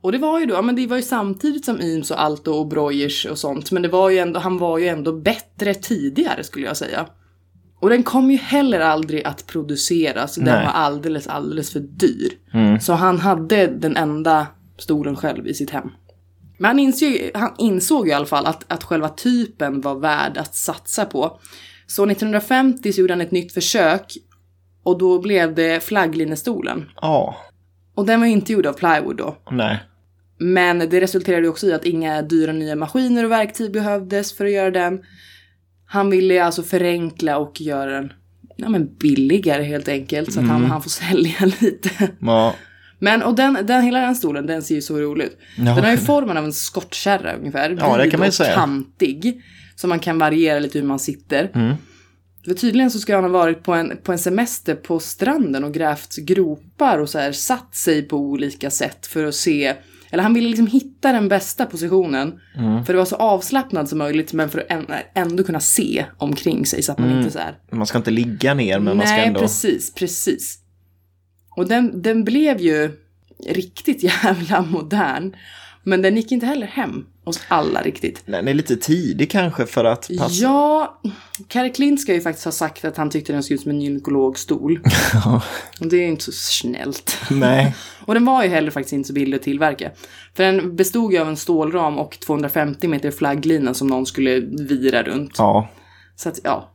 Och 0.00 0.12
det 0.12 0.18
var 0.18 0.40
ju 0.40 0.46
då, 0.46 0.54
ja, 0.54 0.62
men 0.62 0.76
det 0.76 0.86
var 0.86 0.96
ju 0.96 1.02
samtidigt 1.02 1.64
som 1.64 1.80
Eames 1.80 2.10
och 2.10 2.22
Alto 2.22 2.52
och 2.52 2.66
Breuers 2.66 3.26
och 3.26 3.38
sånt. 3.38 3.70
Men 3.70 3.82
det 3.82 3.88
var 3.88 4.10
ju 4.10 4.18
ändå, 4.18 4.40
han 4.40 4.58
var 4.58 4.78
ju 4.78 4.88
ändå 4.88 5.12
bättre 5.12 5.74
tidigare 5.74 6.44
skulle 6.44 6.66
jag 6.66 6.76
säga. 6.76 7.06
Och 7.80 7.90
den 7.90 8.02
kom 8.02 8.30
ju 8.30 8.36
heller 8.36 8.80
aldrig 8.80 9.24
att 9.24 9.46
produceras. 9.46 10.34
Den 10.34 10.44
Nej. 10.44 10.64
var 10.64 10.72
alldeles, 10.72 11.26
alldeles 11.26 11.72
för 11.72 11.80
dyr. 11.80 12.32
Så 12.80 12.92
han 12.92 13.18
hade 13.18 13.66
den 13.66 13.96
enda 13.96 14.46
stolen 14.78 15.16
själv 15.16 15.46
i 15.46 15.54
sitt 15.54 15.70
hem. 15.70 15.90
Men 16.58 16.68
han 16.68 16.78
insåg, 16.78 17.30
han 17.34 17.54
insåg 17.58 18.06
ju 18.06 18.12
i 18.12 18.14
alla 18.14 18.26
fall 18.26 18.46
att, 18.46 18.72
att 18.72 18.84
själva 18.84 19.08
typen 19.08 19.80
var 19.80 19.94
värd 19.94 20.36
att 20.36 20.54
satsa 20.54 21.04
på. 21.04 21.40
Så 21.88 22.06
1950 22.10 22.92
så 22.92 23.00
gjorde 23.00 23.12
han 23.12 23.20
ett 23.20 23.30
nytt 23.30 23.52
försök 23.52 24.16
och 24.82 24.98
då 24.98 25.20
blev 25.20 25.54
det 25.54 25.84
flagglinnestolen. 25.84 26.88
Ja, 27.00 27.36
Och 27.94 28.06
den 28.06 28.20
var 28.20 28.26
inte 28.26 28.52
gjord 28.52 28.66
av 28.66 28.72
plywood 28.72 29.16
då. 29.16 29.36
nej. 29.50 29.78
Men 30.40 30.78
det 30.78 31.00
resulterade 31.00 31.48
också 31.48 31.66
i 31.66 31.72
att 31.72 31.84
inga 31.84 32.22
dyra 32.22 32.52
nya 32.52 32.76
maskiner 32.76 33.24
och 33.24 33.30
verktyg 33.30 33.72
behövdes 33.72 34.36
för 34.36 34.44
att 34.44 34.52
göra 34.52 34.70
den. 34.70 35.00
Han 35.86 36.10
ville 36.10 36.44
alltså 36.44 36.62
förenkla 36.62 37.38
och 37.38 37.60
göra 37.60 37.90
den 37.92 38.12
ja, 38.56 38.68
men 38.68 38.94
billigare 38.94 39.62
helt 39.62 39.88
enkelt. 39.88 40.32
Så 40.32 40.40
att 40.40 40.46
han, 40.46 40.64
han 40.64 40.82
får 40.82 40.90
sälja 40.90 41.34
lite. 41.60 41.90
Ja, 42.20 42.54
Men 42.98 43.22
och 43.22 43.34
den, 43.34 43.58
den, 43.66 43.82
hela 43.82 44.00
den 44.00 44.14
stolen, 44.16 44.46
den 44.46 44.62
ser 44.62 44.74
ju 44.74 44.82
så 44.82 44.98
rolig 44.98 45.24
ut. 45.24 45.38
Ja. 45.56 45.74
Den 45.74 45.84
har 45.84 45.90
ju 45.90 45.96
formen 45.96 46.36
av 46.36 46.44
en 46.44 46.52
skottkärra 46.52 47.36
ungefär. 47.36 47.76
Ja, 47.80 47.96
det 47.96 48.10
kan 48.10 48.20
man 48.20 48.28
ju 48.28 48.32
säga. 48.32 48.54
kantig. 48.54 49.42
Så 49.80 49.88
man 49.88 49.98
kan 49.98 50.18
variera 50.18 50.58
lite 50.58 50.78
hur 50.78 50.86
man 50.86 50.98
sitter. 50.98 51.76
För 52.44 52.54
tydligen 52.54 52.90
så 52.90 52.98
ska 52.98 53.14
han 53.14 53.24
ha 53.24 53.30
varit 53.30 53.62
på 53.62 53.74
en, 53.74 53.98
på 54.02 54.12
en 54.12 54.18
semester 54.18 54.74
på 54.74 55.00
stranden 55.00 55.64
och 55.64 55.74
grävt 55.74 56.16
gropar 56.16 56.98
och 56.98 57.08
så 57.08 57.18
här 57.18 57.32
satt 57.32 57.74
sig 57.74 58.02
på 58.02 58.16
olika 58.16 58.70
sätt 58.70 59.06
för 59.06 59.24
att 59.24 59.34
se 59.34 59.74
eller 60.10 60.22
han 60.22 60.34
ville 60.34 60.48
liksom 60.48 60.66
hitta 60.66 61.12
den 61.12 61.28
bästa 61.28 61.66
positionen. 61.66 62.40
Mm. 62.56 62.84
För 62.84 62.92
det 62.92 62.98
var 62.98 63.04
så 63.04 63.16
avslappnad 63.16 63.88
som 63.88 63.98
möjligt 63.98 64.32
men 64.32 64.50
för 64.50 64.58
att 64.68 64.90
ändå 65.14 65.44
kunna 65.44 65.60
se 65.60 66.04
omkring 66.16 66.66
sig 66.66 66.82
så 66.82 66.92
att 66.92 66.98
man 66.98 67.08
Mm. 67.08 67.18
inte 67.18 67.30
så 67.30 67.38
här. 67.38 67.58
Man 67.72 67.86
ska 67.86 67.98
inte 67.98 68.10
ligga 68.10 68.54
ner 68.54 68.78
men 68.78 68.96
man 68.96 69.06
ska 69.06 69.16
Nej, 69.16 69.26
ändå... 69.26 69.40
precis, 69.40 69.94
precis. 69.94 70.58
Och 71.56 71.68
den, 71.68 72.02
den 72.02 72.24
blev 72.24 72.60
ju 72.60 72.90
riktigt 73.46 74.02
jävla 74.24 74.62
modern. 74.62 75.36
Men 75.82 76.02
den 76.02 76.16
gick 76.16 76.32
inte 76.32 76.46
heller 76.46 76.66
hem 76.66 77.06
hos 77.28 77.40
alla 77.48 77.82
riktigt. 77.82 78.22
Den 78.26 78.48
är 78.48 78.54
lite 78.54 78.76
tidig 78.76 79.30
kanske 79.30 79.66
för 79.66 79.84
att 79.84 80.08
passa. 80.18 80.42
Ja, 80.42 81.00
Kari 81.48 81.70
Klint 81.72 82.00
ska 82.00 82.14
ju 82.14 82.20
faktiskt 82.20 82.44
ha 82.44 82.52
sagt 82.52 82.84
att 82.84 82.96
han 82.96 83.10
tyckte 83.10 83.32
den 83.32 83.42
såg 83.42 83.54
ut 83.54 83.60
som 83.60 83.70
en 83.70 83.80
gynekologstol. 83.80 84.80
Och 85.80 85.86
det 85.86 85.96
är 85.96 86.06
inte 86.06 86.24
så 86.24 86.32
snällt. 86.32 87.18
Nej. 87.30 87.74
Och 88.06 88.14
den 88.14 88.24
var 88.24 88.42
ju 88.42 88.48
heller 88.48 88.70
faktiskt 88.70 88.92
inte 88.92 89.06
så 89.06 89.12
billig 89.12 89.36
att 89.36 89.42
tillverka. 89.42 89.90
För 90.34 90.44
den 90.44 90.76
bestod 90.76 91.12
ju 91.12 91.18
av 91.18 91.28
en 91.28 91.36
stålram 91.36 91.98
och 91.98 92.20
250 92.20 92.88
meter 92.88 93.10
flagglina 93.10 93.74
som 93.74 93.88
någon 93.88 94.06
skulle 94.06 94.40
vira 94.40 95.02
runt. 95.02 95.34
Ja, 95.38 95.68
Så 96.16 96.28
att, 96.28 96.38
ja. 96.44 96.74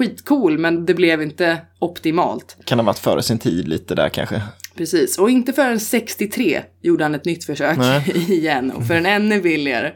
Skitcool, 0.00 0.58
men 0.58 0.86
det 0.86 0.94
blev 0.94 1.22
inte 1.22 1.60
optimalt. 1.78 2.56
kan 2.64 2.78
ha 2.78 2.86
varit 2.86 2.98
före 2.98 3.22
sin 3.22 3.38
tid 3.38 3.68
lite 3.68 3.94
där 3.94 4.08
kanske. 4.08 4.42
Precis, 4.76 5.18
och 5.18 5.30
inte 5.30 5.52
förrän 5.52 5.80
63 5.80 6.62
gjorde 6.82 7.04
han 7.04 7.14
ett 7.14 7.24
nytt 7.24 7.44
försök 7.44 7.78
Nej. 7.78 8.04
igen 8.28 8.70
och 8.70 8.86
för 8.86 8.94
en 8.94 9.06
ännu 9.06 9.40
billigare. 9.40 9.92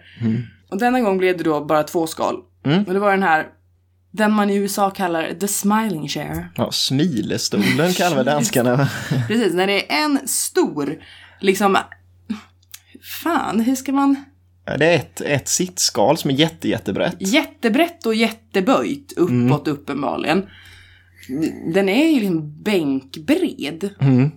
Och 0.70 0.78
denna 0.78 1.00
gång 1.00 1.18
blev 1.18 1.36
det 1.36 1.44
då 1.44 1.64
bara 1.64 1.82
två 1.82 2.06
skal. 2.06 2.36
Mm. 2.66 2.84
Och 2.84 2.92
det 2.94 2.98
var 2.98 3.10
den 3.10 3.22
här, 3.22 3.46
den 4.10 4.32
man 4.32 4.50
i 4.50 4.56
USA 4.56 4.90
kallar 4.90 5.34
the 5.40 5.48
smiling 5.48 6.08
chair. 6.08 6.48
Ja, 6.56 6.72
smilestolen 6.72 7.92
kallar 7.92 8.16
väl 8.16 8.24
danskarna. 8.24 8.88
Precis, 9.28 9.54
när 9.54 9.66
det 9.66 9.92
är 9.92 10.04
en 10.04 10.28
stor, 10.28 10.96
liksom, 11.40 11.78
fan, 13.22 13.60
hur 13.60 13.74
ska 13.74 13.92
man, 13.92 14.24
det 14.64 14.86
är 14.86 14.96
ett, 14.96 15.20
ett 15.20 15.48
sittskal 15.48 16.16
som 16.16 16.30
är 16.30 16.34
jätte, 16.34 16.68
jättebrett. 16.68 17.16
jättebrett 17.18 18.06
och 18.06 18.14
jätteböjt 18.14 19.12
uppåt 19.16 19.68
uppenbarligen. 19.68 20.46
Den 21.74 21.88
är 21.88 22.06
ju 22.06 22.20
liksom 22.20 22.62
bänkbred. 22.62 23.90
Mm. 24.00 24.30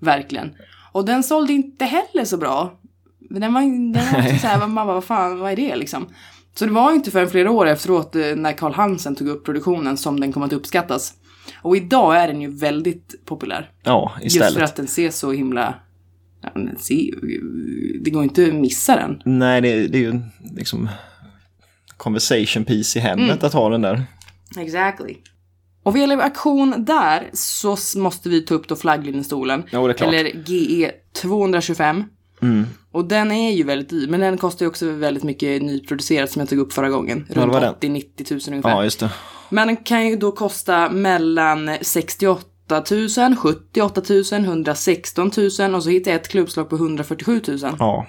Verkligen. 0.00 0.54
Och 0.92 1.04
den 1.04 1.22
sålde 1.22 1.52
inte 1.52 1.84
heller 1.84 2.24
så 2.24 2.36
bra. 2.36 2.80
Den 3.30 3.54
var, 3.54 3.60
den 3.92 4.12
var 4.12 4.18
också 4.18 4.38
så 4.40 4.46
här, 4.46 4.58
man 4.58 4.74
bara, 4.74 4.94
vad 4.94 5.04
fan, 5.04 5.38
vad 5.38 5.52
är 5.52 5.56
det 5.56 5.76
liksom? 5.76 6.08
Så 6.54 6.64
det 6.64 6.72
var 6.72 6.90
ju 6.90 6.96
inte 6.96 7.10
förrän 7.10 7.30
flera 7.30 7.50
år 7.50 7.66
efteråt 7.66 8.16
eh, 8.16 8.36
när 8.36 8.52
Carl 8.52 8.72
Hansen 8.72 9.14
tog 9.14 9.28
upp 9.28 9.44
produktionen 9.44 9.96
som 9.96 10.20
den 10.20 10.32
kom 10.32 10.42
att 10.42 10.52
uppskattas. 10.52 11.14
Och 11.62 11.76
idag 11.76 12.16
är 12.16 12.28
den 12.28 12.40
ju 12.40 12.50
väldigt 12.50 13.24
populär. 13.24 13.70
Ja, 13.82 14.12
Just 14.22 14.38
för 14.38 14.46
istället. 14.46 14.70
att 14.70 14.76
den 14.76 14.86
ser 14.86 15.10
så 15.10 15.32
himla... 15.32 15.74
det 18.04 18.10
går 18.10 18.22
inte 18.22 18.46
att 18.46 18.54
missa 18.54 18.96
den. 18.96 19.22
Nej, 19.38 19.60
det, 19.60 19.86
det 19.86 19.98
är 19.98 20.02
ju 20.02 20.20
liksom 20.56 20.88
conversation 21.96 22.64
piece 22.64 22.98
i 22.98 23.02
hemmet 23.02 23.30
Mm. 23.30 23.38
att 23.42 23.52
ha 23.52 23.68
den 23.68 23.82
där. 23.82 24.02
Exactly. 24.58 25.16
Och 25.82 25.92
vad 25.92 26.00
gäller 26.00 26.18
auktion 26.18 26.84
där 26.84 27.30
så 27.32 27.76
måste 27.96 28.28
vi 28.28 28.42
ta 28.42 28.54
upp 28.54 28.68
då 28.68 28.76
är 29.88 29.88
klart. 29.94 30.14
Eller 30.14 30.24
GE 30.46 30.90
225. 31.22 32.04
Mm. 32.42 32.64
Och 32.92 33.04
den 33.04 33.30
är 33.32 33.52
ju 33.52 33.62
väldigt 33.62 33.88
dyr, 33.88 34.08
men 34.08 34.20
den 34.20 34.38
kostar 34.38 34.64
ju 34.66 34.70
också 34.70 34.90
väldigt 34.90 35.22
mycket 35.22 35.62
nyproducerat 35.62 36.30
som 36.30 36.40
jag 36.40 36.48
tog 36.48 36.58
upp 36.58 36.72
förra 36.72 36.90
gången. 36.90 37.26
Runt 37.28 37.52
80-90 37.54 38.32
000 38.32 38.40
ungefär. 38.48 38.70
Ja, 38.70 38.84
just 38.84 39.00
det. 39.00 39.10
Men 39.48 39.66
den 39.68 39.76
kan 39.76 40.06
ju 40.08 40.16
då 40.16 40.32
kosta 40.32 40.90
mellan 40.90 41.70
68 41.82 42.42
000, 42.68 43.36
78 43.36 44.02
000, 44.32 44.44
116 44.44 45.30
000 45.58 45.74
och 45.74 45.82
så 45.82 45.90
hittade 45.90 46.10
jag 46.10 46.20
ett 46.20 46.28
klubbslag 46.28 46.68
på 46.70 46.76
147 46.76 47.40
000. 47.48 47.58
Ja, 47.78 48.06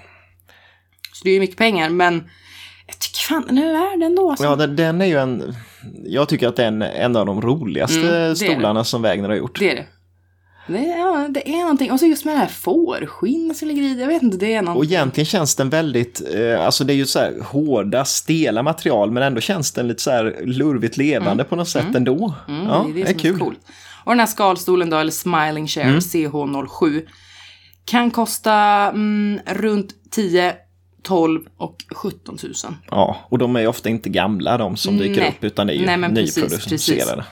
Så 1.14 1.24
det 1.24 1.30
är 1.30 1.34
ju 1.34 1.39
mycket 1.39 1.58
pengar, 1.58 1.89
men 1.89 2.30
jag 2.88 2.99
tycker 2.99 3.20
fan 3.20 3.43
den 3.47 3.58
är 3.58 3.74
värd 3.74 4.03
ändå. 4.03 4.30
Alltså. 4.30 4.45
ja 4.45 4.55
den, 4.55 4.76
den 4.76 5.01
är 5.01 5.05
ju 5.05 5.18
en... 5.18 5.55
Jag 6.05 6.30
tycker 6.30 6.47
att 6.47 6.55
den 6.55 6.82
är 6.82 6.91
en 6.91 7.16
av 7.16 7.26
de 7.26 7.41
roligaste 7.41 7.99
Mm, 7.99 8.12
det 8.12 8.18
är 8.18 8.30
det. 8.30 8.36
stolarna 8.36 8.84
som 8.84 9.01
Wägner 9.01 9.30
har 9.30 9.36
gjort. 9.36 9.60
Det 9.60 9.72
är 9.72 9.76
det. 9.76 9.86
Det 10.70 10.78
är, 10.78 10.97
ja, 10.99 11.28
det 11.30 11.49
är 11.49 11.60
någonting. 11.62 11.91
Och 11.91 11.99
så 11.99 12.05
just 12.05 12.26
med 12.26 12.34
det 12.34 12.38
här 12.39 12.47
fårskinn 12.47 13.55
som 13.55 13.68
ligger 13.68 13.82
i. 13.82 13.99
Jag 14.01 14.08
vet 14.08 14.24
inte, 14.24 14.38
det 14.38 14.53
är 14.53 14.60
Och 14.60 14.66
någonting. 14.66 14.91
egentligen 14.93 15.26
känns 15.26 15.55
den 15.55 15.70
väldigt, 15.70 16.22
eh, 16.36 16.66
alltså 16.66 16.84
det 16.84 16.93
är 16.93 16.95
ju 16.95 17.05
så 17.05 17.20
här 17.20 17.34
hårda, 17.43 18.05
stela 18.05 18.64
material 18.64 19.12
men 19.12 19.24
ändå 19.24 19.41
känns 19.41 19.72
den 19.72 19.88
lite 19.88 20.01
så 20.03 20.12
här 20.12 20.36
lurvigt 20.45 20.97
levande 20.97 21.43
på 21.43 21.55
något 21.55 21.70
sätt 21.70 21.95
ändå. 21.95 22.34
Mm, 22.47 22.68
ja, 22.68 22.86
det 22.93 23.01
är 23.01 23.05
det, 23.05 23.12
är 23.12 23.16
är 23.16 23.20
kul. 23.20 23.38
så 23.39 23.43
coolt. 23.45 23.60
Och 24.08 24.14
den 24.14 24.20
här 24.20 24.28
skalstolen 24.28 24.89
då, 24.89 24.97
eller 24.97 25.12
smiling 25.12 25.68
chair, 25.68 25.86
Mm. 25.86 25.99
CH07. 25.99 27.08
Kan 27.86 28.12
kosta 28.12 28.53
mm, 28.88 29.39
runt 29.45 30.12
10, 30.12 30.55
12 31.03 31.41
och 31.58 31.76
17 31.95 32.38
000. 32.43 32.53
Ja, 32.89 33.18
och 33.30 33.38
de 33.38 33.55
är 33.55 33.60
ju 33.60 33.68
ofta 33.68 33.89
inte 33.89 34.10
gamla 34.10 34.58
de 34.58 34.78
som 34.78 34.97
dyker 34.97 35.22
Nej. 35.22 35.30
upp 35.30 35.43
utan 35.43 35.68
det 35.68 35.74
är 35.74 35.78
ju 35.78 35.86
Nej, 35.86 35.97
men 35.97 36.16
precis, 36.16 36.38
nyproducerade. 36.38 37.26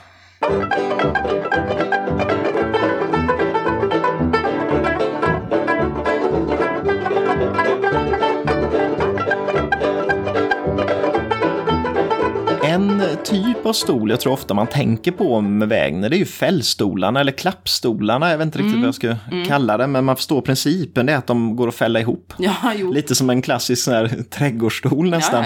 Typ 13.30 13.66
av 13.66 13.72
stol 13.72 14.10
jag 14.10 14.20
tror 14.20 14.32
ofta 14.32 14.54
man 14.54 14.66
tänker 14.66 15.12
på 15.12 15.40
med 15.40 15.68
Wägner 15.68 16.08
det 16.10 16.16
är 16.16 16.18
ju 16.18 16.24
fällstolarna 16.24 17.20
eller 17.20 17.32
klappstolarna. 17.32 18.30
Jag 18.30 18.38
vet 18.38 18.44
inte 18.44 18.58
riktigt 18.58 18.72
Mm. 18.74 18.80
vad 18.80 18.88
jag 18.88 18.94
ska 18.94 19.16
kalla 19.48 19.76
det 19.76 19.86
men 19.86 20.04
man 20.04 20.16
förstår 20.16 20.40
principen. 20.40 21.06
Det 21.06 21.12
är 21.12 21.16
att 21.16 21.26
de 21.26 21.56
går 21.56 21.68
att 21.68 21.74
fälla 21.74 22.00
ihop. 22.00 22.32
Ja. 22.38 22.54
Lite 22.92 23.14
som 23.14 23.30
en 23.30 23.42
klassisk 23.42 23.82
sån 23.84 23.94
här 23.94 24.08
trädgårdsstol 24.30 25.10
nästan. 25.10 25.44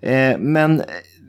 Ja. 0.00 0.08
Eh, 0.08 0.38
men 0.38 0.82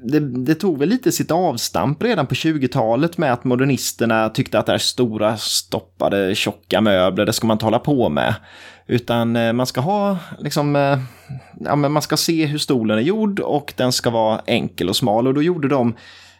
det, 0.03 0.19
det 0.19 0.55
tog 0.55 0.79
väl 0.79 0.89
lite 0.89 1.11
sitt 1.11 1.31
avstamp 1.31 2.03
redan 2.03 2.27
på 2.27 2.35
20-talet 2.35 3.17
med 3.17 3.33
att 3.33 3.43
modernisterna 3.43 4.29
tyckte 4.29 4.59
att 4.59 4.65
det 4.65 4.71
här 4.71 4.79
stora 4.79 5.37
stoppade 5.37 6.35
tjocka 6.35 6.81
möbler, 6.81 7.25
det 7.25 7.33
ska 7.33 7.47
man 7.47 7.55
inte 7.55 7.65
hålla 7.65 7.79
på 7.79 8.09
med. 8.09 8.35
Utan 8.89 9.35
eh, 9.35 9.53
man 9.53 9.65
ska 9.65 9.81
ha, 9.81 10.17
liksom, 10.39 10.75
eh, 10.75 10.99
ja 11.59 11.75
men 11.75 11.91
man 11.91 12.01
ska 12.01 12.17
se 12.17 12.45
hur 12.45 12.57
stolen 12.57 12.97
är 12.97 13.01
gjord 13.01 13.39
och 13.39 13.73
den 13.77 13.91
ska 13.91 14.09
vara 14.09 14.41
enkel 14.45 14.89
och 14.89 14.95
smal. 14.95 15.27
Och 15.27 15.33
då 15.33 15.43
gjorde 15.43 15.67
de, 15.67 15.95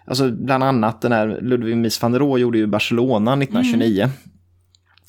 alltså 0.06 0.32
bland 0.32 0.64
annat 0.64 1.02
den 1.02 1.12
här 1.12 1.40
Ludwig 1.42 1.78
Mies 1.78 2.02
van 2.02 2.12
der 2.12 2.20
Rohe 2.20 2.42
gjorde 2.42 2.58
ju 2.58 2.68
Barcelona 2.68 3.34
1929. 3.34 4.10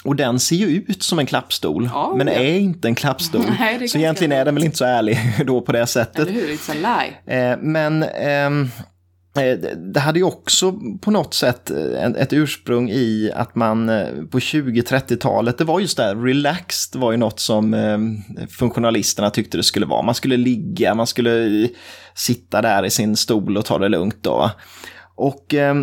Och 0.05 0.17
den 0.17 0.41
ser 0.41 0.57
ju 0.57 0.67
ut 0.67 1.03
som 1.03 1.19
en 1.19 1.27
klappstol, 1.27 1.91
Ja, 1.93 2.15
men 2.17 2.27
ja. 2.27 2.33
är 2.33 2.59
inte 2.59 2.89
en 2.89 2.95
klappstol. 2.95 3.45
Nej, 3.59 3.89
så 3.89 3.99
egentligen 3.99 4.33
är 4.33 4.45
den 4.45 4.55
väl 4.55 4.65
inte 4.65 4.77
så 4.77 4.85
ärlig 4.85 5.19
då 5.47 5.61
på 5.61 5.73
det 5.73 5.87
sättet. 5.87 6.29
Eller 6.29 6.33
hur? 6.33 6.49
It's 6.49 6.71
a 6.71 6.75
lie. 7.27 7.37
Eh, 7.37 7.59
men 7.61 8.03
eh, 8.03 8.71
det- 9.35 9.93
det 9.95 10.01
hade 10.01 10.19
ju 10.19 10.25
också 10.25 10.73
på 11.01 11.11
något 11.11 11.35
sätt 11.35 11.71
eh, 11.71 12.05
ett 12.05 12.33
ursprung 12.33 12.91
i 12.91 13.31
att 13.35 13.55
man 13.55 13.89
eh, 13.89 14.07
på 14.31 14.39
20-30-talet, 14.39 15.59
det 15.59 15.65
var 15.65 15.81
just 15.81 15.97
det 15.97 16.03
här, 16.03 16.15
relaxed 16.17 17.01
var 17.01 17.13
ju 17.13 17.19
något 17.19 17.41
som 17.41 17.75
funktionalisterna 18.59 19.31
tyckte 19.31 19.57
det 19.57 19.63
skulle 19.63 19.87
vara. 19.87 20.03
Man 20.03 20.15
skulle 20.15 20.37
ligga, 20.37 20.95
man 20.95 21.07
skulle 21.07 21.63
eh, 21.65 21.69
sitta 22.15 22.63
där 22.63 22.85
i 22.85 22.91
sin 22.91 23.17
stol 23.17 23.57
och 23.57 23.65
ta 23.65 23.79
det 23.79 23.89
lugnt 23.89 24.19
då. 24.23 24.51
Och 25.15 25.55
eh, 25.55 25.75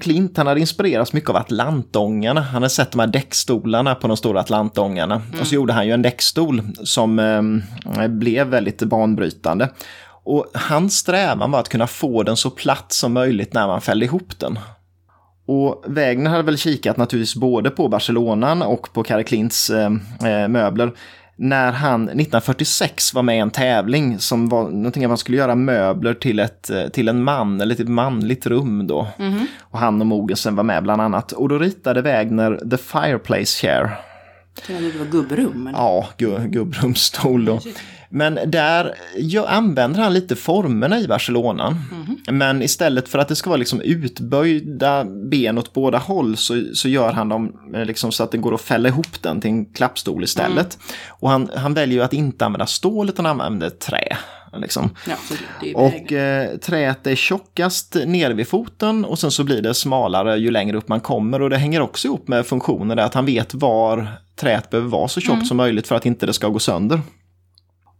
Klint 0.00 0.36
han 0.36 0.46
hade 0.46 0.60
inspirerats 0.60 1.12
mycket 1.12 1.30
av 1.30 1.36
Atlantångarna. 1.36 2.40
Han 2.40 2.54
hade 2.54 2.68
sett 2.70 2.90
de 2.90 2.98
här 3.00 3.06
däckstolarna 3.06 3.94
på 3.94 4.08
de 4.08 4.16
stora 4.16 4.40
Atlantångarna. 4.40 5.22
Och 5.40 5.46
så 5.46 5.54
gjorde 5.54 5.72
han 5.72 5.86
ju 5.86 5.92
en 5.92 6.02
däckstol 6.02 6.62
som 6.84 7.18
eh, 7.18 8.08
blev 8.08 8.46
väldigt 8.46 8.82
banbrytande. 8.82 9.68
Och 10.24 10.46
hans 10.54 10.96
strävan 10.98 11.50
var 11.50 11.60
att 11.60 11.68
kunna 11.68 11.86
få 11.86 12.22
den 12.22 12.36
så 12.36 12.50
platt 12.50 12.92
som 12.92 13.12
möjligt 13.12 13.54
när 13.54 13.66
man 13.66 13.80
fällde 13.80 14.04
ihop 14.04 14.38
den. 14.38 14.58
Och 15.46 15.84
Wägner 15.86 16.30
hade 16.30 16.42
väl 16.42 16.58
kikat 16.58 16.96
naturligtvis 16.96 17.34
både 17.36 17.70
på 17.70 17.88
Barcelonan 17.88 18.62
och 18.62 18.92
på 18.92 19.02
Kari 19.02 19.24
Klints 19.24 19.70
eh, 19.70 19.90
eh, 20.24 20.48
möbler. 20.48 20.92
När 21.36 21.72
han 21.72 22.02
1946 22.02 23.14
var 23.14 23.22
med 23.22 23.36
i 23.36 23.38
en 23.38 23.50
tävling 23.50 24.18
som 24.18 24.48
var 24.48 24.62
någonting 24.70 25.04
att 25.04 25.10
man 25.10 25.18
skulle 25.18 25.36
göra 25.36 25.54
möbler 25.54 26.14
till, 26.14 26.38
ett, 26.38 26.70
eh, 26.70 26.88
till 26.88 27.08
en 27.08 27.22
man, 27.24 27.60
eller 27.60 27.74
till 27.74 27.84
ett 27.84 27.90
manligt 27.90 28.46
rum 28.46 28.86
då. 28.86 29.06
Och 29.60 29.78
han 29.78 30.00
och 30.00 30.06
Mogensen 30.06 30.56
var 30.56 30.64
med 30.64 30.82
bland 30.82 31.02
annat. 31.02 31.32
Och 31.32 31.48
då 31.48 31.58
ritade 31.58 32.02
Wägner 32.02 32.60
The 32.70 32.76
Fireplace 32.76 33.60
Chair. 33.60 33.90
Jag 34.54 34.64
trodde 34.64 34.92
det 34.92 34.98
var 34.98 35.06
gubbrum. 35.06 35.64
Men... 35.64 35.74
Ja, 35.76 36.08
gu- 36.18 36.48
gubbrummsstol 36.48 37.44
då. 37.44 37.60
Men 38.14 38.38
där 38.46 38.94
ja, 39.16 39.48
använder 39.48 40.00
han 40.00 40.14
lite 40.14 40.36
formerna 40.36 41.00
i 41.00 41.08
Barcelona. 41.08 41.76
Men 42.30 42.62
istället 42.62 43.08
för 43.08 43.18
att 43.18 43.28
det 43.28 43.36
ska 43.36 43.50
vara 43.50 43.58
liksom 43.58 43.80
utböjda 43.80 45.04
ben 45.04 45.58
åt 45.58 45.72
båda 45.72 45.98
håll 45.98 46.36
så, 46.36 46.64
så 46.74 46.88
gör 46.88 47.12
han 47.12 47.28
dem 47.28 47.56
eh, 47.74 47.84
liksom 47.84 48.12
så 48.12 48.22
att 48.24 48.30
det 48.30 48.38
går 48.38 48.54
att 48.54 48.60
fälla 48.60 48.88
ihop 48.88 49.22
den 49.22 49.40
till 49.40 49.50
en 49.50 49.64
klappstol 49.64 50.24
istället. 50.24 50.78
Och 51.08 51.30
han, 51.30 51.50
han 51.56 51.74
väljer 51.74 51.98
ju 51.98 52.04
att 52.04 52.12
inte 52.12 52.46
använda 52.46 52.66
stål 52.66 53.08
utan 53.08 53.24
han 53.24 53.40
använder 53.40 53.70
trä. 53.70 54.16
Liksom. 54.56 54.90
Ja, 55.08 55.14
Och 55.74 56.12
eh, 56.12 56.56
träet 56.56 57.06
är 57.06 57.14
tjockast 57.14 57.96
nere 58.06 58.34
vid 58.34 58.48
foten 58.48 59.04
och 59.04 59.18
sen 59.18 59.30
så 59.30 59.44
blir 59.44 59.62
det 59.62 59.74
smalare 59.74 60.36
ju 60.36 60.50
längre 60.50 60.76
upp 60.76 60.88
man 60.88 61.00
kommer 61.00 61.42
och 61.42 61.50
det 61.50 61.56
hänger 61.56 61.80
också 61.80 62.08
ihop 62.08 62.28
med 62.28 62.46
funktionen 62.46 62.96
där 62.96 63.04
att 63.04 63.14
han 63.14 63.26
vet 63.26 63.54
var 63.54 64.08
träet 64.36 64.70
behöver 64.70 64.88
vara 64.88 65.08
så 65.08 65.20
tjockt 65.20 65.46
som 65.46 65.56
möjligt 65.56 65.88
för 65.88 65.94
att 65.94 66.06
inte 66.06 66.26
det 66.26 66.32
ska 66.32 66.48
gå 66.48 66.58
sönder. 66.58 67.00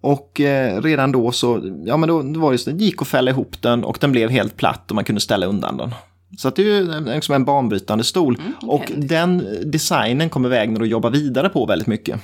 Och 0.03 0.41
eh, 0.41 0.83
redan 0.83 1.13
då 1.13 1.33
så, 1.33 1.75
ja 1.85 1.97
men 1.97 2.09
då, 2.09 2.23
då 2.23 2.41
var 2.41 2.51
det 2.51 2.55
just, 2.55 2.65
det 2.65 2.85
gick 2.85 3.03
att 3.03 3.09
fälla 3.09 3.31
ihop 3.31 3.63
den 3.63 3.85
och 3.85 3.99
den 4.01 4.13
blev 4.13 4.31
helt 4.31 4.57
platt 4.57 4.91
och 4.91 4.95
man 4.95 5.05
kunde 5.05 5.21
ställa 5.21 5.47
undan 5.47 5.77
den. 5.77 5.95
Så 6.39 6.49
att 6.49 6.57
det 6.57 6.63
är 6.63 6.67
ju 6.67 7.01
liksom 7.01 7.35
en 7.35 7.45
banbrytande 7.45 8.05
stol. 8.05 8.39
och 8.63 8.81
häftigt. 8.81 9.09
den 9.09 9.47
designen 9.65 10.31
kommer 10.31 10.49
Wägner 10.49 10.81
att 10.81 10.89
jobba 10.89 11.11
vidare 11.11 11.49
på 11.49 11.67
väldigt 11.67 11.87
mycket. 11.89 12.21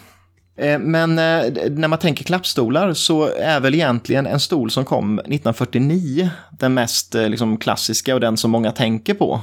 Eh, 0.59 0.79
Men 0.79 1.11
eh, 1.11 1.71
när 1.71 1.89
man 1.89 1.99
tänker 1.99 2.25
klappstolar 2.25 2.93
så 2.93 3.29
är 3.39 3.61
väl 3.61 3.75
egentligen 3.75 4.27
en 4.27 4.41
stol 4.41 4.71
som 4.71 4.85
kom 4.85 5.19
1949 5.19 6.31
den 6.59 6.75
mest 6.75 7.15
eh, 7.15 7.29
liksom, 7.29 7.57
klassiska 7.57 8.15
och 8.15 8.21
den 8.21 8.37
som 8.37 8.51
många 8.51 8.73
tänker 8.73 9.15
på. 9.15 9.41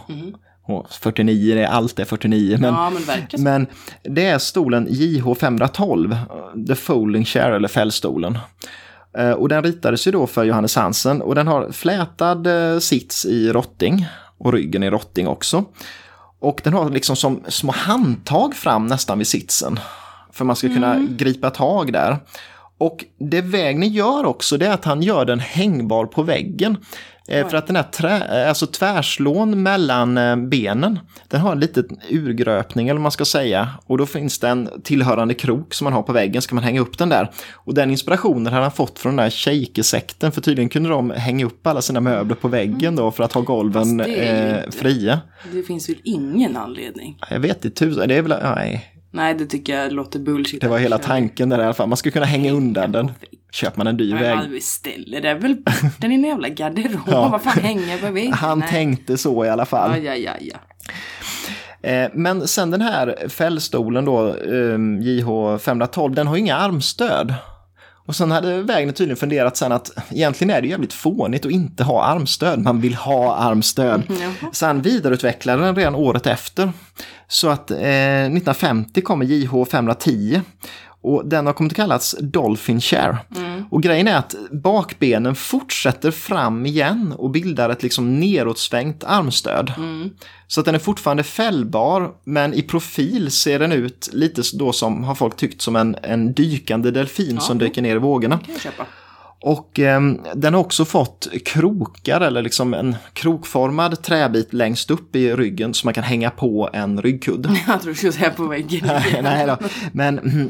Och 0.67 0.87
49, 0.91 1.55
det 1.55 1.63
är 1.63 1.67
allt 1.67 1.99
är 1.99 2.05
49. 2.05 2.57
Men, 2.59 2.73
Ja, 2.73 2.89
men 2.89 3.43
men 3.43 3.67
det 4.03 4.25
är 4.25 4.37
stolen 4.37 4.87
JH512, 4.87 6.11
eh, 6.13 6.65
The 6.67 6.75
Folding 6.75 7.25
Chair 7.25 7.51
eller 7.51 7.67
fällstolen. 7.67 8.37
Eh, 9.17 9.31
Och 9.31 9.49
den 9.49 9.63
ritades 9.63 10.07
ju 10.07 10.11
då 10.11 10.27
för 10.27 10.43
Johannes 10.43 10.75
Hansen 10.75 11.21
och 11.21 11.35
den 11.35 11.47
har 11.47 11.71
flätad 11.71 12.47
eh, 12.47 12.79
sits 12.79 13.25
i 13.25 13.51
rotting 13.51 14.05
och 14.37 14.53
ryggen 14.53 14.83
i 14.83 14.89
rotting 14.89 15.27
också. 15.27 15.63
Och 16.39 16.61
den 16.63 16.73
har 16.73 16.89
liksom 16.89 17.15
som 17.15 17.43
små 17.47 17.71
handtag 17.71 18.55
fram 18.55 18.87
nästan 18.87 19.17
vid 19.17 19.27
sitsen. 19.27 19.79
För 20.31 20.45
man 20.45 20.55
ska 20.55 20.67
kunna 20.67 20.99
gripa 21.09 21.49
tag 21.49 21.93
där. 21.93 22.17
Och 22.77 23.05
det 23.19 23.41
Wägner 23.41 23.87
gör 23.87 24.25
också 24.25 24.57
det 24.57 24.67
är 24.67 24.73
att 24.73 24.85
han 24.85 25.01
gör 25.01 25.25
den 25.25 25.39
hängbar 25.39 26.05
på 26.05 26.23
väggen. 26.23 26.77
Eh, 27.27 27.47
för 27.47 27.57
att 27.57 27.67
den 27.67 27.75
här 27.75 27.83
trä, 27.83 28.41
eh, 28.43 28.49
alltså 28.49 28.67
tvärslån 28.67 29.63
mellan 29.63 30.17
eh, 30.17 30.35
benen, 30.35 30.99
den 31.27 31.41
har 31.41 31.51
en 31.51 31.59
liten 31.59 31.85
urgröpning 32.09 32.87
eller 32.87 32.97
vad 32.97 33.01
man 33.01 33.11
ska 33.11 33.25
säga. 33.25 33.69
Och 33.85 33.97
då 33.97 34.05
finns 34.05 34.39
det 34.39 34.47
en 34.49 34.69
tillhörande 34.83 35.33
krok 35.33 35.73
som 35.73 35.85
man 35.85 35.93
har 35.93 36.03
på 36.03 36.13
väggen, 36.13 36.41
ska 36.41 36.55
man 36.55 36.63
hänga 36.63 36.81
upp 36.81 36.97
den 36.97 37.09
där. 37.09 37.31
Och 37.53 37.73
den 37.73 37.91
inspirationen 37.91 38.53
hade 38.53 38.63
han 38.65 38.71
fått 38.71 38.99
från 38.99 39.15
den 39.15 39.23
där 39.25 39.29
shejkesekten, 39.29 40.31
för 40.31 40.41
tydligen 40.41 40.69
kunde 40.69 40.89
de 40.89 41.09
hänga 41.11 41.45
upp 41.45 41.67
alla 41.67 41.81
sina 41.81 41.99
möbler 41.99 42.35
på 42.35 42.47
väggen 42.47 42.95
då 42.95 43.11
för 43.11 43.23
att 43.23 43.33
ha 43.33 43.41
golven 43.41 43.97
det 43.97 44.07
inte- 44.07 44.77
fria. 44.77 45.21
Det 45.53 45.63
finns 45.63 45.89
väl 45.89 45.95
ingen 46.03 46.57
anledning? 46.57 47.17
Jag 47.29 47.39
vet 47.39 47.65
inte 47.65 47.85
det 47.85 48.15
är 48.15 48.21
väl, 48.21 48.39
nej. 48.55 48.94
Nej, 49.15 49.33
det 49.33 49.45
tycker 49.45 49.77
jag 49.79 49.93
låter 49.93 50.19
bullshit. 50.19 50.61
Det 50.61 50.67
var 50.67 50.77
hela 50.77 50.97
tanken 50.97 51.49
där 51.49 51.59
i 51.59 51.63
alla 51.63 51.73
fall, 51.73 51.87
man 51.89 51.97
ska 51.97 52.11
kunna 52.11 52.25
hänga 52.25 52.51
undan 52.51 52.91
den. 52.91 53.11
Köper 53.51 53.77
man 53.77 53.87
en 53.87 53.97
dyr 53.97 54.15
väg. 54.15 54.35
man 54.35 54.61
ställer 54.61 55.21
det 55.21 55.33
väl 55.33 55.57
den 55.97 56.11
i 56.11 56.15
en 56.15 56.23
jävla 56.23 56.49
garderob. 56.49 57.01
Ja. 57.07 57.29
Vad 57.29 57.41
fan 57.41 57.63
hänger 57.63 57.97
på 57.97 58.11
väggen? 58.11 58.33
Han 58.33 58.59
Nej. 58.59 58.69
tänkte 58.69 59.17
så 59.17 59.45
i 59.45 59.49
alla 59.49 59.65
fall. 59.65 60.03
Ja, 60.03 60.15
ja, 60.15 60.15
ja, 60.15 60.31
ja. 60.41 60.57
Eh, 61.89 62.09
Men 62.13 62.47
sen 62.47 62.71
den 62.71 62.81
här 62.81 63.29
fällstolen 63.29 64.05
då, 64.05 64.27
eh, 64.27 64.79
JH 65.01 65.57
512, 65.59 66.15
den 66.15 66.27
har 66.27 66.35
ju 66.35 66.41
inga 66.41 66.55
armstöd. 66.55 67.33
Och 68.05 68.15
sen 68.15 68.31
hade 68.31 68.61
Wägner 68.61 68.93
tydligen 68.93 69.17
funderat 69.17 69.57
sen 69.57 69.71
att 69.71 69.91
egentligen 70.11 70.55
är 70.55 70.61
det 70.61 70.67
jävligt 70.67 70.93
fånigt 70.93 71.45
att 71.45 71.51
inte 71.51 71.83
ha 71.83 72.03
armstöd. 72.03 72.59
Man 72.59 72.81
vill 72.81 72.95
ha 72.95 73.35
armstöd. 73.35 74.03
Jaha. 74.21 74.51
Så 74.51 74.65
han 74.65 74.81
vidareutvecklade 74.81 75.63
den 75.63 75.75
redan 75.75 75.95
året 75.95 76.27
efter. 76.27 76.71
Så 77.27 77.49
att 77.49 77.71
eh, 77.71 77.77
1950 77.77 79.01
kommer 79.01 79.25
JH 79.25 79.65
510. 79.71 80.41
Och 81.05 81.25
den 81.25 81.45
har 81.45 81.53
kommit 81.53 81.71
att 81.71 81.75
kallas 81.75 82.15
Dolphin 82.19 82.81
Chair. 82.81 83.17
Och 83.69 83.83
grejen 83.83 84.07
är 84.07 84.17
att 84.17 84.35
bakbenen 84.51 85.35
fortsätter 85.35 86.11
fram 86.11 86.65
igen 86.65 87.13
och 87.17 87.29
bildar 87.29 87.69
ett 87.69 87.83
liksom 87.83 88.19
neråtsvängt 88.19 89.03
armstöd. 89.03 89.73
Så 90.47 90.59
att 90.59 90.65
den 90.65 90.75
är 90.75 90.79
fortfarande 90.79 91.23
fällbar, 91.23 92.11
men 92.23 92.53
i 92.53 92.61
profil 92.61 93.31
ser 93.31 93.59
den 93.59 93.71
ut 93.71 94.09
lite 94.13 94.41
då 94.53 94.73
som 94.73 95.03
har 95.03 95.15
folk 95.15 95.35
tyckt 95.35 95.61
som 95.61 95.75
en, 95.75 95.95
en 96.03 96.33
dykande 96.33 96.91
delfin 96.91 97.39
som 97.39 97.57
dyker 97.57 97.81
ner 97.81 97.95
i 97.95 97.99
vågorna. 97.99 98.39
Och 99.41 99.79
eh, 99.79 100.01
den 100.35 100.53
har 100.53 100.61
också 100.61 100.85
fått 100.85 101.27
krokar 101.45 102.21
eller 102.21 102.41
liksom 102.41 102.73
en 102.73 102.95
krokformad 103.13 104.03
träbit 104.03 104.53
längst 104.53 104.91
upp 104.91 105.15
i 105.15 105.35
ryggen 105.35 105.73
så 105.73 105.87
man 105.87 105.93
kan 105.93 106.03
hänga 106.03 106.29
på 106.29 106.69
en 106.73 107.01
ryggkudde. 107.01 107.49
Jag 107.67 107.81
tror 107.81 107.91
du 107.91 107.95
skulle 107.95 108.11
säga 108.11 108.29
på 108.29 108.47
väggen. 108.47 108.81
Nej, 108.85 109.19
nej 109.23 109.47
då. 109.47 109.57
Men, 109.91 110.19
mm, 110.19 110.49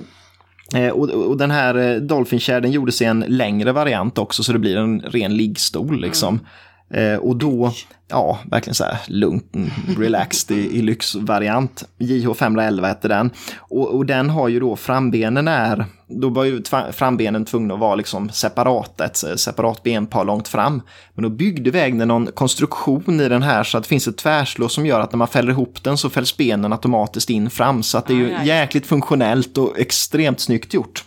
Eh, 0.73 0.89
och, 0.89 1.09
och 1.09 1.37
den 1.37 1.51
här 1.51 1.75
eh, 1.75 1.95
Dolphin 1.95 2.39
den 2.47 2.71
gjordes 2.71 3.01
i 3.01 3.05
en 3.05 3.25
längre 3.27 3.71
variant 3.71 4.17
också 4.17 4.43
så 4.43 4.53
det 4.53 4.59
blir 4.59 4.77
en 4.77 5.01
ren 5.01 5.37
liggstol 5.37 6.01
liksom. 6.01 6.33
Mm. 6.35 6.45
Eh, 6.93 7.15
och 7.15 7.35
då, 7.35 7.71
ja, 8.07 8.39
verkligen 8.51 8.75
så 8.75 8.83
här 8.83 8.99
lugnt, 9.07 9.55
mm, 9.55 9.69
relaxed 9.97 10.57
i, 10.57 10.77
i 10.77 10.81
lyxvariant. 10.81 11.83
JH511 11.99 12.87
hette 12.87 13.07
den. 13.07 13.31
Och, 13.57 13.95
och 13.95 14.05
den 14.05 14.29
har 14.29 14.47
ju 14.47 14.59
då 14.59 14.75
frambenen 14.75 15.47
är, 15.47 15.85
då 16.07 16.29
var 16.29 16.43
ju 16.43 16.63
frambenen 16.91 17.45
tvungna 17.45 17.73
att 17.73 17.79
vara 17.79 17.95
liksom 17.95 18.29
separata, 18.29 19.05
ett 19.05 19.23
eh, 19.23 19.35
separat 19.35 19.83
benpar 19.83 20.25
långt 20.25 20.47
fram. 20.47 20.81
Men 21.13 21.23
då 21.23 21.29
byggde 21.29 21.71
Wägner 21.71 22.05
någon 22.05 22.27
konstruktion 22.27 23.19
i 23.19 23.29
den 23.29 23.43
här 23.43 23.63
så 23.63 23.77
att 23.77 23.83
det 23.83 23.87
finns 23.87 24.07
ett 24.07 24.17
tvärslå 24.17 24.69
som 24.69 24.85
gör 24.85 24.99
att 24.99 25.11
när 25.11 25.17
man 25.17 25.27
fäller 25.27 25.51
ihop 25.51 25.83
den 25.83 25.97
så 25.97 26.09
fälls 26.09 26.37
benen 26.37 26.73
automatiskt 26.73 27.29
in 27.29 27.49
fram. 27.49 27.83
Så 27.83 27.97
att 27.97 28.07
det 28.07 28.13
är 28.13 28.17
ju 28.17 28.35
Ah, 28.35 28.43
jäkligt 28.43 28.87
funktionellt 28.87 29.57
och 29.57 29.79
extremt 29.79 30.39
snyggt 30.39 30.73
gjort. 30.73 31.03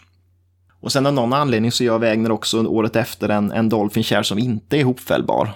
Och 0.81 0.93
sen 0.93 1.07
av 1.07 1.13
någon 1.13 1.33
anledning 1.33 1.73
så 1.73 1.85
gör 1.85 1.99
Wägner 1.99 2.31
också 2.31 2.67
året 2.67 2.97
efter 2.97 3.29
en, 3.29 3.53
en 3.53 3.69
Dolphin 3.69 4.03
Chair 4.03 4.23
som 4.23 4.39
inte 4.39 4.77
är 4.77 4.81
ihopfällbar. 4.81 5.51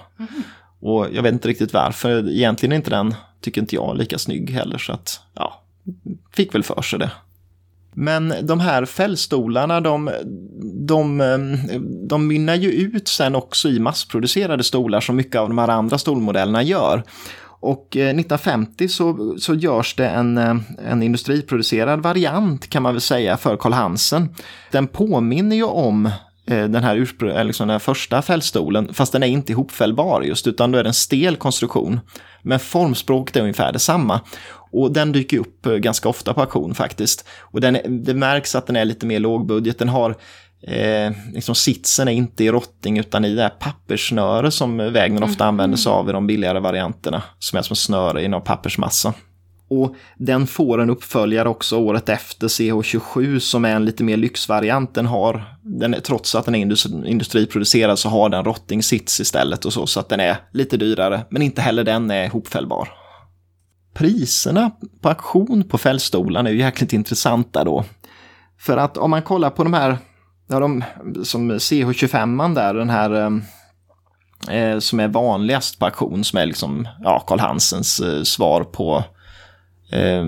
Och 0.79 1.07
jag 1.11 1.23
vet 1.23 1.33
inte 1.33 1.47
riktigt 1.47 1.73
varför. 1.73 2.29
Egentligen 2.29 2.71
är 2.71 2.75
inte 2.75 2.89
den, 2.89 3.15
tycker 3.41 3.61
inte 3.61 3.75
jag, 3.75 3.97
lika 3.97 4.17
snygg 4.17 4.49
heller. 4.49 4.77
Så 4.77 4.93
att, 4.93 5.19
ja, 5.33 5.61
fick 6.31 6.55
väl 6.55 6.63
för 6.63 6.81
sig 6.81 6.99
det. 6.99 7.11
Men 7.95 8.33
de 8.41 8.59
här 8.59 8.85
fällstolarna, 8.85 9.81
de, 9.81 10.11
de, 10.87 11.21
eh, 11.21 11.37
de 12.07 12.27
mynnar 12.27 12.55
ju 12.55 12.71
ut 12.71 13.07
sen 13.07 13.35
också 13.35 13.69
i 13.69 13.79
massproducerade 13.79 14.63
stolar 14.63 15.01
som 15.01 15.15
mycket 15.15 15.41
av 15.41 15.47
de 15.49 15.57
här 15.57 15.67
andra 15.67 15.97
stolmodellerna 15.97 16.63
gör. 16.63 17.03
Och 17.63 17.97
eh, 17.97 18.09
1950 18.09 18.87
så, 18.87 19.35
så 19.39 19.53
görs 19.53 19.95
det 19.95 20.07
en, 20.07 20.37
eh, 20.37 20.55
en 20.87 21.03
industriproducerad 21.03 22.03
variant 22.03 22.69
kan 22.69 22.83
man 22.83 22.93
väl 22.93 23.01
säga 23.01 23.37
för 23.37 23.57
Carl 23.57 23.73
Hansen. 23.73 24.35
Den 24.71 24.87
påminner 24.87 25.55
ju 25.55 25.63
om 25.63 26.05
eh, 26.47 26.63
den 26.67 26.83
här, 26.83 26.95
urspr- 26.95 27.43
liksom 27.43 27.67
den 27.67 27.73
här 27.73 27.79
första 27.79 28.21
fällstolen, 28.21 28.93
fast 28.93 29.11
den 29.11 29.23
är 29.23 29.27
inte 29.27 29.51
ihopfällbar 29.51 30.21
just, 30.21 30.47
utan 30.47 30.71
då 30.71 30.79
är 30.79 30.83
det 30.83 30.89
en 30.89 30.93
stel 30.93 31.35
konstruktion. 31.35 31.99
Men 32.41 32.59
formspråket 32.59 33.35
är 33.35 33.41
ungefär 33.41 33.71
detsamma. 33.71 34.21
Och 34.71 34.93
den 34.93 35.11
dyker 35.11 35.37
upp 35.37 35.65
ganska 35.65 36.09
ofta 36.09 36.33
på 36.33 36.41
auktion 36.41 36.75
faktiskt. 36.75 37.27
Och 37.39 37.61
den 37.61 37.75
är, 37.75 37.87
det 37.87 38.13
märks 38.13 38.55
att 38.55 38.67
den 38.67 38.75
är 38.75 38.85
lite 38.85 39.05
mer 39.05 39.19
lågbudget. 39.19 39.79
Den 39.79 39.89
har 39.89 40.15
Eh, 40.67 41.11
liksom 41.33 41.55
sitsen 41.55 42.07
är 42.07 42.11
inte 42.11 42.43
i 42.43 42.51
rotting 42.51 42.99
utan 42.99 43.25
i 43.25 43.35
det 43.35 43.41
här 43.41 43.49
papperssnöre 43.49 44.51
som 44.51 44.77
Wägner 44.77 45.23
ofta 45.23 45.45
använder 45.45 45.77
sig 45.77 45.89
av 45.89 46.09
i 46.09 46.11
de 46.11 46.27
billigare 46.27 46.59
varianterna. 46.59 47.23
Som 47.39 47.57
är 47.57 47.63
som 47.63 47.75
snöre 47.75 48.23
i 48.23 48.27
någon 48.27 48.41
pappersmassa. 48.41 49.13
Och 49.69 49.95
den 50.17 50.47
får 50.47 50.81
en 50.81 50.89
uppföljare 50.89 51.49
också 51.49 51.77
året 51.77 52.09
efter, 52.09 52.47
CH27, 52.47 53.39
som 53.39 53.65
är 53.65 53.75
en 53.75 53.85
lite 53.85 54.03
mer 54.03 54.17
lyxvariant. 54.17 54.95
Den 54.95 55.05
har, 55.05 55.57
den 55.61 55.93
är, 55.93 55.99
trots 55.99 56.35
att 56.35 56.45
den 56.45 56.55
är 56.55 56.59
industri, 56.59 57.09
industriproducerad 57.09 57.99
så 57.99 58.09
har 58.09 58.29
den 58.29 58.45
rotting 58.45 58.83
sits 58.83 59.19
istället 59.19 59.65
och 59.65 59.73
så, 59.73 59.87
så 59.87 59.99
att 59.99 60.09
den 60.09 60.19
är 60.19 60.37
lite 60.51 60.77
dyrare. 60.77 61.25
Men 61.29 61.41
inte 61.41 61.61
heller 61.61 61.83
den 61.83 62.11
är 62.11 62.29
hopfällbar. 62.29 62.89
Priserna 63.93 64.71
på 65.01 65.09
auktion 65.09 65.63
på 65.63 65.77
fällstolarna 65.77 66.49
är 66.49 66.53
ju 66.53 66.59
jäkligt 66.59 66.93
intressanta 66.93 67.63
då. 67.63 67.83
För 68.59 68.77
att 68.77 68.97
om 68.97 69.11
man 69.11 69.21
kollar 69.21 69.49
på 69.49 69.63
de 69.63 69.73
här, 69.73 69.97
ja, 70.47 70.59
de, 70.59 70.83
som 71.23 71.51
CH25 71.51 72.55
där, 72.55 72.73
den 72.73 72.89
här 72.89 73.11
eh, 73.11 73.31
eh, 74.57 74.79
som 74.79 74.99
är 74.99 75.07
vanligast 75.07 75.79
på 75.79 75.85
auktion, 75.85 76.23
som 76.23 76.39
är 76.39 76.45
liksom, 76.45 76.87
ja, 77.03 77.23
Karl 77.27 77.39
Hansens 77.39 77.99
eh, 77.99 78.23
svar 78.23 78.63
på 78.63 79.03
eh, 79.91 80.23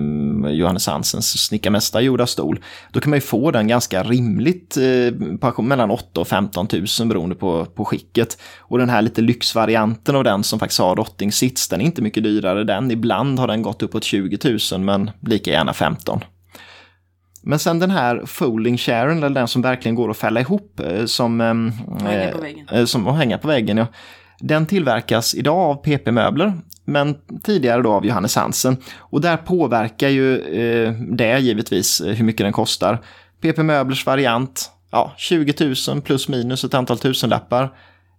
Johannes 0.51 0.87
Hansens 0.87 1.45
snickarmästargjorda 1.45 2.27
stol. 2.27 2.59
Då 2.91 2.99
kan 2.99 3.09
man 3.09 3.17
ju 3.17 3.21
få 3.21 3.51
den 3.51 3.67
ganska 3.67 4.03
rimligt 4.03 4.77
eh, 4.77 5.37
på 5.37 5.47
auktion, 5.47 5.67
mellan 5.67 5.91
8 5.91 6.21
och 6.21 6.27
15 6.27 6.67
000 6.99 7.07
beroende 7.07 7.35
på, 7.35 7.65
på 7.65 7.85
skicket. 7.85 8.37
Och 8.59 8.77
den 8.77 8.89
här 8.89 9.01
lite 9.01 9.21
lyxvarianten 9.21 10.15
av 10.15 10.23
den 10.23 10.43
som 10.43 10.59
faktiskt 10.59 10.79
har 10.79 10.95
rotting 10.95 11.31
sits, 11.31 11.67
den 11.67 11.81
är 11.81 11.85
inte 11.85 12.01
mycket 12.01 12.23
dyrare 12.23 12.63
den. 12.63 12.91
Ibland 12.91 13.39
har 13.39 13.47
den 13.47 13.61
gått 13.61 13.83
uppåt 13.83 14.03
20 14.03 14.57
000 14.71 14.81
men 14.81 15.11
lika 15.21 15.51
gärna 15.51 15.73
15. 15.73 16.21
Men 17.45 17.59
sen 17.59 17.79
den 17.79 17.91
här 17.91 18.21
folding 18.25 18.77
chairen, 18.77 19.17
eller 19.17 19.29
den 19.29 19.47
som 19.47 19.61
verkligen 19.61 19.95
går 19.95 20.11
att 20.11 20.17
fälla 20.17 20.39
ihop, 20.39 20.79
eh, 20.79 21.05
som, 21.05 21.41
ehm, 21.41 21.71
hänga 22.01 22.31
på 22.31 22.37
eh, 22.37 22.41
väggen. 22.41 22.67
eh, 22.71 22.85
som 22.85 23.07
att 23.07 23.17
hänga 23.17 23.37
på 23.37 23.47
väggen. 23.47 23.77
Ja. 23.77 23.87
Den 24.39 24.65
tillverkas 24.65 25.35
idag 25.35 25.57
av 25.57 25.75
PP-möbler, 25.75 26.53
men 26.85 27.15
tidigare 27.43 27.81
då 27.81 27.93
av 27.93 28.05
Johannes 28.05 28.35
Hansen. 28.35 28.77
Och 28.97 29.21
där 29.21 29.37
påverkar 29.37 30.09
ju 30.09 30.37
eh, 30.39 30.91
det 30.91 31.39
givetvis 31.39 32.01
hur 32.05 32.23
mycket 32.23 32.45
den 32.45 32.53
kostar. 32.53 33.01
PP-möblers 33.41 34.05
variant, 34.05 34.71
ja, 34.91 35.13
20 35.17 35.75
000 35.87 36.01
plus 36.01 36.27
minus 36.27 36.63
ett 36.63 36.73
antal 36.73 36.97
tusenlappar. 36.99 37.69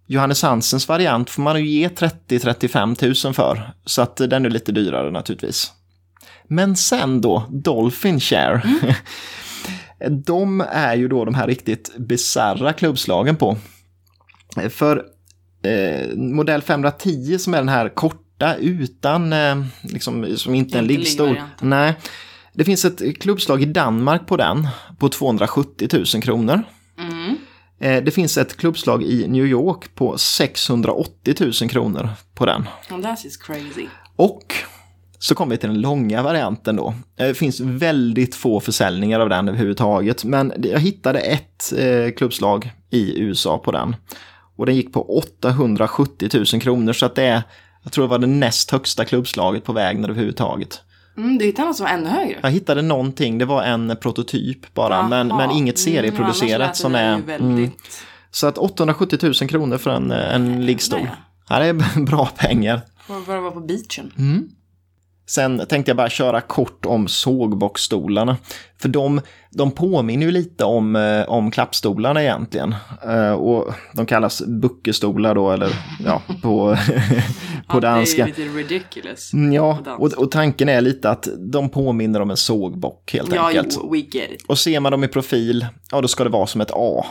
Johannes 0.07 0.43
Hansens 0.43 0.87
variant 0.87 1.29
får 1.29 1.41
man 1.41 1.59
ju 1.59 1.69
ge 1.69 1.87
30-35 1.87 3.25
000 3.25 3.33
för, 3.33 3.71
så 3.85 4.01
att 4.01 4.15
den 4.17 4.45
är 4.45 4.49
lite 4.49 4.71
dyrare 4.71 5.11
naturligtvis. 5.11 5.71
Men 6.47 6.75
sen 6.75 7.21
då, 7.21 7.45
Dolphin 7.49 8.19
Share. 8.19 8.61
Mm. 8.61 8.93
de 10.23 10.61
är 10.71 10.95
ju 10.95 11.07
då 11.07 11.25
de 11.25 11.35
här 11.35 11.47
riktigt 11.47 11.97
bizarra 11.97 12.73
klubbslagen 12.73 13.35
på. 13.35 13.57
För 14.69 15.05
eh, 15.63 16.17
modell 16.17 16.61
510 16.61 17.37
som 17.37 17.53
är 17.53 17.57
den 17.57 17.69
här 17.69 17.89
korta 17.89 18.55
utan, 18.55 19.33
eh, 19.33 19.63
liksom, 19.81 20.37
som 20.37 20.55
inte 20.55 20.77
är 20.77 20.79
en 20.79 20.87
liggstol. 20.87 21.41
Nej, 21.61 21.95
det 22.53 22.63
finns 22.63 22.85
ett 22.85 23.21
klubbslag 23.21 23.61
i 23.61 23.65
Danmark 23.65 24.27
på 24.27 24.37
den 24.37 24.67
på 24.99 25.09
270 25.09 25.87
000 26.13 26.23
kronor. 26.23 26.63
Mm. 26.99 27.37
Eh, 27.79 28.03
det 28.03 28.11
finns 28.11 28.37
ett 28.37 28.57
klubbslag 28.57 29.03
i 29.03 29.27
New 29.27 29.45
York 29.45 29.95
på 29.95 30.17
680 30.17 31.35
000 31.61 31.69
kronor 31.69 32.09
på 32.33 32.45
den. 32.45 32.67
Oh, 32.91 33.01
that 33.01 33.25
is 33.25 33.37
crazy. 33.37 33.87
Och 34.15 34.53
så 35.19 35.35
kommer 35.35 35.51
vi 35.51 35.57
till 35.57 35.69
den 35.69 35.81
långa 35.81 36.23
varianten 36.23 36.75
då. 36.75 36.93
Eh, 37.17 37.27
det 37.27 37.33
finns 37.33 37.59
väldigt 37.59 38.35
få 38.35 38.59
försäljningar 38.59 39.19
av 39.19 39.29
den 39.29 39.47
överhuvudtaget, 39.47 40.23
men 40.23 40.53
jag 40.57 40.79
hittade 40.79 41.19
ett 41.19 41.73
eh, 41.77 42.11
klubbslag 42.17 42.71
i 42.89 43.19
USA 43.19 43.57
på 43.57 43.71
den. 43.71 43.95
Och 44.55 44.65
den 44.65 44.75
gick 44.75 44.93
på 44.93 45.17
870 45.17 46.29
000 46.53 46.61
kronor, 46.61 46.93
så 46.93 47.05
att 47.05 47.15
det 47.15 47.23
är, 47.23 47.43
jag 47.83 47.91
tror 47.91 48.05
det 48.05 48.09
var 48.09 48.19
det 48.19 48.27
näst 48.27 48.71
högsta 48.71 49.05
klubbslaget 49.05 49.63
på 49.63 49.73
vägen 49.73 50.03
överhuvudtaget. 50.03 50.81
Mm, 51.17 51.37
du 51.37 51.45
hittade 51.45 51.67
något 51.67 51.77
som 51.77 51.83
var 51.83 51.93
ännu 51.93 52.09
högre? 52.09 52.39
Jag 52.41 52.51
hittade 52.51 52.81
någonting, 52.81 53.37
det 53.37 53.45
var 53.45 53.63
en 53.63 53.97
prototyp 54.01 54.73
bara, 54.73 55.07
men, 55.07 55.27
men 55.27 55.51
inget 55.51 55.87
mm, 55.87 55.95
serieproducerat 55.95 56.75
som 56.75 56.95
är... 56.95 57.21
Väldigt... 57.21 57.41
Mm, 57.41 57.71
så 58.31 58.47
att 58.47 58.57
870 58.57 59.19
000 59.21 59.33
kronor 59.33 59.77
för 59.77 59.91
en, 59.91 60.11
en 60.11 60.65
liggstol. 60.65 61.09
Ja, 61.49 61.59
det 61.59 61.65
är 61.65 62.05
bra 62.05 62.25
pengar. 62.25 62.81
Var 63.07 63.35
det 63.35 63.41
var 63.41 63.51
på 63.51 63.59
beachen. 63.59 64.13
Mm. 64.17 64.49
Sen 65.29 65.65
tänkte 65.69 65.89
jag 65.89 65.97
bara 65.97 66.09
köra 66.09 66.41
kort 66.41 66.85
om 66.85 67.07
sågbockstolarna. 67.07 68.37
För 68.81 68.89
de, 68.89 69.21
de 69.51 69.71
påminner 69.71 70.25
ju 70.25 70.31
lite 70.31 70.63
om, 70.63 70.95
eh, 70.95 71.29
om 71.29 71.51
klappstolarna 71.51 72.23
egentligen. 72.23 72.75
Eh, 73.07 73.31
och 73.31 73.73
de 73.93 74.05
kallas 74.05 74.41
buckestolar 74.47 75.35
då, 75.35 75.51
eller 75.51 75.69
ja, 76.05 76.21
på, 76.41 76.77
på 77.67 77.79
danska. 77.79 78.25
Det 78.25 78.41
är 78.41 78.45
lite 78.45 78.57
ridiculous. 78.57 79.33
Mm, 79.33 79.53
ja, 79.53 79.79
och, 79.99 80.13
och 80.13 80.31
tanken 80.31 80.69
är 80.69 80.81
lite 80.81 81.09
att 81.09 81.27
de 81.37 81.69
påminner 81.69 82.21
om 82.21 82.29
en 82.29 82.37
sågbock 82.37 83.13
helt 83.13 83.35
ja, 83.35 83.47
enkelt. 83.47 83.79
Jo, 83.83 83.91
we 83.91 83.97
get 83.97 84.31
it. 84.31 84.45
Och 84.47 84.59
ser 84.59 84.79
man 84.79 84.91
dem 84.91 85.03
i 85.03 85.07
profil, 85.07 85.65
ja 85.91 86.01
då 86.01 86.07
ska 86.07 86.23
det 86.23 86.29
vara 86.29 86.47
som 86.47 86.61
ett 86.61 86.71
A 86.73 87.05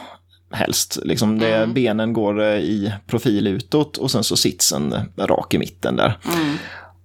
helst. 0.51 0.99
Liksom 1.03 1.39
det, 1.39 1.57
mm. 1.57 1.75
Benen 1.75 2.12
går 2.12 2.43
eh, 2.43 2.59
i 2.59 2.93
profil 3.07 3.47
utåt 3.47 3.97
och 3.97 4.11
sen 4.11 4.25
så 4.25 4.37
sitsen 4.37 4.95
rak 5.19 5.55
i 5.55 5.59
mitten 5.59 5.97
där. 5.97 6.19
Mm. 6.25 6.57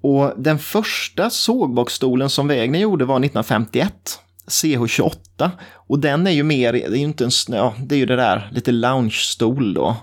Och 0.02 0.34
den 0.38 0.60
första 0.60 1.30
sågbockstolen 1.30 2.30
som 2.30 2.48
Wägner 2.48 2.80
gjorde 2.80 3.06
var 3.06 3.16
1951. 3.16 4.20
CH28. 4.48 5.50
Och 5.74 6.00
den 6.00 6.28
är 6.28 6.32
ju 6.32 6.44
mer, 6.44 6.74
det 6.74 6.86
är 6.86 6.90
ju 6.90 6.98
inte 6.98 7.24
en, 7.24 7.32
ja, 7.48 7.74
det 7.80 7.96
är 7.96 8.00
ju 8.00 8.06
det 8.06 8.16
där 8.16 8.50
lite 8.52 8.72
lounge-stol 8.72 9.74
då. 9.74 9.96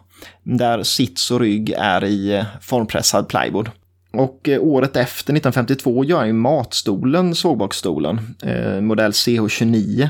Där 0.42 0.82
sits 0.82 1.30
och 1.30 1.40
rygg 1.40 1.70
är 1.78 2.04
i 2.04 2.34
eh, 2.34 2.44
formpressad 2.60 3.28
plywood. 3.28 3.70
Och 4.12 4.48
eh, 4.48 4.62
året 4.62 4.96
efter, 4.96 5.32
1952, 5.32 6.04
gör 6.04 6.18
han 6.18 6.26
ju 6.26 6.32
matstolen, 6.32 7.34
sågbockstolen, 7.34 8.36
eh, 8.42 8.80
modell 8.80 9.10
CH29. 9.10 10.08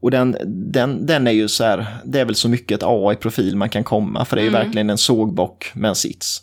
Och 0.00 0.10
den, 0.10 0.36
den, 0.46 1.06
den 1.06 1.26
är 1.26 1.32
ju 1.32 1.48
så 1.48 1.64
här, 1.64 1.86
det 2.04 2.20
är 2.20 2.24
väl 2.24 2.34
så 2.34 2.48
mycket 2.48 2.76
ett 2.76 2.86
A 2.86 3.12
i 3.12 3.16
profil 3.16 3.56
man 3.56 3.68
kan 3.68 3.84
komma, 3.84 4.24
för 4.24 4.36
det 4.36 4.42
är 4.42 4.44
ju 4.44 4.48
mm. 4.48 4.64
verkligen 4.64 4.90
en 4.90 4.98
sågbock 4.98 5.70
med 5.74 5.88
en 5.88 5.94
sits. 5.94 6.42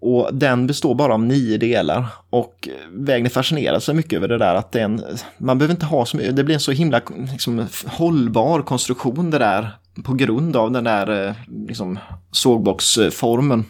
Och 0.00 0.30
den 0.32 0.66
består 0.66 0.94
bara 0.94 1.14
av 1.14 1.22
nio 1.22 1.58
delar. 1.58 2.06
Och 2.30 2.68
Wägner 2.92 3.30
fascinerar 3.30 3.78
sig 3.78 3.94
mycket 3.94 4.12
över 4.12 4.28
det 4.28 4.38
där 4.38 4.54
att 4.54 4.72
den, 4.72 5.04
man 5.38 5.58
behöver 5.58 5.74
inte 5.74 5.86
ha 5.86 6.06
så 6.06 6.16
mycket, 6.16 6.36
det 6.36 6.44
blir 6.44 6.54
en 6.54 6.60
så 6.60 6.72
himla 6.72 7.00
liksom, 7.32 7.66
hållbar 7.86 8.62
konstruktion 8.62 9.30
det 9.30 9.38
där 9.38 9.70
på 10.04 10.14
grund 10.14 10.56
av 10.56 10.70
den 10.70 10.84
där 10.84 11.28
eh, 11.28 11.34
liksom, 11.66 11.98
sågboxformen. 12.30 13.64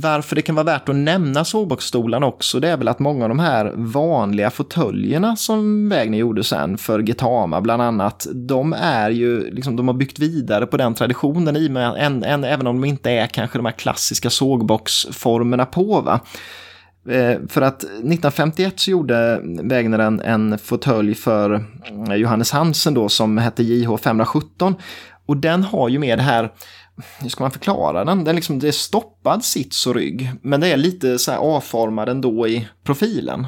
Varför 0.00 0.36
det 0.36 0.42
kan 0.42 0.54
vara 0.54 0.64
värt 0.64 0.88
att 0.88 0.96
nämna 0.96 1.44
sågbockstolarna 1.44 2.26
också, 2.26 2.60
det 2.60 2.68
är 2.68 2.76
väl 2.76 2.88
att 2.88 2.98
många 2.98 3.24
av 3.24 3.28
de 3.28 3.38
här 3.38 3.72
vanliga 3.74 4.50
fåtöljerna 4.50 5.36
som 5.36 5.88
Wägner 5.88 6.18
gjorde 6.18 6.44
sen 6.44 6.78
för 6.78 7.08
Getama 7.08 7.60
bland 7.60 7.82
annat, 7.82 8.26
de 8.32 8.72
är 8.72 9.10
ju, 9.10 9.50
liksom, 9.50 9.76
de 9.76 9.88
har 9.88 9.94
byggt 9.94 10.18
vidare 10.18 10.66
på 10.66 10.76
den 10.76 10.94
traditionen 10.94 11.56
i 11.56 11.68
med, 11.68 11.94
en, 11.98 12.24
en, 12.24 12.44
även 12.44 12.66
om 12.66 12.80
de 12.80 12.88
inte 12.88 13.10
är 13.10 13.26
kanske 13.26 13.58
de 13.58 13.64
här 13.64 13.72
klassiska 13.72 14.30
sågboxformerna 14.30 15.66
på. 15.66 16.00
Va? 16.00 16.20
Eh, 17.08 17.38
för 17.48 17.62
att 17.62 17.84
1951 17.84 18.80
så 18.80 18.90
gjorde 18.90 19.40
Wägner 19.62 19.98
en, 19.98 20.20
en 20.20 20.58
fåtölj 20.58 21.14
för 21.14 21.64
eh, 22.08 22.14
Johannes 22.14 22.52
Hansen 22.52 22.94
då 22.94 23.08
som 23.08 23.38
hette 23.38 23.62
JH 23.62 23.96
517 23.96 24.74
och 25.26 25.36
den 25.36 25.62
har 25.62 25.88
ju 25.88 25.98
med 25.98 26.18
det 26.18 26.22
här 26.22 26.52
hur 27.20 27.28
ska 27.28 27.44
man 27.44 27.50
förklara 27.50 28.04
den? 28.04 28.24
Den 28.24 28.36
liksom, 28.36 28.58
det 28.58 28.68
är 28.68 28.72
stoppad 28.72 29.44
sits 29.44 29.86
och 29.86 29.94
rygg, 29.94 30.32
men 30.42 30.60
det 30.60 30.68
är 30.68 30.76
lite 30.76 31.18
så 31.18 31.30
här 31.30 31.38
avformad 31.38 32.08
ändå 32.08 32.48
i 32.48 32.68
profilen. 32.84 33.46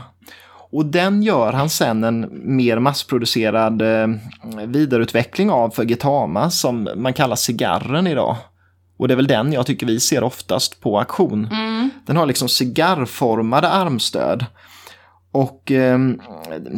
Och 0.70 0.86
den 0.86 1.22
gör 1.22 1.52
han 1.52 1.70
sen 1.70 2.04
en 2.04 2.28
mer 2.56 2.78
massproducerad 2.78 3.82
eh, 3.82 4.08
vidareutveckling 4.66 5.50
av 5.50 5.70
för 5.70 5.84
Gitama 5.84 6.50
som 6.50 6.88
man 6.96 7.12
kallar 7.12 7.36
cigarren 7.36 8.06
idag. 8.06 8.36
Och 8.98 9.08
det 9.08 9.14
är 9.14 9.16
väl 9.16 9.26
den 9.26 9.52
jag 9.52 9.66
tycker 9.66 9.86
vi 9.86 10.00
ser 10.00 10.24
oftast 10.24 10.80
på 10.80 10.98
auktion. 10.98 11.48
Mm. 11.52 11.90
Den 12.06 12.16
har 12.16 12.26
liksom 12.26 12.48
cigarrformade 12.48 13.68
armstöd. 13.68 14.46
Och 15.32 15.72
eh, 15.72 15.98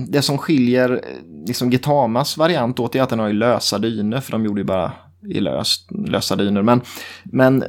det 0.08 0.22
som 0.22 0.38
skiljer 0.38 0.90
eh, 0.90 1.46
liksom 1.46 1.70
Gitamas 1.70 2.36
variant 2.36 2.80
åt 2.80 2.94
är 2.94 3.02
att 3.02 3.08
den 3.08 3.18
har 3.18 3.26
ju 3.26 3.32
lösa 3.32 3.78
dyner, 3.78 4.20
för 4.20 4.32
de 4.32 4.44
gjorde 4.44 4.60
ju 4.60 4.64
bara 4.64 4.92
i 5.28 5.40
lös, 5.40 5.86
lösa 6.06 6.36
dyner. 6.36 6.62
Men, 6.62 6.80
men 7.24 7.64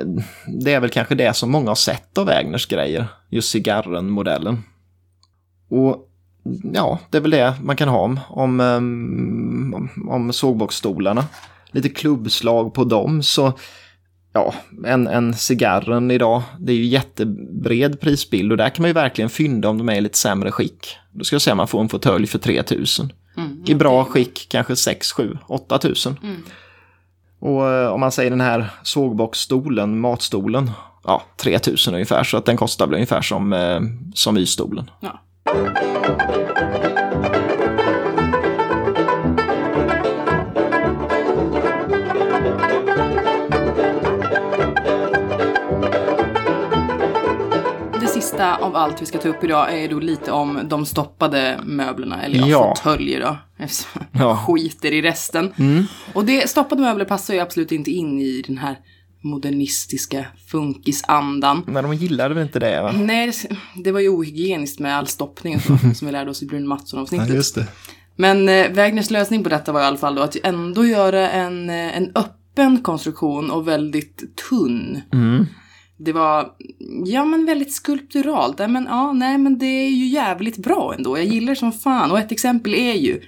det 0.62 0.74
är 0.74 0.80
väl 0.80 0.90
kanske 0.90 1.16
det 1.16 1.34
som 1.34 1.52
många 1.52 1.70
har 1.70 1.76
sett 1.76 2.18
av 2.18 2.26
Wägners 2.26 2.68
grejer, 2.68 3.08
just 3.30 3.50
cigarren-modellen. 3.50 4.64
Och 5.70 6.08
ja, 6.74 7.00
det 7.10 7.18
är 7.18 7.22
väl 7.22 7.32
det 7.32 7.54
man 7.64 7.76
kan 7.76 7.90
ha 7.90 8.00
om, 8.00 8.20
om, 8.30 8.60
om, 9.76 10.10
om 10.10 10.34
sågboxstolarna. 10.34 11.26
Lite 11.72 11.90
klubbslag 11.90 12.74
på 12.74 12.84
dem 12.84 13.24
så 13.24 13.54
ja, 14.34 14.54
en, 14.86 15.08
en 15.08 15.34
cigarren 15.34 16.12
idag, 16.12 16.44
det 16.60 16.72
är 16.72 16.78
ju 16.78 16.86
jättebred 16.86 18.00
prisbild 18.00 18.52
och 18.52 18.58
där 18.58 18.70
kan 18.70 18.84
man 18.84 18.90
ju 18.90 18.94
verkligen 18.94 19.30
fynda 19.30 19.70
om 19.70 19.78
de 19.78 19.90
är 19.90 19.96
i 19.96 20.02
lite 20.02 20.18
sämre 20.18 20.52
skick. 20.52 20.98
Då 21.12 21.24
ska 21.24 21.34
jag 21.34 21.42
säga 21.42 21.54
att 21.54 21.58
man 21.58 21.68
får 21.68 21.82
en 21.82 21.90
fåtölj 21.90 22.28
för 22.28 22.40
3000. 22.40 23.14
Mm, 23.38 23.64
I 23.68 23.76
bra 23.76 24.06
skick 24.06 24.48
kanske 24.50 24.76
6, 24.76 25.12
7, 25.12 25.38
8000. 25.48 26.20
Mm. 26.24 26.44
Och 27.42 27.70
eh, 27.70 27.92
om 27.92 28.00
man 28.00 28.12
säger 28.12 28.30
den 28.30 28.42
här 28.42 28.70
sågboxstolen, 28.84 30.00
matstolen, 30.00 30.72
ja 31.04 31.22
3000 31.38 31.94
ungefär. 31.94 32.24
Så 32.24 32.38
att 32.38 32.46
den 32.46 32.58
kostar 32.58 32.88
väl 32.88 32.94
ungefär 32.96 33.22
som, 33.22 33.54
eh, 33.54 33.80
som 34.14 34.38
Y-stolen. 34.38 34.90
Ja. 35.00 35.20
Sista 48.32 48.56
av 48.56 48.76
allt 48.76 49.02
vi 49.02 49.06
ska 49.06 49.18
ta 49.18 49.30
upp 49.30 49.44
idag 49.44 49.84
är 49.84 49.90
då 49.90 50.00
lite 50.00 50.32
om 50.32 50.60
de 50.64 50.86
stoppade 50.86 51.60
möblerna, 51.64 52.24
eller 52.24 52.40
ja, 52.40 52.48
ja. 52.48 52.74
fåtöljer 52.76 53.20
då. 53.20 53.38
Eftersom 53.58 54.02
ja. 54.12 54.38
skiter 54.48 54.92
i 54.92 55.02
resten. 55.02 55.54
Mm. 55.58 55.84
Och 56.14 56.26
det, 56.26 56.50
stoppade 56.50 56.82
möbler 56.82 57.06
passar 57.06 57.34
ju 57.34 57.40
absolut 57.40 57.72
inte 57.72 57.92
in 57.92 58.20
i 58.20 58.44
den 58.48 58.58
här 58.58 58.78
modernistiska 59.24 60.26
funkisandan. 60.48 61.64
Men 61.68 61.84
de 61.84 61.94
gillade 61.94 62.34
väl 62.34 62.44
inte 62.44 62.60
det 62.60 62.82
va? 62.82 62.92
Nej, 62.92 63.34
det, 63.84 63.92
var 63.92 64.00
ju 64.00 64.10
ohygieniskt 64.10 64.80
med 64.80 64.98
all 64.98 65.08
stoppning 65.08 65.56
och 65.56 65.62
så, 65.62 65.78
som 65.96 66.06
vi 66.06 66.12
lärde 66.12 66.32
oss 66.32 66.44
i 66.44 66.46
Brun 66.46 66.68
Mattsson-avsnittet. 66.68 67.30
Ja, 67.30 67.36
just 67.36 67.56
det. 67.56 67.68
Men 68.16 68.50
eh, 68.50 68.72
Wägners 68.72 69.10
lösning 69.10 69.44
på 69.44 69.50
detta 69.50 69.72
var 69.72 69.82
i 69.82 69.86
alla 69.86 69.98
fall 69.98 70.16
då 70.16 70.22
att 70.22 70.36
ändå 70.44 70.86
göra 70.86 71.30
en, 71.30 71.70
eh, 71.70 71.98
en 71.98 72.12
öppen 72.16 72.82
konstruktion 72.82 73.52
och 73.52 73.68
väldigt 73.68 74.38
tunn. 74.50 75.02
Mm. 75.14 75.46
Det 76.04 76.14
var, 76.14 76.54
ja 77.06 77.26
men 77.26 77.46
väldigt 77.46 77.74
skulpturalt. 77.74 78.60
Ja, 78.60 78.68
men, 78.68 78.86
ja, 78.86 79.14
nej 79.14 79.38
men 79.38 79.58
det 79.58 79.66
är 79.66 79.90
ju 79.90 80.06
jävligt 80.06 80.58
bra 80.58 80.94
ändå. 80.98 81.18
Jag 81.18 81.26
gillar 81.26 81.50
det 81.50 81.56
som 81.56 81.72
fan. 81.72 82.12
Och 82.12 82.20
ett 82.20 82.32
exempel 82.32 82.74
är 82.74 82.94
ju 82.94 83.22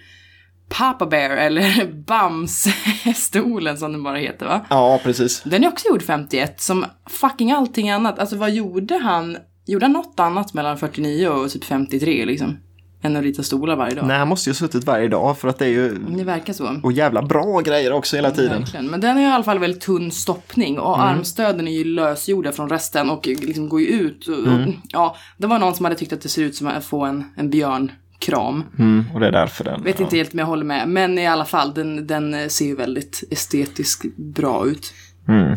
Papa 0.69 1.05
Bear 1.05 1.29
eller 1.37 1.85
Bams-stolen 2.05 3.77
som 3.77 3.91
den 3.91 4.03
bara 4.03 4.17
heter 4.17 4.45
va? 4.45 4.65
Ja, 4.69 4.99
precis. 5.03 5.41
Den 5.43 5.63
är 5.63 5.67
också 5.67 5.87
gjord 5.87 6.03
51 6.03 6.61
som 6.61 6.85
fucking 7.09 7.51
allting 7.51 7.89
annat. 7.89 8.19
Alltså 8.19 8.35
vad 8.35 8.51
gjorde 8.51 8.97
han? 8.97 9.37
Gjorde 9.65 9.85
han 9.85 9.93
något 9.93 10.19
annat 10.19 10.53
mellan 10.53 10.77
49 10.77 11.27
och 11.27 11.51
typ 11.51 11.63
53 11.63 12.25
liksom? 12.25 12.57
Än 13.03 13.15
att 13.15 13.23
rita 13.23 13.43
stolar 13.43 13.75
varje 13.75 13.95
dag. 13.95 14.07
Nej, 14.07 14.17
han 14.17 14.27
måste 14.27 14.49
ju 14.49 14.51
ha 14.51 14.55
suttit 14.55 14.83
varje 14.83 15.07
dag 15.07 15.37
för 15.37 15.47
att 15.47 15.59
det 15.59 15.65
är 15.65 15.69
ju... 15.69 15.97
Det 16.17 16.23
verkar 16.23 16.53
så. 16.53 16.79
Och 16.83 16.91
jävla 16.91 17.21
bra 17.21 17.59
grejer 17.61 17.93
också 17.93 18.15
hela 18.15 18.31
tiden. 18.31 18.59
Verkligen. 18.59 18.85
Men 18.89 18.99
den 19.01 19.17
är 19.17 19.21
i 19.21 19.25
alla 19.25 19.43
fall 19.43 19.59
väldigt 19.59 19.81
tunn 19.81 20.11
stoppning 20.11 20.79
och 20.79 20.95
Mm. 20.95 21.07
armstöden 21.07 21.67
är 21.67 21.71
ju 21.71 21.83
lösgjorda 21.83 22.51
från 22.51 22.69
resten 22.69 23.09
och 23.09 23.27
liksom 23.27 23.69
går 23.69 23.81
ju 23.81 23.87
ut. 23.87 24.27
Och, 24.27 24.37
Mm. 24.47 24.63
och, 24.69 24.73
ja, 24.89 25.15
det 25.37 25.47
var 25.47 25.59
någon 25.59 25.75
som 25.75 25.85
hade 25.85 25.95
tyckt 25.97 26.13
att 26.13 26.21
det 26.21 26.29
ser 26.29 26.41
ut 26.43 26.55
som 26.55 26.67
att 26.67 26.85
få 26.85 27.05
en, 27.05 27.23
en 27.37 27.49
björnkram. 27.49 28.63
Mm, 28.79 29.05
och 29.13 29.19
det 29.19 29.27
är 29.27 29.31
därför 29.31 29.63
den... 29.63 29.83
Vet 29.83 29.99
inte 29.99 30.15
helt 30.17 30.33
om 30.33 30.39
jag 30.39 30.45
håller 30.45 30.65
med. 30.65 30.89
Men 30.89 31.17
i 31.19 31.27
alla 31.27 31.45
fall, 31.45 31.73
den, 31.73 32.07
den 32.07 32.49
ser 32.49 32.65
ju 32.65 32.75
väldigt 32.75 33.23
estetiskt 33.31 34.17
bra 34.17 34.65
ut. 34.67 34.93
Mm. 35.27 35.55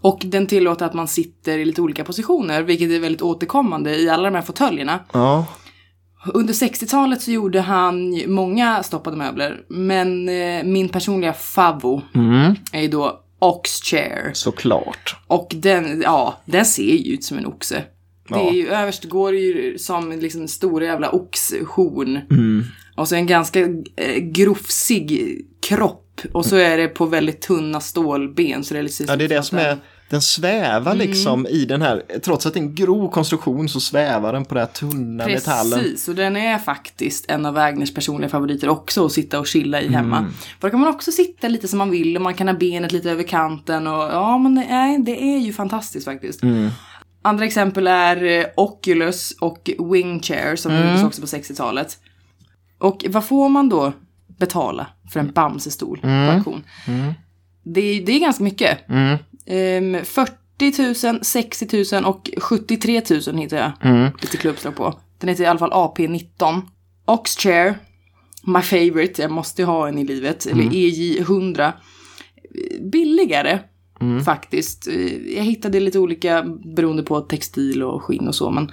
Och 0.00 0.22
den 0.24 0.46
tillåter 0.46 0.86
att 0.86 0.94
man 0.94 1.08
sitter 1.08 1.58
i 1.58 1.64
lite 1.64 1.82
olika 1.82 2.04
positioner, 2.04 2.62
vilket 2.62 2.90
är 2.90 3.00
väldigt 3.00 3.22
återkommande 3.22 3.96
i 4.00 4.08
alla 4.10 4.22
de 4.30 4.34
här 4.34 4.42
fåtöljerna. 4.42 4.98
Ja. 5.12 5.46
Under 6.34 6.54
60-talet 6.54 7.22
så 7.22 7.30
gjorde 7.30 7.60
han 7.60 8.22
många 8.26 8.82
stoppade 8.82 9.16
möbler, 9.16 9.60
men 9.68 10.28
eh, 10.28 10.64
min 10.64 10.88
personliga 10.88 11.32
favvo 11.32 12.02
Mm. 12.14 12.54
är 12.72 12.80
ju 12.82 12.88
då 12.88 13.20
Ox 13.38 13.70
Chair. 13.82 14.30
Såklart. 14.34 15.16
Och 15.26 15.52
den, 15.56 16.00
ja, 16.02 16.40
den 16.44 16.64
ser 16.66 16.82
ju 16.82 17.14
ut 17.14 17.24
som 17.24 17.38
en 17.38 17.46
oxe. 17.46 17.74
Det 18.28 18.34
Ja. 18.34 18.48
är 18.50 18.52
ju, 18.52 18.68
överst 18.68 19.04
går 19.04 19.32
det 19.32 19.38
ju 19.38 19.78
som 19.78 20.12
liksom 20.12 20.48
stora 20.48 20.84
jävla 20.84 21.10
oxhorn. 21.10 22.16
Mm. 22.30 22.64
Och 22.96 23.08
så 23.08 23.14
en 23.14 23.26
ganska 23.26 23.60
eh, 23.96 24.16
grofsig 24.22 25.38
kropp. 25.68 26.20
Och 26.32 26.46
så 26.46 26.56
är 26.56 26.76
det 26.78 26.88
på 26.88 27.06
väldigt 27.06 27.40
tunna 27.40 27.80
stålben. 27.80 28.64
Så 28.64 28.74
det 28.74 28.80
är 28.80 28.84
lite 28.84 29.04
Ja, 29.08 29.16
det 29.16 29.24
är 29.24 29.28
det 29.28 29.42
som 29.42 29.58
är... 29.58 29.76
Den 30.12 30.22
svävar 30.22 30.92
Mm. 30.92 31.06
liksom 31.08 31.46
i 31.46 31.64
den 31.64 31.82
här, 31.82 32.02
trots 32.24 32.46
att 32.46 32.54
det 32.54 32.60
är 32.60 32.62
en 32.62 32.74
grov 32.74 33.10
konstruktion 33.10 33.68
så 33.68 33.80
svävar 33.80 34.32
den 34.32 34.44
på 34.44 34.54
den 34.54 34.60
här 34.66 34.72
tunna 34.72 35.26
metallen. 35.26 35.78
Precis, 35.78 36.08
och 36.08 36.14
den 36.14 36.36
är 36.36 36.58
faktiskt 36.58 37.30
en 37.30 37.46
av 37.46 37.54
Wagners 37.54 37.94
personliga 37.94 38.28
favoriter 38.30 38.68
också 38.68 39.06
att 39.06 39.12
sitta 39.12 39.38
och 39.38 39.46
chilla 39.46 39.80
i 39.80 39.88
hemma. 39.88 40.18
Mm. 40.18 40.32
För 40.32 40.68
då 40.68 40.70
kan 40.70 40.80
man 40.80 40.88
också 40.88 41.12
sitta 41.12 41.48
lite 41.48 41.68
som 41.68 41.78
man 41.78 41.90
vill 41.90 42.16
och 42.16 42.22
man 42.22 42.34
kan 42.34 42.48
ha 42.48 42.54
benet 42.54 42.92
lite 42.92 43.10
över 43.10 43.22
kanten 43.22 43.86
och 43.86 44.02
ja 44.02 44.38
men 44.38 44.54
det 44.54 44.64
är, 44.64 44.98
det 44.98 45.22
är 45.22 45.38
ju 45.38 45.52
fantastiskt 45.52 46.04
faktiskt. 46.04 46.42
Mm. 46.42 46.70
Andra 47.22 47.44
exempel 47.44 47.86
är 47.86 48.24
eh, 48.24 48.44
Oculus 48.56 49.32
och 49.40 49.70
Wing 49.92 50.20
Chair 50.22 50.56
som 50.56 50.72
Mm. 50.72 50.88
gjordes 50.88 51.04
också 51.04 51.20
på 51.20 51.26
60-talet. 51.26 51.98
Och 52.78 53.04
vad 53.08 53.24
får 53.24 53.48
man 53.48 53.68
då 53.68 53.92
betala 54.38 54.86
för 55.12 55.20
en 55.20 55.32
Bamsestol 55.32 55.98
på 55.98 56.08
auktion? 56.08 56.64
Det, 57.64 57.80
är- 57.80 58.06
det 58.06 58.12
är 58.12 58.20
ganska 58.20 58.44
mycket. 58.44 58.88
Mm. 58.88 59.18
Ehm, 59.46 59.96
40 60.04 61.06
000, 61.12 61.24
60 61.24 61.84
000 61.94 62.04
och 62.04 62.30
73 62.38 63.02
000 63.26 63.36
hittar 63.38 63.56
jag 63.56 63.72
Mm. 63.92 64.10
lite 64.20 64.36
klubbslag 64.36 64.76
på. 64.76 65.00
Den 65.18 65.28
heter 65.28 65.44
i 65.44 65.46
alla 65.46 65.58
fall 65.58 65.70
AP19. 65.72 66.60
Oxchair, 67.04 67.74
my 68.46 68.60
favorite, 68.60 69.22
jag 69.22 69.30
måste 69.30 69.64
ha 69.64 69.88
en 69.88 69.98
i 69.98 70.04
livet. 70.04 70.46
Eller 70.46 70.64
EJ100. 70.64 71.72
Billigare 72.92 73.58
faktiskt. 74.24 74.88
Eh, 74.88 75.16
Jag 75.36 75.44
hittade 75.44 75.80
lite 75.80 75.98
olika 75.98 76.42
beroende 76.76 77.02
på 77.02 77.20
textil 77.20 77.82
och 77.82 78.02
skinn 78.02 78.28
och 78.28 78.34
så. 78.34 78.50
Men 78.50 78.72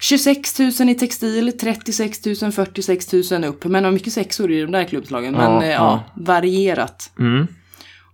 26 0.00 0.58
000 0.80 0.88
i 0.88 0.94
textil, 0.94 1.52
36 1.58 2.24
000, 2.42 2.52
46 2.52 3.12
000 3.30 3.44
upp. 3.44 3.64
Men 3.64 3.82
det 3.82 3.88
var 3.88 3.92
mycket 3.94 4.12
sexor 4.12 4.52
i 4.52 4.60
de 4.62 4.72
där 4.72 4.84
klubbslagen. 4.84 5.32
Men 5.34 5.52
Ja, 5.52 5.62
eh, 5.62 5.68
ja, 5.70 5.74
ja. 5.74 6.22
varierat. 6.22 7.10
Mm. 7.18 7.46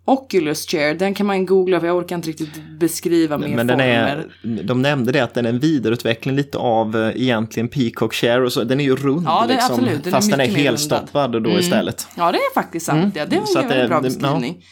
Oculus 0.04 0.66
chair, 0.66 0.94
den 0.94 1.14
kan 1.14 1.26
man 1.26 1.46
googla 1.46 1.80
för 1.80 1.86
jag 1.86 1.96
orkar 1.96 2.16
inte 2.16 2.28
riktigt 2.28 2.50
beskriva 2.80 3.38
mer 3.38 3.48
Men 3.48 3.66
den 3.66 3.78
former. 3.78 4.26
är, 4.42 4.62
de 4.62 4.82
nämnde 4.82 5.12
det 5.12 5.20
att 5.20 5.34
den 5.34 5.46
är 5.46 5.50
en 5.50 5.58
vidareutveckling 5.58 6.36
lite 6.36 6.58
av 6.58 6.96
eh, 6.96 7.22
egentligen 7.22 7.68
Peacock 7.68 8.14
Share 8.14 8.44
och 8.44 8.52
så. 8.52 8.64
Den 8.64 8.80
är 8.80 8.84
ju 8.84 8.96
rund 8.96 9.26
Ja, 9.26 9.44
det 9.46 9.52
är 9.52 9.56
liksom, 9.56 9.74
absolut. 9.74 10.04
Den 10.04 10.12
är 10.12 10.16
fast 10.16 10.30
den 10.30 10.40
är 10.40 10.44
mycket 10.44 10.58
mer 10.58 10.64
helstoppad 10.64 11.42
då 11.42 11.50
istället. 11.58 12.06
Ja, 12.14 12.32
det 12.32 12.38
är 12.38 12.54
faktiskt 12.54 12.86
sant. 12.86 13.16
Ja, 13.16 13.26
det 13.26 13.38
var 13.38 13.46
Så 13.46 13.58
en 13.60 13.68
det- 13.68 13.88
bra 13.88 14.00
beskrivning. 14.00 14.64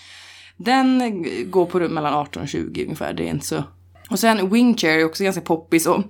Den 0.56 1.00
eh, 1.00 1.08
går 1.46 1.66
på 1.66 1.78
mellan 1.78 2.14
18 2.14 2.42
och 2.42 2.48
20 2.48 2.84
ungefär. 2.84 3.12
Det 3.12 3.22
är 3.22 3.30
inte 3.30 3.46
så. 3.46 3.64
Och 4.10 4.18
sen 4.18 4.50
Wingchair 4.50 4.98
är 4.98 5.04
också 5.04 5.24
ganska 5.24 5.40
poppis. 5.42 5.86
Och 5.86 6.02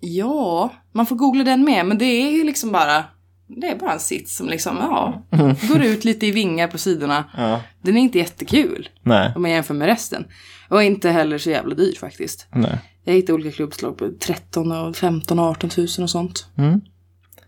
ja, 0.00 0.72
man 0.92 1.06
får 1.06 1.16
googla 1.16 1.44
den 1.44 1.64
med. 1.64 1.86
Men 1.86 1.98
det 1.98 2.04
är 2.04 2.30
ju 2.30 2.44
liksom 2.44 2.72
bara. 2.72 3.04
Det 3.48 3.66
är 3.66 3.76
bara 3.76 3.92
en 3.92 4.00
sits 4.00 4.36
som 4.36 4.48
liksom, 4.48 4.76
ja, 4.76 5.22
går 5.68 5.82
ut 5.82 6.04
lite 6.04 6.26
i 6.26 6.30
vingar 6.30 6.68
på 6.68 6.78
sidorna. 6.78 7.24
Ja. 7.36 7.60
Den 7.82 7.96
är 7.96 8.00
inte 8.00 8.18
jättekul 8.18 8.88
Nej, 9.02 9.32
om 9.36 9.42
man 9.42 9.50
jämför 9.50 9.74
med 9.74 9.86
resten. 9.86 10.26
Och 10.68 10.82
inte 10.82 11.10
heller 11.10 11.38
så 11.38 11.50
jävla 11.50 11.74
dyr 11.74 11.94
faktiskt. 12.00 12.46
nej. 12.52 12.78
Jag 13.04 13.14
hittade 13.14 13.32
olika 13.32 13.56
klubbslag 13.56 13.98
på 13.98 14.10
13 14.20 14.72
och 14.72 14.96
15 14.96 15.38
och 15.38 15.44
18 15.44 15.70
000 15.76 15.86
och 16.00 16.10
sånt. 16.10 16.46
Mm. 16.58 16.80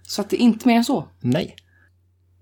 Så 0.03 0.21
att 0.21 0.31
det 0.31 0.37
är 0.37 0.45
inte 0.45 0.69
mer 0.69 0.77
än 0.77 0.85
så. 0.85 1.09
Nej. 1.21 1.57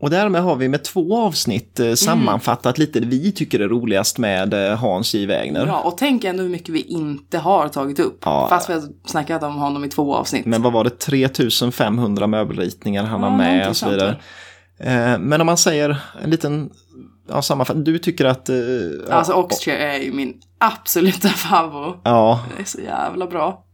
Och 0.00 0.10
därmed 0.10 0.42
har 0.42 0.56
vi 0.56 0.68
med 0.68 0.84
två 0.84 1.18
avsnitt 1.18 1.78
Mm. 1.78 1.90
eh, 1.90 1.94
sammanfattat 1.94 2.78
lite 2.78 3.00
det 3.00 3.06
vi 3.06 3.32
tycker 3.32 3.60
är 3.60 3.68
roligast 3.68 4.18
med 4.18 4.54
eh, 4.70 4.76
Hans 4.78 5.14
J. 5.14 5.26
Wägner. 5.26 5.66
Ja, 5.66 5.80
och 5.80 5.98
tänk 5.98 6.24
ändå 6.24 6.42
hur 6.42 6.50
mycket 6.50 6.68
vi 6.68 6.80
inte 6.80 7.38
har 7.38 7.68
tagit 7.68 7.98
upp. 7.98 8.18
Ja. 8.24 8.46
Fast 8.48 8.68
vi 8.70 8.72
har 8.74 8.82
snackat 9.06 9.42
om 9.42 9.54
honom 9.54 9.84
i 9.84 9.88
två 9.88 10.14
avsnitt. 10.14 10.46
Men 10.46 10.62
vad 10.62 10.72
var 10.72 10.84
det, 10.84 10.90
3500 10.90 12.26
möbelritningar 12.26 13.04
han 13.04 13.20
Ja, 13.22 13.28
har 13.28 13.36
med 13.36 13.68
och 13.68 13.76
så 13.76 13.90
vidare. 13.90 14.16
Eh, 14.80 15.18
Men 15.18 15.40
om 15.40 15.46
man 15.46 15.56
säger 15.56 15.96
en 16.22 16.30
liten 16.30 16.70
ja, 17.28 17.42
sammanfattning, 17.42 17.84
du 17.84 17.98
tycker 17.98 18.24
att... 18.24 18.48
eh, 18.48 18.56
ja, 19.08 19.14
Alltså 19.14 19.32
Oxchair 19.32 19.76
är 19.76 19.98
ju 19.98 20.12
min 20.12 20.34
absoluta 20.58 21.28
favorit. 21.28 21.96
Ja, 22.04 22.44
Det 22.56 22.62
är 22.62 22.66
så 22.66 22.80
jävla 22.80 23.26
bra. 23.26 23.64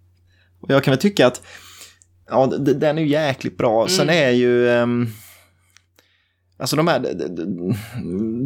och 0.63 0.71
jag 0.71 0.85
kan 0.85 0.93
väl 0.93 1.01
tycka 1.01 1.27
att 1.27 1.43
ja, 2.31 2.47
den 2.59 2.99
är 2.99 3.03
ju 3.03 3.09
jäkligt 3.09 3.59
bra. 3.59 3.89
Sen 3.89 4.09
Mm. 4.09 4.25
är 4.29 4.31
ju... 4.31 4.69
Alltså 6.59 6.77
de 6.77 6.89
här 6.89 7.01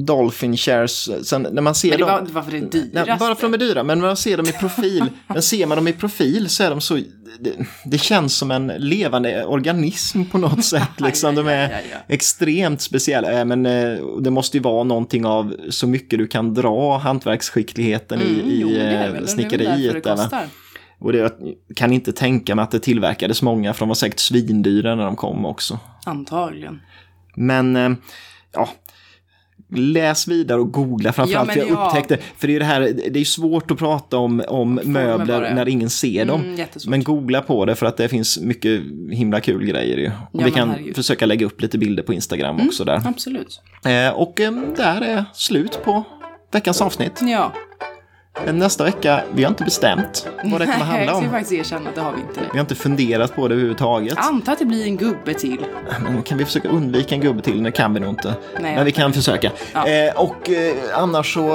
Dolphin 0.07 0.57
shares, 0.57 1.29
sen 1.29 1.47
när 1.53 1.63
man 1.63 1.75
ser 1.75 1.89
Men 1.89 1.99
det 1.99 2.05
dem... 2.05 2.25
var 2.25 2.31
varför 2.33 2.51
det 2.51 2.57
är 2.57 2.61
Nej, 2.61 2.71
dyrast. 2.71 3.19
bara 3.21 3.35
för 3.35 3.47
att 3.47 3.53
de 3.53 3.55
är 3.55 3.59
dyra, 3.59 3.83
men 3.83 3.99
när 3.99 4.07
man 4.07 4.17
ser 4.17 4.37
dem 4.37 4.47
i 4.47 4.53
profil, 4.53 5.05
men 5.27 5.43
ser 5.43 5.67
man 5.67 5.77
dem 5.79 5.89
i 5.89 5.93
profil 5.93 6.49
så 6.49 6.63
är 6.65 6.71
de 6.71 6.81
så, 6.81 6.95
det, 7.41 7.53
det 7.85 7.99
känns 7.99 8.37
som 8.37 8.51
en 8.51 8.67
levande 8.67 9.45
organism 9.45 10.25
på 10.25 10.39
något 10.39 10.65
sätt. 10.75 11.01
Liksom. 11.01 11.35
De 11.35 11.47
är 11.49 11.63
Ja, 11.63 11.69
ja, 11.77 11.81
ja. 11.93 11.99
extremt 12.15 12.81
speciella, 12.81 13.33
äh, 13.41 13.45
men 13.45 13.67
eh, 13.67 13.99
det 14.21 14.31
måste 14.31 14.57
ju 14.57 14.63
vara 14.63 14.85
någonting 14.85 15.27
av 15.27 15.55
så 15.71 15.87
mycket 15.87 16.19
du 16.19 16.27
kan 16.27 16.55
dra 16.55 16.99
hantverksskickligheten 16.99 18.21
i, 18.21 18.25
Mm, 18.41 18.61
jo, 18.61 18.69
i 18.69 18.77
eh, 18.79 18.85
väl. 18.85 18.89
Det 18.93 18.97
är 18.97 19.13
väl 19.13 19.29
snickeriet. 19.29 20.05
det. 20.05 20.49
Och 21.01 21.13
det, 21.13 21.19
jag 21.19 21.31
kan 21.77 21.93
inte 21.93 22.13
tänka 22.13 22.55
mig 22.55 22.63
att 22.63 22.71
det 22.71 22.81
tillverkades 22.81 23.43
många, 23.43 23.75
för 23.75 23.81
de 23.81 23.89
var 23.89 23.95
säkert 23.95 24.19
svindyra 24.21 24.95
när 24.95 25.05
de 25.05 25.17
kom 25.17 25.47
också. 25.47 25.79
Antagligen. 26.05 26.81
Men 27.37 27.77
eh, 27.77 27.91
ja, 28.53 28.69
läs 29.75 30.29
vidare 30.29 30.61
och 30.61 30.73
googla 30.73 31.13
framförallt. 31.13 31.57
Ja, 31.57 31.63
jag 31.63 31.71
ja. 31.71 31.87
upptäckte, 31.87 32.19
för 32.37 32.49
det 32.49 32.55
är, 32.55 32.59
det, 32.59 32.65
här, 32.65 32.81
det 33.11 33.21
är 33.21 33.25
svårt 33.25 33.71
att 33.71 33.79
prata 33.79 34.17
om, 34.19 34.43
om 34.49 34.81
möbler 34.85 35.55
när 35.55 35.69
ingen 35.69 35.91
ser 35.91 36.25
dem. 36.25 36.41
Mm, 36.41 36.67
men 36.87 37.05
googla 37.05 37.41
på 37.41 37.65
det 37.65 37.75
för 37.75 37.87
att 37.87 37.97
det 37.97 38.09
finns 38.09 38.39
mycket 38.39 38.81
himla 39.11 39.41
kul 39.41 39.65
grejer 39.65 39.97
ju. 39.97 40.07
Och 40.33 40.41
Ja, 40.41 40.45
vi 40.45 40.51
kan 40.51 40.71
herregud. 40.71 40.97
försöka 40.97 41.27
lägga 41.27 41.47
upp 41.47 41.61
lite 41.63 41.79
bilder 41.79 42.03
på 42.03 42.13
Instagram 42.13 42.61
också 42.67 42.85
där. 42.85 43.03
Absolut. 43.05 43.61
Eh, 43.85 44.09
och 44.09 44.41
eh, 44.41 44.53
där 44.77 45.01
är 45.01 45.25
slut 45.35 45.81
på 45.85 46.05
veckans 46.53 46.83
avsnitt. 46.83 47.21
Ja. 47.23 47.53
Nästa 48.47 48.85
vecka, 48.85 49.21
vi 49.33 49.43
har 49.45 49.49
inte 49.51 49.65
bestämt 49.65 50.29
vad 50.45 50.61
det 50.61 50.67
kommer 50.67 50.79
handla 50.85 51.05
Jag 51.05 51.17
ska 51.17 51.25
om. 51.27 51.31
faktiskt 51.31 51.53
erkänna 51.53 51.89
att 51.89 51.95
det 51.95 52.01
har 52.01 52.13
vi 52.13 52.21
inte. 52.21 52.41
Vi 52.41 52.59
har 52.59 52.61
inte 52.61 52.75
funderat 52.75 53.35
på 53.37 53.49
det 53.49 53.55
överhuvudtaget. 53.55 54.15
Jag 54.17 54.25
antar 54.27 54.53
att 54.53 54.59
det 54.59 54.65
blir 54.65 54.85
en 54.85 54.97
gubbe 54.97 55.35
till. 55.35 55.65
Men 56.05 56.23
kan 56.23 56.39
vi 56.39 56.45
försöka 56.45 56.69
undvika 56.69 57.15
en 57.15 57.21
gubbe 57.21 57.43
till? 57.43 57.63
Det 57.63 57.71
kan 57.71 57.95
vi 57.95 58.01
nog 58.01 58.11
inte. 58.11 58.35
Nej, 58.61 58.75
Men 58.77 58.85
vi 58.85 58.93
kan 58.93 59.13
försöka. 59.13 59.51
Ja. 59.75 59.87
Eh, 59.89 60.13
och 60.17 60.51
eh, 60.51 60.75
annars 60.95 61.35
så, 61.35 61.49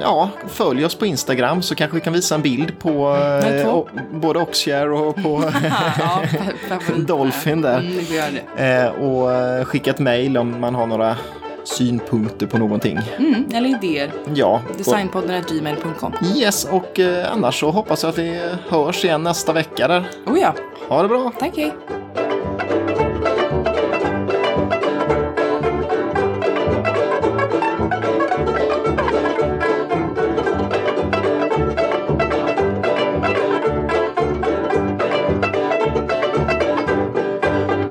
ja, 0.00 0.30
följ 0.48 0.84
oss 0.84 0.94
på 0.94 1.06
Instagram 1.06 1.62
så 1.62 1.74
kanske 1.74 1.94
vi 1.94 2.00
kan 2.00 2.12
visa 2.12 2.34
en 2.34 2.42
bild 2.42 2.78
på 2.78 3.12
Men 3.42 3.58
eh, 3.58 3.64
två. 3.64 3.70
o- 3.70 3.88
både 4.12 4.38
Oxshare 4.38 4.90
och 4.90 5.14
på 5.16 5.44
ja. 5.98 6.22
Dolphin 6.96 7.60
där. 7.62 7.78
Mm, 8.56 8.84
eh, 8.86 8.90
och 8.92 9.66
skicka 9.68 9.90
ett 9.90 9.98
mail 9.98 10.36
om 10.38 10.60
man 10.60 10.74
har 10.74 10.86
några 10.86 11.16
synpunkter 11.64 12.46
på 12.46 12.58
någonting. 12.58 12.98
Mm, 13.18 13.44
eller 13.54 13.68
idéer. 13.68 14.12
Ja, 14.34 14.62
Designpodden 14.78 15.42
gmail.com. 15.50 16.12
yes, 16.36 16.64
och 16.64 17.00
eh, 17.00 17.32
annars 17.32 17.60
så 17.60 17.70
hoppas 17.70 18.02
jag 18.02 18.10
att 18.10 18.18
vi 18.18 18.40
hörs 18.68 19.04
igen 19.04 19.22
nästa 19.22 19.52
vecka 19.52 19.88
där. 19.88 20.10
Oh 20.26 20.38
ja, 20.38 20.54
Ha 20.88 21.02
det 21.02 21.08
bra! 21.08 21.32
tack 21.38 21.56
hej. 21.56 21.72